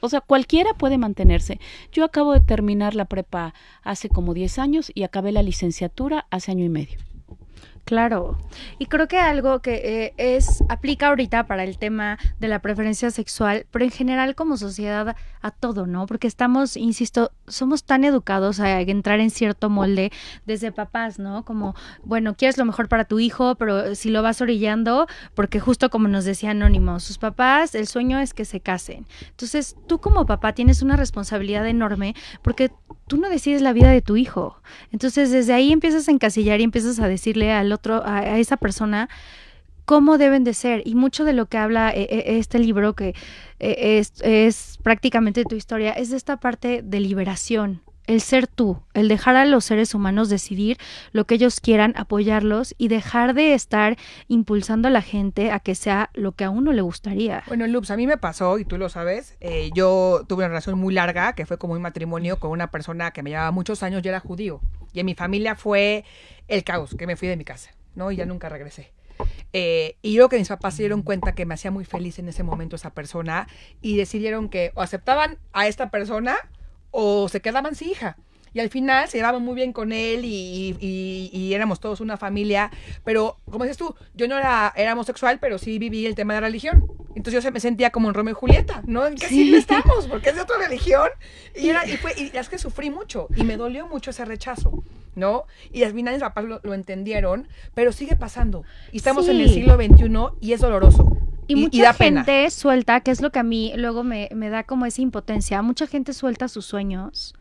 O 0.00 0.08
sea, 0.08 0.20
cualquiera 0.20 0.74
puede 0.74 0.96
mantenerse. 0.96 1.58
Yo 1.90 2.04
acabo 2.04 2.32
de 2.32 2.40
terminar 2.40 2.94
la 2.94 3.06
prepa 3.06 3.54
hace 3.82 4.08
como 4.08 4.32
10 4.32 4.58
años 4.58 4.92
y 4.94 5.02
acabé 5.02 5.32
la 5.32 5.42
licenciatura 5.42 6.26
hace 6.30 6.52
año 6.52 6.64
y 6.64 6.68
medio. 6.68 6.98
Claro, 7.84 8.38
y 8.78 8.86
creo 8.86 9.08
que 9.08 9.18
algo 9.18 9.60
que 9.60 9.74
eh, 10.06 10.14
es 10.16 10.64
aplica 10.70 11.08
ahorita 11.08 11.46
para 11.46 11.64
el 11.64 11.76
tema 11.76 12.18
de 12.40 12.48
la 12.48 12.60
preferencia 12.60 13.10
sexual, 13.10 13.66
pero 13.70 13.84
en 13.84 13.90
general 13.90 14.34
como 14.34 14.56
sociedad 14.56 15.16
a 15.44 15.50
todo, 15.50 15.86
¿no? 15.86 16.06
Porque 16.06 16.26
estamos, 16.26 16.74
insisto, 16.74 17.30
somos 17.46 17.84
tan 17.84 18.04
educados 18.04 18.60
a 18.60 18.80
entrar 18.80 19.20
en 19.20 19.28
cierto 19.28 19.68
molde 19.68 20.10
desde 20.46 20.72
papás, 20.72 21.18
¿no? 21.18 21.44
Como, 21.44 21.74
bueno, 22.02 22.34
quieres 22.34 22.56
lo 22.56 22.64
mejor 22.64 22.88
para 22.88 23.04
tu 23.04 23.18
hijo, 23.18 23.54
pero 23.56 23.94
si 23.94 24.08
lo 24.08 24.22
vas 24.22 24.40
orillando, 24.40 25.06
porque 25.34 25.60
justo 25.60 25.90
como 25.90 26.08
nos 26.08 26.24
decía 26.24 26.52
Anónimo, 26.52 26.98
sus 26.98 27.18
papás, 27.18 27.74
el 27.74 27.86
sueño 27.86 28.18
es 28.20 28.32
que 28.32 28.46
se 28.46 28.60
casen. 28.60 29.06
Entonces, 29.28 29.76
tú 29.86 30.00
como 30.00 30.24
papá 30.24 30.54
tienes 30.54 30.80
una 30.80 30.96
responsabilidad 30.96 31.66
enorme 31.66 32.14
porque 32.40 32.72
tú 33.06 33.18
no 33.18 33.28
decides 33.28 33.60
la 33.60 33.74
vida 33.74 33.90
de 33.90 34.00
tu 34.00 34.16
hijo. 34.16 34.62
Entonces, 34.92 35.30
desde 35.30 35.52
ahí 35.52 35.72
empiezas 35.72 36.08
a 36.08 36.10
encasillar 36.10 36.60
y 36.60 36.64
empiezas 36.64 37.00
a 37.00 37.06
decirle 37.08 37.52
al 37.52 37.70
otro, 37.70 38.02
a, 38.06 38.38
esa 38.38 38.56
persona, 38.56 39.10
cómo 39.84 40.18
deben 40.18 40.44
de 40.44 40.54
ser. 40.54 40.82
Y 40.84 40.94
mucho 40.94 41.24
de 41.24 41.32
lo 41.32 41.46
que 41.46 41.58
habla 41.58 41.90
eh, 41.90 42.06
eh, 42.10 42.38
este 42.38 42.58
libro, 42.58 42.94
que 42.94 43.14
eh, 43.60 44.02
es, 44.20 44.78
prácticamente 44.82 45.44
tu 45.44 45.54
historia, 45.54 45.92
es 45.92 46.12
esta 46.12 46.38
parte 46.38 46.82
de 46.82 47.00
liberación. 47.00 47.82
El 48.06 48.20
ser 48.20 48.46
tú, 48.46 48.82
el 48.92 49.08
dejar 49.08 49.34
a 49.34 49.46
los 49.46 49.64
seres 49.64 49.94
humanos 49.94 50.28
decidir 50.28 50.76
lo 51.12 51.24
que 51.24 51.36
ellos 51.36 51.58
quieran, 51.60 51.94
apoyarlos 51.96 52.74
y 52.76 52.88
dejar 52.88 53.32
de 53.32 53.54
estar 53.54 53.96
impulsando 54.28 54.88
a 54.88 54.90
la 54.90 55.00
gente 55.00 55.50
a 55.50 55.58
que 55.58 55.74
sea 55.74 56.10
lo 56.12 56.32
que 56.32 56.44
a 56.44 56.50
uno 56.50 56.74
le 56.74 56.82
gustaría. 56.82 57.44
Bueno, 57.46 57.66
Lups, 57.66 57.90
a 57.90 57.96
mí 57.96 58.06
me 58.06 58.18
pasó, 58.18 58.58
y 58.58 58.66
tú 58.66 58.76
lo 58.76 58.90
sabes, 58.90 59.38
yo 59.72 60.22
tuve 60.28 60.40
una 60.40 60.48
relación 60.48 60.78
muy 60.78 60.92
larga, 60.92 61.34
que 61.34 61.46
fue 61.46 61.56
como 61.56 61.72
un 61.72 61.80
matrimonio 61.80 62.38
con 62.38 62.50
una 62.50 62.70
persona 62.70 63.10
que 63.12 63.22
me 63.22 63.30
llevaba 63.30 63.52
muchos 63.52 63.82
años 63.82 64.02
y 64.04 64.08
era 64.08 64.20
judío. 64.20 64.60
Y 64.92 65.00
en 65.00 65.06
mi 65.06 65.14
familia 65.14 65.54
fue 65.54 66.04
el 66.46 66.62
caos, 66.62 66.94
que 66.98 67.06
me 67.06 67.16
fui 67.16 67.28
de 67.28 67.38
mi 67.38 67.44
casa. 67.44 67.70
¿no? 67.94 68.10
Y 68.10 68.16
ya 68.16 68.26
nunca 68.26 68.48
regresé. 68.48 68.92
Eh, 69.52 69.96
y 70.02 70.14
yo 70.14 70.28
que 70.28 70.38
mis 70.38 70.48
papás 70.48 70.74
se 70.74 70.82
dieron 70.82 71.02
cuenta 71.02 71.34
que 71.34 71.46
me 71.46 71.54
hacía 71.54 71.70
muy 71.70 71.84
feliz 71.84 72.18
en 72.18 72.28
ese 72.28 72.42
momento 72.42 72.76
esa 72.76 72.94
persona 72.94 73.46
y 73.80 73.96
decidieron 73.96 74.48
que 74.48 74.72
o 74.74 74.82
aceptaban 74.82 75.38
a 75.52 75.68
esta 75.68 75.90
persona 75.90 76.36
o 76.90 77.28
se 77.28 77.40
quedaban 77.40 77.74
sin 77.74 77.90
hija. 77.90 78.16
Y 78.54 78.60
al 78.60 78.70
final 78.70 79.08
se 79.08 79.18
llevaban 79.18 79.42
muy 79.42 79.56
bien 79.56 79.72
con 79.72 79.92
él 79.92 80.20
y, 80.24 81.52
éramos 81.52 81.80
todos 81.80 82.00
una 82.00 82.16
familia. 82.16 82.70
Pero, 83.04 83.36
como 83.50 83.64
dices 83.64 83.76
tú, 83.76 83.94
yo 84.14 84.28
no 84.28 84.38
era, 84.38 84.72
era 84.76 84.92
homosexual, 84.92 85.38
pero 85.40 85.58
sí 85.58 85.78
viví 85.78 86.06
el 86.06 86.14
tema 86.14 86.34
de 86.34 86.40
la 86.40 86.46
religión. 86.46 86.86
Entonces 87.16 87.44
yo 87.44 87.52
me 87.52 87.60
sentía 87.60 87.90
como 87.90 88.08
en 88.08 88.14
Romeo 88.14 88.32
y 88.32 88.34
Julieta, 88.34 88.82
¿no? 88.86 89.06
¿En 89.06 89.16
qué 89.16 89.26
sí. 89.26 89.54
estamos? 89.54 90.06
Porque 90.08 90.30
es 90.30 90.36
de 90.36 90.42
otra 90.42 90.56
religión. 90.58 91.08
Y, 91.54 91.68
era, 91.68 91.86
y, 91.86 91.96
fue, 91.96 92.12
y 92.16 92.36
es 92.36 92.48
que 92.48 92.58
sufrí 92.58 92.90
mucho 92.90 93.28
y 93.36 93.42
me 93.42 93.56
dolió 93.56 93.88
mucho 93.88 94.10
ese 94.10 94.24
rechazo. 94.24 94.84
¿no? 95.16 95.44
Y 95.72 95.84
al 95.84 95.92
final 95.92 96.14
mis 96.14 96.22
papás 96.22 96.44
lo, 96.44 96.74
entendieron, 96.74 97.48
pero 97.74 97.92
sigue 97.92 98.16
pasando. 98.16 98.64
Y 98.92 98.96
estamos 98.98 99.28
en 99.28 99.40
el 99.40 99.48
siglo 99.50 99.76
XXI 99.76 100.10
y 100.40 100.52
es 100.52 100.60
doloroso. 100.60 101.16
Y, 101.46 101.56
mucha 101.56 101.92
gente 101.92 102.50
suelta, 102.50 103.00
que 103.00 103.10
es 103.10 103.20
lo 103.20 103.30
que 103.30 103.38
a 103.38 103.42
mí 103.42 103.72
luego 103.76 104.02
me, 104.02 104.28
me 104.34 104.48
da 104.48 104.64
como 104.64 104.86
esa 104.86 105.02
impotencia, 105.02 105.60
mucha 105.62 105.86
gente 105.86 106.12
suelta 106.12 106.48
sus 106.48 106.64
sueños 106.64 107.34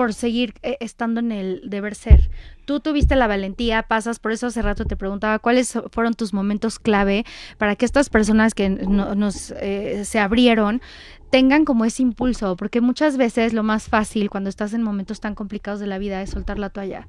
por 0.00 0.14
seguir 0.14 0.54
eh, 0.62 0.78
estando 0.80 1.20
en 1.20 1.30
el 1.30 1.60
deber 1.66 1.94
ser. 1.94 2.30
Tú 2.64 2.80
tuviste 2.80 3.16
la 3.16 3.26
valentía, 3.26 3.82
pasas, 3.82 4.18
por 4.18 4.32
eso 4.32 4.46
hace 4.46 4.62
rato 4.62 4.86
te 4.86 4.96
preguntaba 4.96 5.38
cuáles 5.40 5.78
fueron 5.92 6.14
tus 6.14 6.32
momentos 6.32 6.78
clave 6.78 7.26
para 7.58 7.76
que 7.76 7.84
estas 7.84 8.08
personas 8.08 8.54
que 8.54 8.70
nos 8.70 9.50
eh, 9.50 10.06
se 10.06 10.18
abrieron 10.18 10.80
tengan 11.28 11.66
como 11.66 11.84
ese 11.84 12.02
impulso, 12.02 12.56
porque 12.56 12.80
muchas 12.80 13.18
veces 13.18 13.52
lo 13.52 13.62
más 13.62 13.90
fácil 13.90 14.30
cuando 14.30 14.48
estás 14.48 14.72
en 14.72 14.82
momentos 14.82 15.20
tan 15.20 15.34
complicados 15.34 15.80
de 15.80 15.86
la 15.86 15.98
vida 15.98 16.22
es 16.22 16.30
soltar 16.30 16.58
la 16.58 16.70
toalla. 16.70 17.06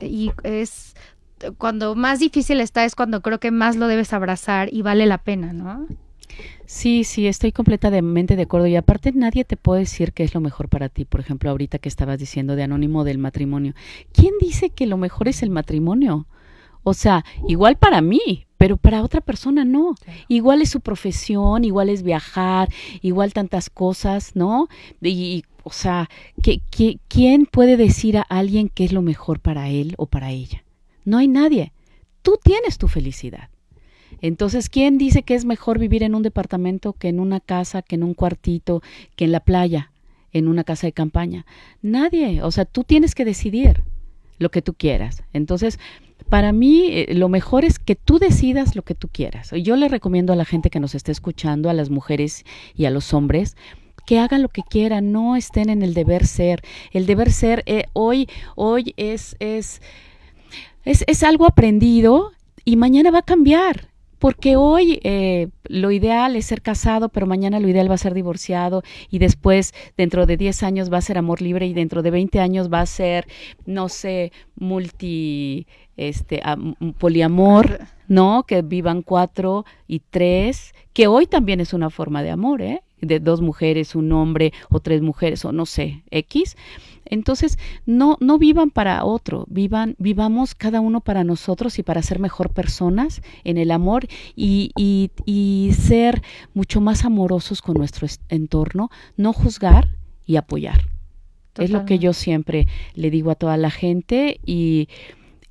Y 0.00 0.30
es 0.44 0.94
cuando 1.56 1.96
más 1.96 2.20
difícil 2.20 2.60
está 2.60 2.84
es 2.84 2.94
cuando 2.94 3.20
creo 3.20 3.40
que 3.40 3.50
más 3.50 3.74
lo 3.74 3.88
debes 3.88 4.12
abrazar 4.12 4.72
y 4.72 4.82
vale 4.82 5.06
la 5.06 5.18
pena, 5.18 5.52
¿no? 5.52 5.88
Sí, 6.70 7.04
sí, 7.04 7.26
estoy 7.26 7.50
completamente 7.50 8.36
de 8.36 8.42
acuerdo. 8.42 8.66
Y 8.66 8.76
aparte 8.76 9.10
nadie 9.12 9.42
te 9.46 9.56
puede 9.56 9.80
decir 9.80 10.12
qué 10.12 10.22
es 10.22 10.34
lo 10.34 10.40
mejor 10.42 10.68
para 10.68 10.90
ti. 10.90 11.06
Por 11.06 11.18
ejemplo, 11.18 11.48
ahorita 11.48 11.78
que 11.78 11.88
estabas 11.88 12.18
diciendo 12.18 12.56
de 12.56 12.62
anónimo 12.62 13.04
del 13.04 13.16
matrimonio. 13.16 13.72
¿Quién 14.12 14.34
dice 14.38 14.68
que 14.68 14.86
lo 14.86 14.98
mejor 14.98 15.28
es 15.28 15.42
el 15.42 15.48
matrimonio? 15.48 16.26
O 16.82 16.92
sea, 16.92 17.24
igual 17.48 17.78
para 17.78 18.02
mí, 18.02 18.46
pero 18.58 18.76
para 18.76 19.02
otra 19.02 19.22
persona 19.22 19.64
no. 19.64 19.94
Igual 20.28 20.60
es 20.60 20.68
su 20.68 20.80
profesión, 20.80 21.64
igual 21.64 21.88
es 21.88 22.02
viajar, 22.02 22.68
igual 23.00 23.32
tantas 23.32 23.70
cosas, 23.70 24.36
¿no? 24.36 24.68
Y, 25.00 25.44
o 25.64 25.72
sea, 25.72 26.10
quién 27.08 27.46
puede 27.46 27.78
decir 27.78 28.18
a 28.18 28.22
alguien 28.28 28.68
qué 28.68 28.84
es 28.84 28.92
lo 28.92 29.00
mejor 29.00 29.40
para 29.40 29.70
él 29.70 29.94
o 29.96 30.04
para 30.04 30.32
ella? 30.32 30.64
No 31.06 31.16
hay 31.16 31.28
nadie. 31.28 31.72
Tú 32.20 32.38
tienes 32.44 32.76
tu 32.76 32.88
felicidad. 32.88 33.48
Entonces, 34.20 34.68
¿quién 34.68 34.98
dice 34.98 35.22
que 35.22 35.34
es 35.34 35.44
mejor 35.44 35.78
vivir 35.78 36.02
en 36.02 36.14
un 36.14 36.22
departamento 36.22 36.92
que 36.92 37.08
en 37.08 37.20
una 37.20 37.40
casa, 37.40 37.82
que 37.82 37.96
en 37.96 38.02
un 38.02 38.14
cuartito, 38.14 38.82
que 39.16 39.24
en 39.24 39.32
la 39.32 39.40
playa, 39.40 39.90
en 40.32 40.48
una 40.48 40.64
casa 40.64 40.86
de 40.86 40.92
campaña? 40.92 41.46
Nadie. 41.82 42.42
O 42.42 42.50
sea, 42.50 42.64
tú 42.64 42.84
tienes 42.84 43.14
que 43.14 43.24
decidir 43.24 43.82
lo 44.38 44.50
que 44.50 44.62
tú 44.62 44.74
quieras. 44.74 45.22
Entonces, 45.32 45.78
para 46.28 46.52
mí 46.52 46.88
eh, 46.90 47.14
lo 47.14 47.28
mejor 47.28 47.64
es 47.64 47.78
que 47.78 47.96
tú 47.96 48.18
decidas 48.18 48.76
lo 48.76 48.82
que 48.82 48.94
tú 48.94 49.08
quieras. 49.08 49.50
Yo 49.50 49.76
le 49.76 49.88
recomiendo 49.88 50.32
a 50.32 50.36
la 50.36 50.44
gente 50.44 50.70
que 50.70 50.80
nos 50.80 50.94
esté 50.94 51.12
escuchando, 51.12 51.70
a 51.70 51.74
las 51.74 51.90
mujeres 51.90 52.44
y 52.74 52.84
a 52.84 52.90
los 52.90 53.14
hombres, 53.14 53.56
que 54.06 54.18
hagan 54.18 54.42
lo 54.42 54.48
que 54.48 54.62
quieran, 54.62 55.12
no 55.12 55.36
estén 55.36 55.68
en 55.68 55.82
el 55.82 55.94
deber 55.94 56.26
ser. 56.26 56.62
El 56.92 57.06
deber 57.06 57.30
ser 57.30 57.62
eh, 57.66 57.84
hoy, 57.92 58.28
hoy 58.56 58.94
es, 58.96 59.36
es, 59.38 59.82
es, 60.84 61.04
es 61.06 61.22
algo 61.22 61.46
aprendido 61.46 62.32
y 62.64 62.76
mañana 62.76 63.10
va 63.10 63.18
a 63.18 63.22
cambiar. 63.22 63.88
Porque 64.18 64.56
hoy 64.56 65.00
eh, 65.04 65.48
lo 65.64 65.90
ideal 65.90 66.36
es 66.36 66.46
ser 66.46 66.62
casado, 66.62 67.08
pero 67.08 67.26
mañana 67.26 67.60
lo 67.60 67.68
ideal 67.68 67.90
va 67.90 67.94
a 67.94 67.98
ser 67.98 68.14
divorciado 68.14 68.82
y 69.10 69.18
después 69.18 69.74
dentro 69.96 70.26
de 70.26 70.36
10 70.36 70.62
años 70.62 70.92
va 70.92 70.98
a 70.98 71.02
ser 71.02 71.18
amor 71.18 71.40
libre 71.40 71.66
y 71.66 71.74
dentro 71.74 72.02
de 72.02 72.10
20 72.10 72.40
años 72.40 72.72
va 72.72 72.80
a 72.80 72.86
ser, 72.86 73.26
no 73.66 73.88
sé, 73.88 74.32
multi, 74.56 75.66
este, 75.96 76.42
poliamor, 76.98 77.80
¿no? 78.06 78.44
Que 78.44 78.62
vivan 78.62 79.02
cuatro 79.02 79.64
y 79.86 80.00
tres, 80.10 80.72
que 80.92 81.06
hoy 81.06 81.26
también 81.26 81.60
es 81.60 81.72
una 81.72 81.90
forma 81.90 82.22
de 82.22 82.30
amor, 82.30 82.62
¿eh? 82.62 82.82
De 83.00 83.20
dos 83.20 83.40
mujeres, 83.40 83.94
un 83.94 84.12
hombre 84.12 84.52
o 84.70 84.80
tres 84.80 85.02
mujeres 85.02 85.44
o 85.44 85.52
no 85.52 85.66
sé, 85.66 86.02
X. 86.10 86.56
Entonces, 87.04 87.58
no, 87.86 88.16
no 88.20 88.38
vivan 88.38 88.70
para 88.70 89.04
otro, 89.04 89.46
vivan, 89.48 89.96
vivamos 89.98 90.54
cada 90.54 90.80
uno 90.80 91.00
para 91.00 91.24
nosotros 91.24 91.78
y 91.78 91.82
para 91.82 92.02
ser 92.02 92.18
mejor 92.18 92.50
personas 92.50 93.22
en 93.44 93.56
el 93.56 93.70
amor 93.70 94.06
y, 94.36 94.72
y, 94.76 95.10
y 95.24 95.72
ser 95.72 96.22
mucho 96.54 96.80
más 96.80 97.04
amorosos 97.04 97.62
con 97.62 97.76
nuestro 97.76 98.06
entorno, 98.28 98.90
no 99.16 99.32
juzgar 99.32 99.96
y 100.26 100.36
apoyar. 100.36 100.82
Es 101.56 101.70
lo 101.70 101.84
que 101.86 101.98
yo 101.98 102.12
siempre 102.12 102.68
le 102.94 103.10
digo 103.10 103.32
a 103.32 103.34
toda 103.34 103.56
la 103.56 103.70
gente 103.70 104.38
y, 104.46 104.88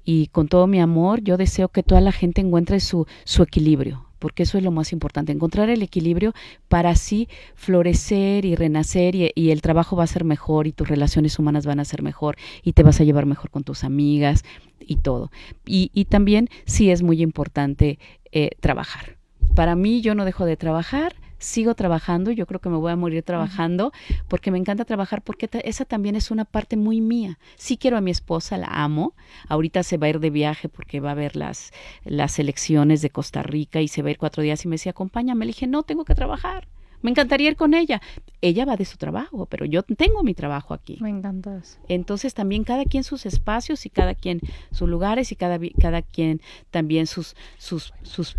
y 0.05 0.27
con 0.27 0.47
todo 0.47 0.65
mi 0.65 0.79
amor 0.79 1.21
yo 1.21 1.35
deseo 1.35 1.67
que 1.67 1.83
toda 1.83 1.99
la 1.99 2.13
gente 2.13 2.39
encuentre 2.39 2.79
su, 2.79 3.07
su 3.25 3.43
equilibrio 3.43 4.06
porque 4.20 4.43
eso 4.43 4.57
es 4.57 4.63
lo 4.63 4.72
más 4.72 4.91
importante, 4.93 5.32
encontrar 5.32 5.70
el 5.70 5.82
equilibrio 5.82 6.34
para 6.68 6.91
así 6.91 7.28
florecer 7.55 8.45
y 8.45 8.55
renacer 8.55 9.15
y, 9.15 9.51
el 9.51 9.61
trabajo 9.61 9.95
va 9.95 10.03
a 10.03 10.07
ser 10.07 10.24
mejor 10.24 10.68
y 10.68 10.72
tus 10.72 10.88
relaciones 10.88 11.39
humanas 11.39 11.65
van 11.65 11.80
a 11.80 11.86
ser 11.86 12.01
mejor 12.01 12.36
y 12.63 12.74
te 12.74 12.84
vas 12.84 12.99
a 12.99 13.03
llevar 13.03 13.26
mejor 13.26 13.49
con 13.49 13.63
tus 13.63 13.84
amigas 13.84 14.43
y 14.80 14.97
todo. 14.97 15.32
Y, 15.65 16.05
también 16.05 16.49
sí 16.65 16.89
es 16.89 17.03
muy 17.03 17.22
importante 17.22 17.99
eh, 18.32 18.51
trabajar. 18.59 19.18
Para 19.55 19.76
mí 19.76 20.01
yo 20.01 20.15
no 20.15 20.26
dejo 20.26 20.45
de 20.45 20.57
trabajar, 20.57 21.15
sigo 21.39 21.75
trabajando, 21.75 22.31
yo 22.31 22.45
creo 22.45 22.59
que 22.59 22.69
me 22.69 22.77
voy 22.77 22.91
a 22.91 22.95
morir 22.95 23.23
trabajando, 23.23 23.91
porque 24.27 24.51
me 24.51 24.57
encanta 24.57 24.85
trabajar, 24.85 25.21
porque 25.21 25.49
esa 25.63 25.85
también 25.85 26.15
es 26.15 26.31
una 26.31 26.45
parte 26.45 26.77
muy 26.77 27.01
mía. 27.01 27.39
Sí 27.55 27.77
quiero 27.77 27.97
a 27.97 28.01
mi 28.01 28.11
esposa, 28.11 28.57
la 28.57 28.67
amo, 28.67 29.13
ahorita 29.47 29.83
se 29.83 29.97
va 29.97 30.07
a 30.07 30.09
ir 30.09 30.19
de 30.19 30.29
viaje 30.29 30.69
porque 30.69 30.99
va 30.99 31.11
a 31.11 31.15
ver 31.15 31.35
las, 31.35 31.71
las 32.03 32.39
elecciones 32.39 33.01
de 33.01 33.09
Costa 33.09 33.43
Rica 33.43 33.81
y 33.81 33.88
se 33.88 34.01
va 34.01 34.09
a 34.09 34.11
ir 34.11 34.17
cuatro 34.17 34.43
días 34.43 34.63
y 34.65 34.67
me 34.67 34.75
decía, 34.75 34.91
acompáñame, 34.91 35.45
le 35.45 35.49
dije, 35.49 35.67
no, 35.67 35.83
tengo 35.83 36.05
que 36.05 36.15
trabajar. 36.15 36.67
Me 37.01 37.11
encantaría 37.11 37.49
ir 37.49 37.55
con 37.55 37.73
ella. 37.73 38.01
Ella 38.41 38.65
va 38.65 38.75
de 38.75 38.85
su 38.85 38.97
trabajo, 38.97 39.45
pero 39.45 39.65
yo 39.65 39.83
tengo 39.83 40.23
mi 40.23 40.33
trabajo 40.33 40.73
aquí. 40.73 40.97
Me 41.01 41.09
encanta 41.09 41.57
eso. 41.57 41.79
Entonces 41.87 42.33
también 42.33 42.63
cada 42.63 42.85
quien 42.85 43.03
sus 43.03 43.25
espacios 43.25 43.85
y 43.85 43.89
cada 43.89 44.15
quien 44.15 44.41
sus 44.71 44.89
lugares 44.89 45.31
y 45.31 45.35
cada, 45.35 45.59
cada 45.79 46.01
quien 46.01 46.41
también 46.71 47.07
sus, 47.07 47.35
sus, 47.57 47.93
sus, 48.03 48.35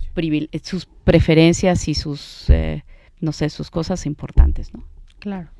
sus 0.62 0.86
preferencias 1.04 1.88
y 1.88 1.94
sus, 1.94 2.50
eh, 2.50 2.84
no 3.20 3.32
sé, 3.32 3.48
sus 3.50 3.70
cosas 3.70 4.06
importantes, 4.06 4.72
¿no? 4.74 4.84
Claro. 5.18 5.50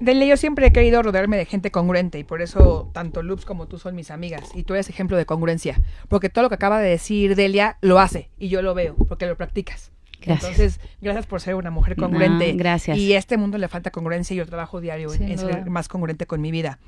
Dele, 0.00 0.26
yo 0.26 0.36
siempre 0.36 0.66
he 0.66 0.72
querido 0.72 1.02
rodearme 1.02 1.36
de 1.36 1.46
gente 1.46 1.70
congruente 1.70 2.18
y 2.18 2.24
por 2.24 2.42
eso 2.42 2.90
tanto 2.92 3.22
Loops 3.22 3.44
como 3.44 3.68
tú 3.68 3.78
son 3.78 3.94
mis 3.94 4.10
amigas 4.10 4.50
y 4.54 4.64
tú 4.64 4.74
eres 4.74 4.90
ejemplo 4.90 5.16
de 5.16 5.24
congruencia, 5.24 5.80
porque 6.08 6.28
todo 6.28 6.42
lo 6.42 6.48
que 6.48 6.56
acaba 6.56 6.80
de 6.80 6.90
decir 6.90 7.36
Delia 7.36 7.78
lo 7.80 7.98
hace 7.98 8.30
y 8.38 8.48
yo 8.48 8.60
lo 8.60 8.74
veo 8.74 8.96
porque 9.08 9.26
lo 9.26 9.36
practicas. 9.36 9.93
Gracias. 10.24 10.50
Entonces, 10.50 10.80
gracias 11.00 11.26
por 11.26 11.40
ser 11.40 11.54
una 11.54 11.70
mujer 11.70 11.96
congruente. 11.96 12.52
gracias. 12.52 12.96
Y 12.96 13.14
a 13.14 13.18
este 13.18 13.36
mundo 13.36 13.58
le 13.58 13.68
falta 13.68 13.90
congruencia 13.90 14.34
y 14.34 14.38
yo 14.38 14.46
trabajo 14.46 14.80
diario 14.80 15.12
en, 15.12 15.38
ser 15.38 15.68
más 15.70 15.88
congruente 15.88 16.26
con 16.26 16.40
mi 16.40 16.50
vida. 16.50 16.78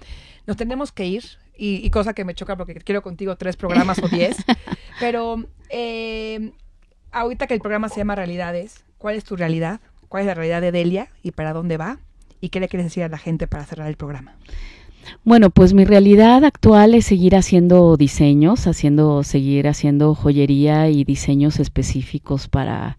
Nos 0.47 0.57
tenemos 0.57 0.93
que 0.93 1.07
ir 1.07 1.25
y, 1.57 1.89
cosa 1.91 2.15
que 2.15 2.25
me 2.25 2.35
choca 2.35 2.57
porque 2.57 2.75
quiero 2.75 3.03
contigo 3.03 3.37
tres 3.37 3.57
programas 3.57 3.99
o 4.03 4.09
diez, 4.09 4.37
pero 5.01 5.45
eh, 5.71 6.53
ahorita 7.13 7.47
que 7.47 7.55
el 7.55 7.61
programa 7.61 7.89
se 7.89 7.97
llama 7.97 8.15
Realidades, 8.15 8.85
¿cuál 8.99 9.17
es 9.17 9.25
tu 9.25 9.37
realidad? 9.37 9.81
¿Cuál 10.09 10.23
es 10.23 10.27
la 10.27 10.35
realidad 10.35 10.61
de 10.61 10.73
Delia 10.73 11.09
y 11.23 11.33
para 11.33 11.53
dónde 11.53 11.77
va? 11.77 11.99
¿Y 12.41 12.51
qué 12.51 12.61
le 12.61 12.69
quieres 12.69 12.87
decir 12.87 13.03
a 13.03 13.09
la 13.09 13.19
gente 13.19 13.47
para 13.47 13.65
cerrar 13.65 13.89
el 13.89 13.97
programa? 13.97 14.37
Bueno, 15.25 15.51
pues 15.51 15.75
mi 15.75 15.85
realidad 15.85 16.45
actual 16.45 16.95
es 16.95 17.07
seguir 17.07 17.37
haciendo 17.37 17.97
diseños, 17.97 18.67
haciendo, 18.67 19.23
seguir 19.23 19.69
haciendo 19.69 20.15
joyería 20.15 20.89
y 20.89 21.05
diseños 21.05 21.61
específicos 21.61 22.49
para, 22.49 22.99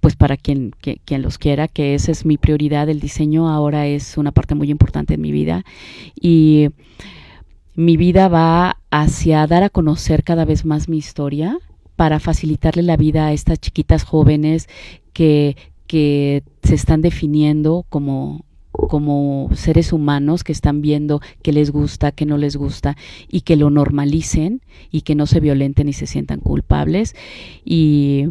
pues 0.00 0.16
para 0.16 0.36
quien, 0.36 0.72
los 1.08 1.38
quiera, 1.38 1.68
que 1.68 1.94
esa 1.94 2.12
es 2.12 2.24
mi 2.24 2.36
prioridad. 2.36 2.88
El 2.88 3.00
diseño 3.00 3.48
ahora 3.48 3.86
es 3.86 4.18
una 4.18 4.32
parte 4.32 4.54
muy 4.54 4.70
importante 4.70 5.14
en 5.14 5.20
mi 5.20 5.32
vida 5.32 5.64
y 6.20 6.68
mi 7.74 7.96
vida 7.96 8.28
va 8.28 8.78
hacia 8.90 9.46
dar 9.46 9.62
a 9.62 9.70
conocer 9.70 10.22
cada 10.22 10.44
vez 10.44 10.64
más 10.64 10.88
mi 10.88 10.98
historia 10.98 11.58
para 11.96 12.20
facilitarle 12.20 12.82
la 12.82 12.96
vida 12.96 13.26
a 13.26 13.32
estas 13.32 13.60
chiquitas 13.60 14.04
jóvenes 14.04 14.68
que, 15.12 15.56
que 15.86 16.42
se 16.62 16.74
están 16.74 17.00
definiendo 17.00 17.84
como, 17.88 18.44
como 18.74 19.48
seres 19.54 19.92
humanos 19.92 20.42
que 20.44 20.52
están 20.52 20.82
viendo 20.82 21.20
que 21.42 21.52
les 21.52 21.70
gusta, 21.70 22.12
que 22.12 22.26
no 22.26 22.36
les 22.36 22.56
gusta 22.56 22.96
y 23.28 23.42
que 23.42 23.56
lo 23.56 23.70
normalicen 23.70 24.62
y 24.90 25.02
que 25.02 25.14
no 25.14 25.26
se 25.26 25.40
violenten 25.40 25.88
y 25.88 25.92
se 25.92 26.06
sientan 26.06 26.40
culpables. 26.40 27.14
Y 27.64 28.28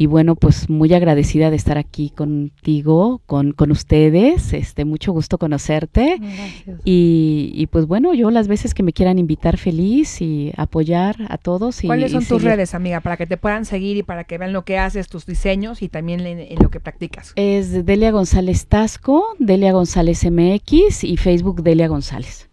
y 0.00 0.06
bueno, 0.06 0.36
pues 0.36 0.70
muy 0.70 0.94
agradecida 0.94 1.50
de 1.50 1.56
estar 1.56 1.76
aquí 1.76 2.10
contigo, 2.10 3.20
con, 3.26 3.50
con 3.50 3.72
ustedes. 3.72 4.52
Este, 4.52 4.84
mucho 4.84 5.10
gusto 5.12 5.38
conocerte. 5.38 6.18
Gracias. 6.20 6.80
Y, 6.84 7.50
y, 7.52 7.66
pues 7.66 7.86
bueno, 7.86 8.14
yo 8.14 8.30
las 8.30 8.46
veces 8.46 8.74
que 8.74 8.84
me 8.84 8.92
quieran 8.92 9.18
invitar 9.18 9.56
feliz 9.56 10.22
y 10.22 10.52
apoyar 10.56 11.16
a 11.28 11.36
todos. 11.36 11.82
Y, 11.82 11.88
¿Cuáles 11.88 12.12
son 12.12 12.24
tus 12.24 12.44
redes, 12.44 12.74
amiga, 12.74 13.00
para 13.00 13.16
que 13.16 13.26
te 13.26 13.36
puedan 13.36 13.64
seguir 13.64 13.96
y 13.96 14.04
para 14.04 14.22
que 14.22 14.38
vean 14.38 14.52
lo 14.52 14.64
que 14.64 14.78
haces, 14.78 15.08
tus 15.08 15.26
diseños 15.26 15.82
y 15.82 15.88
también 15.88 16.20
en, 16.20 16.38
en 16.38 16.58
lo 16.62 16.70
que 16.70 16.78
practicas? 16.78 17.32
Es 17.34 17.84
Delia 17.84 18.12
González 18.12 18.68
Tasco, 18.68 19.24
Delia 19.40 19.72
González 19.72 20.24
MX 20.24 21.02
y 21.02 21.16
Facebook 21.16 21.64
Delia 21.64 21.88
González. 21.88 22.47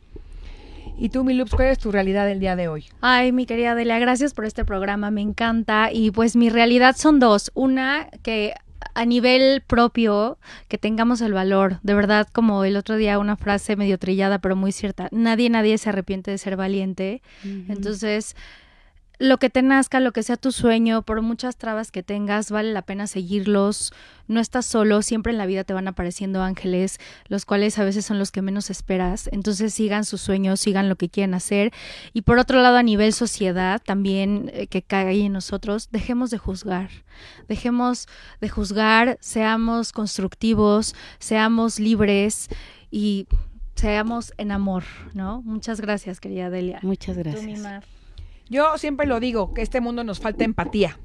Y 0.98 1.10
tú, 1.10 1.24
Milups, 1.24 1.52
¿cuál 1.52 1.70
es 1.70 1.80
tu 1.80 1.92
realidad 1.92 2.26
del 2.26 2.40
día 2.40 2.56
de 2.56 2.68
hoy? 2.68 2.86
Ay, 3.02 3.32
mi 3.32 3.46
querida 3.46 3.76
Delia, 3.76 4.00
gracias 4.00 4.34
por 4.34 4.46
este 4.46 4.64
programa, 4.64 5.12
me 5.12 5.22
encanta. 5.22 5.90
Y 5.92 6.12
pues 6.12 6.36
mi 6.36 6.50
realidad 6.50 6.96
son 6.98 7.20
dos. 7.20 7.52
Una, 7.54 8.08
que 8.24 8.54
a 8.94 9.06
nivel 9.06 9.62
propio, 9.66 10.38
que 10.68 10.78
tengamos 10.78 11.22
el 11.22 11.34
valor. 11.34 11.80
De 11.84 11.94
verdad, 11.94 12.28
como 12.32 12.64
el 12.64 12.78
otro 12.78 12.96
día 12.96 13.20
una 13.20 13.36
frase 13.36 13.76
medio 13.76 13.98
trillada, 13.98 14.40
pero 14.40 14.56
muy 14.56 14.72
cierta. 14.72 15.10
Nadie, 15.12 15.50
nadie 15.50 15.78
se 15.78 15.90
arrepiente 15.90 16.32
de 16.32 16.38
ser 16.38 16.56
valiente. 16.56 17.22
Entonces 17.44 18.36
lo 19.18 19.38
que 19.38 19.50
te 19.50 19.62
nazca, 19.62 20.00
lo 20.00 20.12
que 20.12 20.24
sea 20.24 20.38
tu 20.38 20.52
sueño, 20.52 21.02
por 21.02 21.22
muchas 21.22 21.58
trabas 21.58 21.92
que 21.92 22.04
tengas, 22.04 22.52
vale 22.52 22.74
la 22.74 22.82
pena 22.82 23.08
seguirlos. 23.08 23.94
No 24.28 24.40
estás 24.40 24.66
solo, 24.66 25.02
siempre 25.02 25.32
en 25.32 25.38
la 25.38 25.46
vida 25.46 25.64
te 25.64 25.74
van 25.74 25.88
apareciendo 25.88 26.42
ángeles, 26.42 27.00
los 27.28 27.46
cuales 27.46 27.78
a 27.78 27.84
veces 27.84 28.06
son 28.06 28.18
los 28.18 28.32
que 28.32 28.42
menos 28.42 28.70
esperas. 28.70 29.30
Entonces 29.32 29.74
sigan 29.74 30.04
sus 30.04 30.22
sueños, 30.22 30.60
sigan 30.60 30.90
lo 30.90 30.96
que 30.96 31.10
quieren 31.10 31.34
hacer. 31.34 31.72
Y 32.14 32.22
por 32.22 32.40
otro 32.40 32.62
lado, 32.62 32.78
a 32.78 32.84
nivel 32.84 33.14
sociedad, 33.14 33.82
también 33.84 34.52
eh, 34.54 34.68
que 34.68 34.82
cae 34.82 35.26
en 35.26 35.34
nosotros, 35.34 35.90
dejemos 35.92 36.32
de 36.32 36.38
juzgar. 36.38 36.90
Dejemos 37.48 38.08
de 38.42 38.50
juzgar, 38.50 39.18
seamos 39.22 39.92
constructivos, 39.92 40.96
seamos 41.20 41.80
libres 41.80 42.50
y 42.90 43.28
seamos 43.76 44.34
en 44.38 44.52
amor, 44.52 44.84
¿no? 45.14 45.42
Muchas 45.44 45.82
gracias, 45.82 46.20
querida 46.20 46.50
Delia. 46.50 46.80
Muchas 46.82 47.18
gracias. 47.18 47.86
Yo 48.48 48.78
siempre 48.78 49.08
lo 49.08 49.20
digo, 49.20 49.54
que 49.54 49.62
este 49.62 49.82
mundo 49.82 50.04
nos 50.04 50.20
falta 50.20 50.44
empatía. 50.44 51.00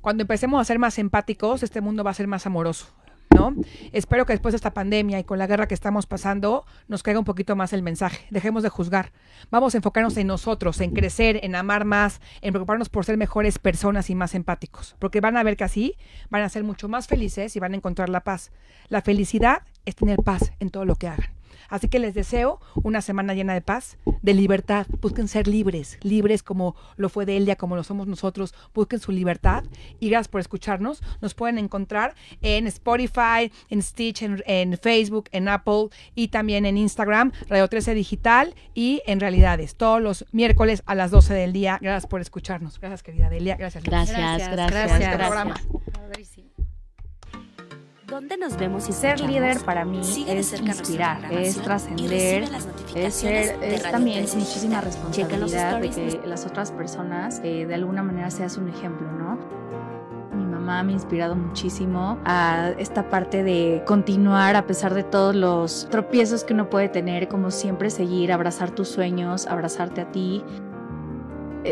Cuando 0.00 0.22
empecemos 0.22 0.60
a 0.60 0.64
ser 0.64 0.78
más 0.78 0.98
empáticos, 0.98 1.62
este 1.62 1.80
mundo 1.80 2.02
va 2.04 2.10
a 2.10 2.14
ser 2.14 2.26
más 2.26 2.46
amoroso. 2.46 2.86
¿no? 3.34 3.54
Espero 3.92 4.24
que 4.24 4.32
después 4.32 4.52
de 4.52 4.56
esta 4.56 4.72
pandemia 4.72 5.18
y 5.18 5.24
con 5.24 5.38
la 5.38 5.46
guerra 5.46 5.68
que 5.68 5.74
estamos 5.74 6.06
pasando 6.06 6.64
nos 6.88 7.02
caiga 7.02 7.18
un 7.18 7.26
poquito 7.26 7.54
más 7.54 7.74
el 7.74 7.82
mensaje. 7.82 8.26
Dejemos 8.30 8.62
de 8.62 8.70
juzgar. 8.70 9.12
Vamos 9.50 9.74
a 9.74 9.78
enfocarnos 9.78 10.16
en 10.16 10.26
nosotros, 10.26 10.80
en 10.80 10.92
crecer, 10.92 11.40
en 11.42 11.54
amar 11.54 11.84
más, 11.84 12.22
en 12.40 12.52
preocuparnos 12.52 12.88
por 12.88 13.04
ser 13.04 13.18
mejores 13.18 13.58
personas 13.58 14.08
y 14.08 14.14
más 14.14 14.34
empáticos. 14.34 14.96
Porque 14.98 15.20
van 15.20 15.36
a 15.36 15.42
ver 15.42 15.58
que 15.58 15.64
así 15.64 15.96
van 16.30 16.42
a 16.42 16.48
ser 16.48 16.64
mucho 16.64 16.88
más 16.88 17.08
felices 17.08 17.56
y 17.56 17.60
van 17.60 17.74
a 17.74 17.76
encontrar 17.76 18.08
la 18.08 18.24
paz. 18.24 18.52
La 18.88 19.02
felicidad 19.02 19.62
es 19.84 19.96
tener 19.96 20.18
paz 20.18 20.52
en 20.60 20.70
todo 20.70 20.86
lo 20.86 20.94
que 20.96 21.08
hagan. 21.08 21.35
Así 21.68 21.88
que 21.88 21.98
les 21.98 22.14
deseo 22.14 22.60
una 22.82 23.00
semana 23.00 23.34
llena 23.34 23.54
de 23.54 23.60
paz, 23.60 23.98
de 24.22 24.34
libertad. 24.34 24.86
Busquen 25.00 25.28
ser 25.28 25.48
libres, 25.48 25.98
libres 26.02 26.42
como 26.42 26.76
lo 26.96 27.08
fue 27.08 27.26
Delia, 27.26 27.56
como 27.56 27.76
lo 27.76 27.84
somos 27.84 28.06
nosotros. 28.06 28.54
Busquen 28.74 29.00
su 29.00 29.12
libertad 29.12 29.64
y 30.00 30.10
gracias 30.10 30.28
por 30.28 30.40
escucharnos. 30.40 31.02
Nos 31.20 31.34
pueden 31.34 31.58
encontrar 31.58 32.14
en 32.42 32.66
Spotify, 32.66 33.52
en 33.68 33.82
Stitch, 33.82 34.22
en, 34.22 34.78
Facebook, 34.78 35.28
en 35.32 35.48
Apple 35.48 35.88
y 36.14 36.28
también 36.28 36.66
en 36.66 36.76
Instagram, 36.76 37.32
Radio 37.48 37.68
13 37.68 37.94
Digital 37.94 38.54
y 38.74 39.02
en 39.06 39.20
Realidades, 39.20 39.76
todos 39.76 40.00
los 40.00 40.24
miércoles 40.32 40.82
a 40.86 40.94
las 40.94 41.10
12 41.10 41.34
del 41.34 41.52
día. 41.52 41.78
Gracias 41.80 42.08
por 42.08 42.20
escucharnos. 42.20 42.78
Gracias, 42.80 43.02
querida 43.02 43.28
Delia. 43.28 43.56
Gracias. 43.56 43.84
Gracias, 43.84 44.16
gracias. 44.18 44.70
gracias, 44.70 45.18
gracias. 45.18 46.55
¿Dónde 48.06 48.36
nos 48.36 48.56
vemos 48.56 48.88
y 48.88 48.92
ser 48.92 49.18
líder 49.18 49.58
para 49.64 49.84
mí 49.84 49.98
es 50.28 50.60
inspirar, 50.60 51.32
es 51.32 51.60
trascender, 51.60 52.44
es 52.94 53.14
ser, 53.14 53.60
es 53.60 53.82
también 53.82 54.22
muchísima 54.22 54.80
responsabilidad 54.80 55.80
de 55.80 55.90
que 55.90 56.20
las 56.24 56.46
otras 56.46 56.70
personas 56.70 57.40
eh, 57.42 57.66
de 57.66 57.74
alguna 57.74 58.04
manera 58.04 58.30
seas 58.30 58.58
un 58.58 58.68
ejemplo, 58.68 59.10
¿no? 59.10 59.38
Mi 60.36 60.44
mamá 60.44 60.84
me 60.84 60.92
ha 60.92 60.94
inspirado 60.94 61.34
muchísimo 61.34 62.18
a 62.24 62.70
esta 62.78 63.08
parte 63.08 63.42
de 63.42 63.82
continuar 63.84 64.54
a 64.54 64.68
pesar 64.68 64.94
de 64.94 65.02
todos 65.02 65.34
los 65.34 65.88
tropiezos 65.90 66.44
que 66.44 66.54
uno 66.54 66.70
puede 66.70 66.88
tener, 66.88 67.26
como 67.26 67.50
siempre 67.50 67.90
seguir, 67.90 68.30
abrazar 68.30 68.70
tus 68.70 68.86
sueños, 68.88 69.48
abrazarte 69.48 70.02
a 70.02 70.12
ti 70.12 70.44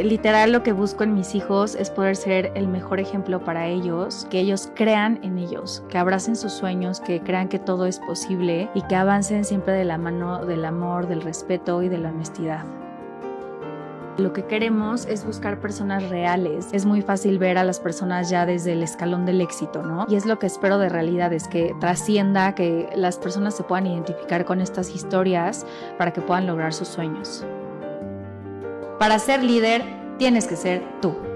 literal 0.02 0.52
lo 0.52 0.62
que 0.62 0.72
busco 0.72 1.04
en 1.04 1.14
mis 1.14 1.34
hijos 1.34 1.74
es 1.74 1.90
poder 1.90 2.16
ser 2.16 2.52
el 2.54 2.68
mejor 2.68 3.00
ejemplo 3.00 3.44
para 3.44 3.66
ellos, 3.66 4.26
que 4.30 4.40
ellos 4.40 4.70
crean 4.74 5.20
en 5.22 5.38
ellos, 5.38 5.84
que 5.88 5.98
abracen 5.98 6.36
sus 6.36 6.52
sueños, 6.52 7.00
que 7.00 7.20
crean 7.20 7.48
que 7.48 7.58
todo 7.58 7.86
es 7.86 8.00
posible 8.00 8.68
y 8.74 8.82
que 8.82 8.96
avancen 8.96 9.44
siempre 9.44 9.74
de 9.74 9.84
la 9.84 9.98
mano 9.98 10.44
del 10.44 10.64
amor, 10.64 11.06
del 11.06 11.22
respeto 11.22 11.82
y 11.82 11.88
de 11.88 11.98
la 11.98 12.08
honestidad. 12.08 12.64
Lo 14.16 14.32
que 14.32 14.44
queremos 14.44 15.06
es 15.06 15.24
buscar 15.24 15.60
personas 15.60 16.08
reales. 16.08 16.68
Es 16.72 16.86
muy 16.86 17.02
fácil 17.02 17.38
ver 17.38 17.58
a 17.58 17.64
las 17.64 17.80
personas 17.80 18.30
ya 18.30 18.46
desde 18.46 18.72
el 18.72 18.82
escalón 18.84 19.26
del 19.26 19.40
éxito, 19.40 19.82
¿no? 19.82 20.06
Y 20.08 20.14
es 20.14 20.24
lo 20.24 20.38
que 20.38 20.46
espero 20.46 20.78
de 20.78 20.88
realidad, 20.88 21.32
es 21.32 21.48
que 21.48 21.74
trascienda, 21.80 22.54
que 22.54 22.88
las 22.94 23.18
personas 23.18 23.56
se 23.56 23.64
puedan 23.64 23.88
identificar 23.88 24.44
con 24.44 24.60
estas 24.60 24.94
historias 24.94 25.66
para 25.98 26.12
que 26.12 26.20
puedan 26.20 26.46
lograr 26.46 26.72
sus 26.72 26.86
sueños. 26.86 27.44
Para 28.98 29.18
ser 29.18 29.42
líder, 29.42 29.82
tienes 30.18 30.46
que 30.46 30.56
ser 30.56 30.82
tú. 31.00 31.33